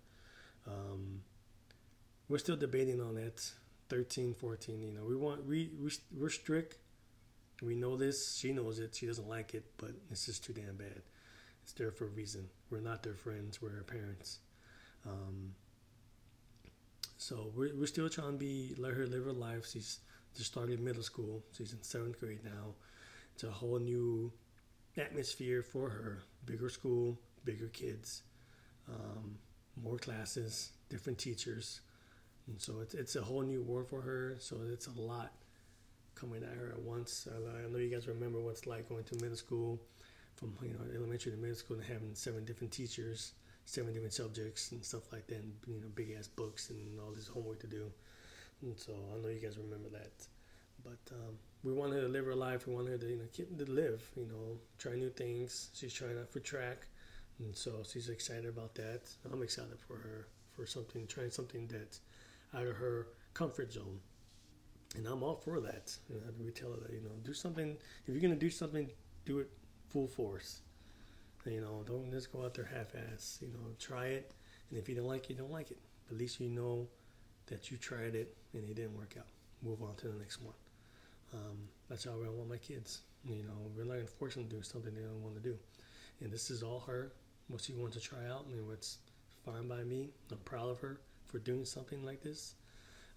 Um, 0.67 1.21
we're 2.29 2.39
still 2.39 2.57
debating 2.57 3.01
on 3.01 3.15
that 3.17 3.43
13, 3.89 4.35
14. 4.35 4.83
You 4.83 4.93
know, 4.93 5.05
we 5.05 5.17
want 5.17 5.47
we, 5.47 5.71
we 5.81 5.91
we're 6.17 6.31
strict. 6.31 6.79
We 7.63 7.75
know 7.75 7.97
this. 7.97 8.37
She 8.37 8.53
knows 8.53 8.79
it. 8.79 8.95
She 8.95 9.07
doesn't 9.07 9.29
like 9.29 9.55
it, 9.55 9.65
but 9.77 9.93
it's 10.11 10.27
just 10.27 10.45
too 10.45 10.53
damn 10.53 10.77
bad. 10.77 11.03
It's 11.63 11.73
there 11.73 11.91
for 11.91 12.05
a 12.05 12.09
reason. 12.09 12.49
We're 12.71 12.81
not 12.81 13.03
their 13.03 13.15
friends. 13.15 13.63
We're 13.63 13.71
their 13.71 13.83
parents. 13.83 14.41
Um, 15.07 15.55
so 17.25 17.51
we're, 17.57 17.75
we're 17.75 17.87
still 17.87 18.11
trying 18.11 18.33
to 18.33 18.39
be 18.39 18.75
let 18.77 18.93
her 18.93 19.07
live 19.07 19.25
her 19.25 19.33
life. 19.33 19.67
She's 19.71 20.01
just 20.37 20.53
started 20.53 20.79
middle 20.79 21.03
school. 21.03 21.43
She's 21.57 21.73
in 21.73 21.83
seventh 21.83 22.21
grade 22.21 22.45
now. 22.45 22.75
It's 23.33 23.45
a 23.45 23.51
whole 23.51 23.79
new 23.79 24.31
atmosphere 24.99 25.63
for 25.63 25.89
her. 25.89 26.23
Bigger 26.45 26.69
school, 26.69 27.19
bigger 27.47 27.69
kids, 27.69 28.25
um, 28.91 29.39
more 29.83 29.97
classes, 29.97 30.73
different 30.91 31.19
teachers. 31.19 31.81
And 32.47 32.61
so 32.61 32.81
it's, 32.83 32.93
it's 32.93 33.17
a 33.17 33.23
whole 33.23 33.41
new 33.41 33.63
world 33.63 33.89
for 33.89 34.03
her. 34.03 34.37
So 34.39 34.59
it's 34.71 34.89
a 34.89 35.01
lot 35.01 35.33
coming 36.15 36.43
at 36.43 36.55
her 36.55 36.75
at 36.77 36.83
once. 36.83 37.27
I, 37.33 37.65
I 37.65 37.71
know 37.71 37.79
you 37.79 37.89
guys 37.89 38.07
remember 38.07 38.39
what 38.39 38.51
it's 38.51 38.67
like 38.67 38.91
going 38.91 39.05
to 39.05 39.15
middle 39.23 39.39
school, 39.39 39.81
from 40.35 40.55
you 40.63 40.75
know 40.75 40.95
elementary 40.95 41.33
to 41.33 41.39
middle 41.39 41.57
school, 41.57 41.79
and 41.79 41.87
having 41.87 42.15
seven 42.15 42.45
different 42.45 42.71
teachers, 42.75 43.33
seven 43.64 43.92
different 43.92 44.12
subjects 44.12 44.72
and 44.72 44.85
stuff 44.85 45.12
like 45.12 45.27
that, 45.29 45.38
and 45.38 45.53
you 45.66 45.81
know 45.81 45.88
big 45.94 46.14
ass 46.18 46.27
books 46.27 46.70
and 46.70 47.00
all 47.00 47.12
this 47.12 47.27
homework 47.29 47.61
to 47.61 47.66
do. 47.66 47.90
And 48.62 48.79
so 48.79 48.92
I 49.12 49.20
know 49.20 49.29
you 49.29 49.40
guys 49.40 49.59
remember 49.59 49.88
that. 49.90 50.27
But 50.83 51.14
um, 51.14 51.38
we 51.62 51.72
want 51.72 51.92
her 51.92 52.03
to 52.03 52.09
live 52.09 52.27
her 52.27 52.35
life. 52.35 52.66
We 52.66 52.74
want 52.74 52.88
her 52.88 52.98
to 52.98 53.07
you 53.07 53.16
know 53.16 53.24
keep 53.33 53.57
to 53.59 53.70
live. 53.70 54.03
You 54.16 54.27
know, 54.27 54.59
try 54.79 54.94
new 54.94 55.11
things. 55.11 55.70
She's 55.74 55.92
trying 55.92 56.18
out 56.18 56.31
for 56.31 56.40
track, 56.40 56.87
and 57.38 57.57
so 57.57 57.83
she's 57.90 58.09
excited 58.09 58.46
about 58.46 58.74
that. 58.77 59.03
I'm 59.33 59.42
excited 59.42 59.79
for 59.87 59.96
her 59.96 60.29
for 60.53 60.66
something, 60.66 61.07
trying 61.07 61.31
something 61.31 61.68
that's 61.70 62.00
out 62.55 62.66
of 62.66 62.77
her 62.77 63.09
comfort 63.33 63.72
zone. 63.72 63.98
And 64.96 65.07
I'm 65.09 65.22
all 65.24 65.37
for 65.37 65.61
that. 65.61 65.96
Know, 66.09 66.20
we 66.38 66.53
tell 66.53 66.70
her 66.70 66.81
that 66.81 66.92
you 66.92 67.00
know 67.00 67.11
do 67.24 67.35
something. 67.35 67.77
If 68.07 68.14
you're 68.14 68.22
gonna 68.22 68.37
do 68.37 68.50
something, 68.50 68.90
do 69.24 69.40
it 69.40 69.50
full 69.88 70.07
force. 70.07 70.61
You 71.47 71.61
know, 71.61 71.85
don't 71.87 72.11
just 72.11 72.33
go 72.33 72.45
out 72.45 72.55
there 72.55 72.65
half-ass. 72.65 73.39
You 73.43 73.49
know, 73.49 73.61
try 73.79 74.07
it, 74.07 74.33
and 74.71 74.79
if 74.79 74.89
you 74.89 74.95
don't 74.95 75.07
like 75.07 75.25
it, 75.25 75.31
you 75.31 75.37
don't 75.37 75.53
like 75.53 75.71
it. 75.71 75.79
At 76.11 76.17
least 76.17 76.41
you 76.41 76.49
know 76.49 76.89
that 77.47 77.71
you 77.71 77.77
tried 77.77 78.15
it 78.15 78.35
and 78.53 78.69
it 78.69 78.75
didn't 78.75 78.97
work 78.97 79.15
out. 79.19 79.27
Move 79.63 79.83
on 79.83 79.95
to 79.97 80.09
the 80.09 80.19
next 80.19 80.43
one. 80.43 80.55
Um, 81.33 81.69
that's 81.89 82.05
how 82.05 82.13
I 82.13 82.29
want 82.29 82.49
my 82.49 82.57
kids. 82.57 83.01
You 83.25 83.43
know, 83.43 83.71
we're 83.77 83.85
not 83.85 83.95
gonna 83.95 84.07
force 84.07 84.35
them 84.35 84.49
to 84.49 84.57
do 84.57 84.63
something 84.63 84.95
they 84.95 85.01
don't 85.01 85.23
want 85.23 85.35
to 85.37 85.43
do. 85.43 85.57
And 86.21 86.33
this 86.33 86.51
is 86.51 86.63
all 86.63 86.81
her. 86.81 87.13
What 87.49 87.61
she 87.61 87.73
wants 87.75 87.97
to 87.97 88.03
try 88.03 88.27
out, 88.29 88.47
I 88.49 88.53
and 88.53 88.67
what's 88.67 88.99
fine 89.45 89.69
by 89.69 89.83
me. 89.85 90.11
I'm 90.31 90.39
proud 90.39 90.71
of 90.71 90.81
her 90.81 91.01
for 91.27 91.39
doing 91.39 91.65
something 91.65 92.05
like 92.05 92.23
this. 92.23 92.55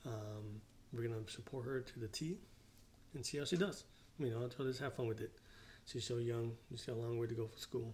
Um, 0.06 0.62
we're 0.92 1.04
gonna 1.04 1.28
support 1.28 1.66
her 1.66 1.82
to 1.82 2.00
the 2.00 2.08
T 2.08 2.38
and 3.14 3.26
see 3.26 3.38
how 3.38 3.46
she 3.46 3.58
does. 3.58 3.84
You 4.20 4.30
know, 4.32 4.50
so 4.56 4.64
just 4.64 4.80
have 4.80 4.96
fun 4.96 5.08
with 5.08 5.22
it. 5.22 5.32
She's 5.86 6.06
so 6.06 6.18
young. 6.18 6.54
She's 6.70 6.84
got 6.84 6.96
a 6.96 7.00
long 7.00 7.18
way 7.18 7.28
to 7.28 7.36
go 7.36 7.48
for 7.48 7.60
school. 7.60 7.94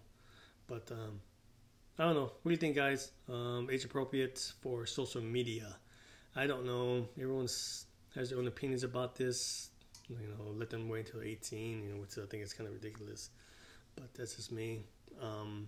But 0.67 0.91
um, 0.91 1.19
I 1.99 2.05
don't 2.05 2.15
know. 2.15 2.31
What 2.41 2.45
do 2.45 2.51
you 2.51 2.57
think, 2.57 2.75
guys? 2.75 3.11
Um, 3.29 3.69
age 3.71 3.85
appropriate 3.85 4.51
for 4.61 4.85
social 4.85 5.21
media? 5.21 5.75
I 6.35 6.47
don't 6.47 6.65
know. 6.65 7.07
Everyone's 7.19 7.85
has 8.15 8.29
their 8.29 8.39
own 8.39 8.47
opinions 8.47 8.83
about 8.83 9.15
this. 9.15 9.69
You 10.09 10.17
know, 10.17 10.51
let 10.55 10.69
them 10.69 10.89
wait 10.89 11.07
until 11.07 11.21
18. 11.21 11.83
You 11.83 11.89
know, 11.93 12.01
which 12.01 12.17
I 12.17 12.25
think 12.25 12.43
is 12.43 12.53
kind 12.53 12.67
of 12.67 12.73
ridiculous. 12.73 13.29
But 13.95 14.13
that's 14.13 14.35
just 14.35 14.51
me. 14.51 14.85
Um, 15.21 15.67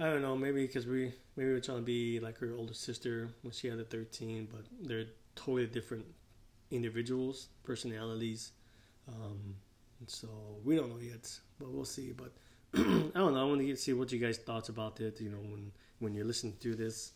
I 0.00 0.06
don't 0.06 0.22
know. 0.22 0.36
Maybe 0.36 0.66
because 0.66 0.86
we 0.86 1.12
maybe 1.36 1.50
we're 1.50 1.60
trying 1.60 1.78
to 1.78 1.84
be 1.84 2.20
like 2.20 2.38
her 2.38 2.54
older 2.54 2.74
sister 2.74 3.30
when 3.42 3.52
she 3.52 3.68
had 3.68 3.78
a 3.78 3.84
13, 3.84 4.48
but 4.50 4.62
they're 4.80 5.06
totally 5.34 5.66
different 5.66 6.04
individuals, 6.70 7.48
personalities. 7.64 8.52
Um, 9.08 9.54
so 10.06 10.28
we 10.64 10.76
don't 10.76 10.90
know 10.90 11.00
yet, 11.00 11.30
but 11.58 11.70
we'll 11.70 11.84
see. 11.84 12.12
But 12.12 12.32
I 12.74 12.78
don't 13.14 13.34
know. 13.34 13.40
I 13.40 13.44
want 13.44 13.60
to 13.60 13.76
see 13.76 13.92
what 13.92 14.12
you 14.12 14.18
guys 14.18 14.38
thoughts 14.38 14.68
about 14.68 15.00
it. 15.00 15.20
You 15.20 15.30
know, 15.30 15.38
when 15.38 15.72
when 16.00 16.14
you're 16.14 16.24
listening 16.26 16.56
to 16.60 16.74
this, 16.74 17.12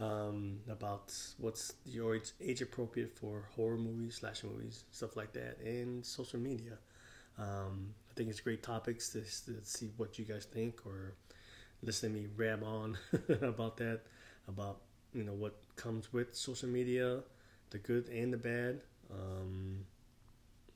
um, 0.00 0.58
about 0.70 1.12
what's 1.38 1.74
your 1.84 2.18
age, 2.40 2.62
appropriate 2.62 3.16
for 3.16 3.48
horror 3.54 3.76
movies, 3.76 4.16
slash 4.16 4.42
movies, 4.44 4.84
stuff 4.90 5.16
like 5.16 5.32
that, 5.34 5.58
and 5.64 6.04
social 6.04 6.40
media. 6.40 6.78
Um, 7.38 7.94
I 8.10 8.14
think 8.14 8.30
it's 8.30 8.40
great 8.40 8.62
topics 8.62 9.10
to, 9.10 9.20
to 9.20 9.64
see 9.64 9.90
what 9.96 10.18
you 10.18 10.24
guys 10.24 10.44
think 10.46 10.80
or 10.86 11.14
listen 11.82 12.12
to 12.12 12.20
me 12.20 12.26
rab 12.36 12.62
on 12.62 12.96
about 13.42 13.76
that, 13.78 14.00
about 14.48 14.80
you 15.12 15.22
know 15.22 15.32
what 15.34 15.54
comes 15.76 16.12
with 16.12 16.34
social 16.34 16.68
media, 16.68 17.20
the 17.70 17.78
good 17.78 18.08
and 18.08 18.32
the 18.32 18.38
bad. 18.38 18.80
Um, 19.12 19.84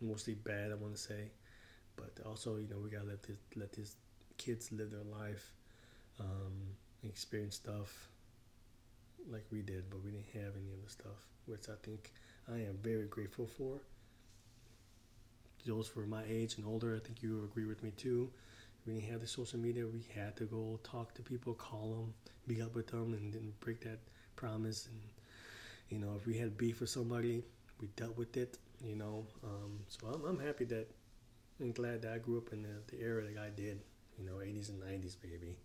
mostly 0.01 0.35
bad, 0.35 0.71
I 0.71 0.75
want 0.75 0.95
to 0.95 1.01
say, 1.01 1.31
but 1.97 2.13
also 2.27 2.57
you 2.57 2.69
know 2.69 2.79
we 2.79 2.91
gotta 2.91 3.07
let 3.07 3.23
this, 3.23 3.37
let 3.57 3.73
these 3.73 3.97
kids 4.39 4.73
live 4.73 4.91
their 4.91 5.05
life, 5.21 5.53
um, 6.21 6.77
experience 7.05 7.57
stuff 7.57 8.09
like 9.31 9.45
we 9.53 9.61
did, 9.63 9.91
but 9.91 10.03
we 10.05 10.11
didn't 10.11 10.33
have 10.35 10.55
any 10.57 10.73
of 10.73 10.85
the 10.85 10.91
stuff, 10.91 11.27
which 11.47 11.69
I 11.69 11.75
think 11.83 12.13
I 12.51 12.57
am 12.57 12.79
very 12.83 13.07
grateful 13.07 13.47
for. 13.47 13.81
Those 15.67 15.87
for 15.89 16.07
my 16.07 16.23
age 16.27 16.57
and 16.57 16.67
older, 16.67 16.97
I 16.97 17.07
think 17.07 17.23
you 17.23 17.45
agree 17.45 17.67
with 17.67 17.83
me 17.83 17.91
too 17.91 18.31
we 18.89 18.95
didn't 18.95 19.11
have 19.11 19.21
the 19.21 19.27
social 19.27 19.59
media. 19.59 19.87
We 19.87 20.05
had 20.15 20.37
to 20.37 20.45
go 20.45 20.81
talk 20.83 21.15
to 21.15 21.23
people, 21.23 21.53
call 21.55 21.91
them, 21.91 22.15
be 22.47 22.63
up 22.63 22.75
with 22.75 22.87
them, 22.89 23.13
and 23.13 23.33
then 23.33 23.53
break 23.61 23.81
that 23.83 23.99
promise. 24.35 24.89
And 24.91 25.01
you 25.91 25.99
know, 25.99 26.15
if 26.17 26.27
we 26.27 26.39
had 26.39 26.57
beef 26.57 26.81
with 26.81 26.89
somebody, 26.89 27.43
we 27.81 27.89
dealt 27.97 28.17
with 28.17 28.37
it. 28.37 28.57
You 28.83 28.97
know, 28.97 29.27
um, 29.45 29.81
so 29.89 30.07
I'm, 30.07 30.25
I'm 30.25 30.39
happy 30.45 30.65
that 30.67 30.87
and 31.61 31.75
glad 31.75 32.03
that 32.03 32.13
I 32.13 32.19
grew 32.19 32.39
up 32.39 32.53
in 32.53 32.63
the, 32.63 32.69
the 32.87 33.03
era 33.03 33.25
that 33.25 33.39
I 33.39 33.51
did. 33.51 33.81
You 34.19 34.27
know, 34.27 34.37
80s 34.37 34.69
and 34.69 34.83
90s, 34.83 35.17
baby. 35.21 35.57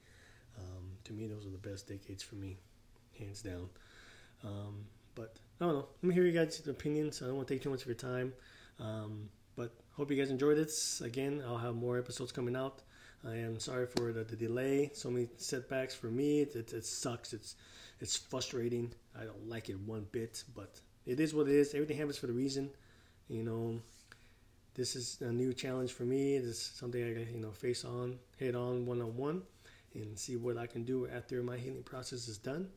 Um, 0.58 0.92
to 1.06 1.13
me, 1.13 1.28
those 1.28 1.46
are 1.46 1.50
the 1.50 1.58
best 1.58 1.88
decades 1.88 2.22
for 2.22 2.36
me, 2.36 2.58
hands 3.18 3.42
down. 3.42 3.70
Um, 4.44 4.86
but 5.16 5.38
I 5.60 5.66
don't 5.66 5.74
know. 5.74 5.88
Let 6.02 6.08
me 6.08 6.13
hear 6.13 6.26
you 6.26 6.32
guys' 6.32 6.66
opinions. 6.68 7.22
I 7.22 7.26
don't 7.26 7.36
want 7.36 7.48
to 7.48 7.54
take 7.54 7.63
too 7.63 7.70
much 7.70 7.82
of 7.82 7.88
your 7.88 7.96
time. 7.96 8.34
Um, 8.80 9.30
but 9.56 9.74
hope 9.96 10.12
you 10.12 10.18
guys 10.18 10.30
enjoyed 10.30 10.58
this. 10.58 11.02
Again, 11.02 11.44
I'll 11.46 11.58
have 11.58 11.76
more 11.76 11.98
episodes 11.98 12.32
coming 12.32 12.56
out. 12.56 12.82
I 13.26 13.36
am 13.36 13.60
sorry 13.60 13.88
for 13.88 14.12
the, 14.12 14.24
the 14.24 14.36
delay. 14.36 14.92
So 14.94 15.10
many 15.10 15.30
setbacks 15.38 15.96
for 15.96 16.08
me. 16.08 16.42
It, 16.42 16.56
it, 16.56 16.74
it, 16.74 16.86
sucks. 16.86 17.34
It's 17.34 17.56
it's 18.02 18.18
frustrating. 18.18 18.94
I 19.18 19.24
don't 19.24 19.48
like 19.48 19.70
it 19.70 19.80
one 19.80 20.08
bit, 20.12 20.44
but 20.54 20.80
it 21.06 21.20
is 21.20 21.34
what 21.34 21.48
it 21.48 21.56
is. 21.56 21.74
Everything 21.74 21.98
happens 21.98 22.18
for 22.18 22.28
the 22.28 22.34
reason. 22.34 22.70
You 23.30 23.44
know, 23.44 23.80
this 24.76 24.96
is 24.96 25.20
a 25.22 25.32
new 25.32 25.54
challenge 25.54 25.92
for 25.92 26.04
me. 26.04 26.40
This 26.40 26.48
is 26.48 26.72
something 26.76 27.04
I 27.04 27.32
you 27.32 27.40
know 27.40 27.52
face 27.52 27.86
on, 27.86 28.18
head 28.40 28.56
on, 28.56 28.86
one 28.86 29.02
on 29.02 29.16
one, 29.16 29.44
and 29.94 30.18
see 30.18 30.36
what 30.36 30.58
I 30.58 30.66
can 30.66 30.84
do 30.84 31.08
after 31.08 31.44
my 31.44 31.58
healing 31.58 31.84
process 31.84 32.28
is 32.28 32.38
done. 32.38 32.70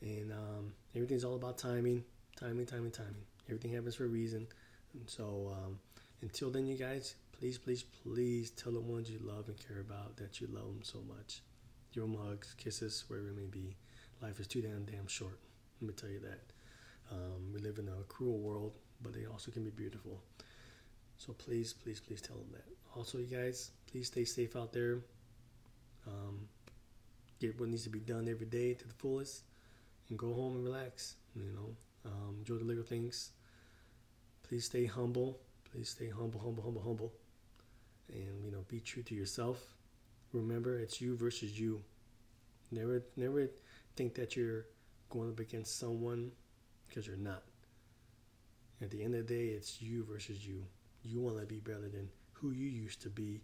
And 0.00 0.32
um, 0.32 0.72
everything's 0.94 1.24
all 1.24 1.36
about 1.36 1.56
timing, 1.58 2.04
timing, 2.38 2.66
timing, 2.66 2.90
timing. 2.90 3.24
Everything 3.48 3.72
happens 3.72 3.94
for 3.94 4.04
a 4.04 4.08
reason. 4.08 4.46
And 4.94 5.08
so 5.08 5.52
um, 5.52 5.78
until 6.20 6.50
then, 6.50 6.66
you 6.66 6.76
guys, 6.76 7.14
please, 7.32 7.58
please, 7.58 7.84
please 8.02 8.50
tell 8.50 8.72
the 8.72 8.80
ones 8.80 9.08
you 9.08 9.20
love 9.22 9.48
and 9.48 9.56
care 9.66 9.80
about 9.80 10.16
that 10.16 10.40
you 10.40 10.48
love 10.48 10.64
them 10.64 10.80
so 10.82 10.98
much. 11.06 11.42
Give 11.94 12.02
them 12.02 12.16
hugs, 12.26 12.54
kisses, 12.58 13.04
wherever 13.08 13.28
it 13.28 13.36
may 13.36 13.46
be. 13.46 13.76
Life 14.20 14.40
is 14.40 14.46
too 14.46 14.62
damn 14.62 14.84
damn 14.84 15.06
short. 15.06 15.38
Let 15.80 15.88
me 15.88 15.94
tell 15.94 16.10
you 16.10 16.20
that. 16.20 16.40
Um, 17.12 17.52
we 17.54 17.60
live 17.60 17.78
in 17.78 17.88
a 17.88 18.02
cruel 18.08 18.38
world, 18.38 18.72
but 19.00 19.14
they 19.14 19.26
also 19.26 19.50
can 19.52 19.62
be 19.62 19.70
beautiful. 19.70 20.20
So 21.18 21.32
please, 21.32 21.72
please, 21.72 22.00
please 22.00 22.20
tell 22.20 22.36
them 22.36 22.48
that. 22.52 22.64
Also, 22.96 23.18
you 23.18 23.26
guys, 23.26 23.70
please 23.90 24.06
stay 24.06 24.24
safe 24.24 24.56
out 24.56 24.72
there. 24.72 24.98
Um, 26.06 26.48
get 27.40 27.58
what 27.58 27.68
needs 27.68 27.84
to 27.84 27.90
be 27.90 27.98
done 28.00 28.28
every 28.28 28.46
day 28.46 28.74
to 28.74 28.86
the 28.86 28.94
fullest, 28.94 29.42
and 30.08 30.18
go 30.18 30.32
home 30.32 30.56
and 30.56 30.64
relax. 30.64 31.16
You 31.34 31.42
know, 31.52 32.10
um, 32.10 32.36
enjoy 32.38 32.56
the 32.56 32.64
little 32.64 32.84
things. 32.84 33.30
Please 34.42 34.64
stay 34.64 34.86
humble. 34.86 35.38
Please 35.72 35.90
stay 35.90 36.08
humble, 36.08 36.40
humble, 36.40 36.62
humble, 36.62 36.82
humble 36.82 37.12
and 38.12 38.44
you 38.44 38.50
know 38.50 38.64
be 38.68 38.80
true 38.80 39.02
to 39.02 39.14
yourself 39.14 39.74
remember 40.32 40.78
it's 40.78 41.00
you 41.00 41.16
versus 41.16 41.58
you 41.58 41.82
never 42.70 43.02
never 43.16 43.48
think 43.96 44.14
that 44.14 44.36
you're 44.36 44.66
going 45.10 45.30
up 45.30 45.40
against 45.40 45.78
someone 45.78 46.30
because 46.88 47.06
you're 47.06 47.16
not 47.16 47.42
at 48.80 48.90
the 48.90 49.02
end 49.02 49.14
of 49.14 49.26
the 49.26 49.34
day 49.34 49.46
it's 49.48 49.80
you 49.80 50.04
versus 50.04 50.46
you 50.46 50.64
you 51.06 51.20
want 51.20 51.38
to 51.38 51.46
be 51.46 51.60
better 51.60 51.88
than 51.88 52.08
who 52.32 52.50
you 52.50 52.68
used 52.68 53.00
to 53.02 53.08
be 53.08 53.40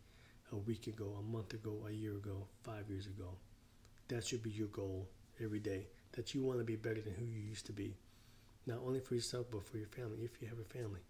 a 0.53 0.57
week 0.57 0.87
ago 0.87 1.17
a 1.19 1.23
month 1.23 1.55
ago 1.55 1.85
a 1.89 1.93
year 1.93 2.13
ago 2.13 2.47
five 2.63 2.89
years 2.89 3.07
ago 3.07 3.29
that 4.09 4.27
should 4.27 4.43
be 4.43 4.51
your 4.51 4.69
goal 4.69 5.09
every 5.43 5.61
day 5.61 5.87
that 6.13 6.35
you 6.35 6.43
want 6.43 6.59
to 6.59 6.65
be 6.65 6.77
better 6.77 7.01
than 7.01 7.15
who 7.15 7.25
you 7.25 7.41
used 7.41 7.67
to 7.67 7.73
be 7.73 7.95
not 8.67 8.79
only 8.87 9.01
for 9.01 9.15
yourself 9.15 9.47
but 9.51 9.65
for 9.67 9.79
your 9.79 9.89
family 9.89 10.19
if 10.23 10.41
you 10.41 10.49
have 10.49 10.59
a 10.59 10.79
family 10.79 11.01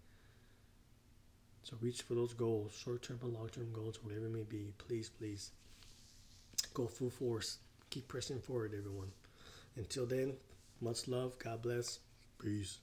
so 1.63 1.77
reach 1.79 2.01
for 2.01 2.13
those 2.13 2.33
goals, 2.33 2.73
short 2.73 3.01
term 3.03 3.19
and 3.23 3.33
long 3.33 3.47
term 3.47 3.71
goals, 3.71 4.03
whatever 4.03 4.25
it 4.25 4.33
may 4.33 4.43
be. 4.43 4.73
Please, 4.77 5.09
please 5.09 5.51
go 6.73 6.87
full 6.87 7.09
force. 7.09 7.57
Keep 7.89 8.09
pressing 8.09 8.39
forward, 8.39 8.73
everyone. 8.77 9.11
Until 9.77 10.05
then, 10.05 10.33
much 10.81 11.07
love. 11.07 11.39
God 11.39 11.61
bless. 11.61 11.99
Peace. 12.41 12.79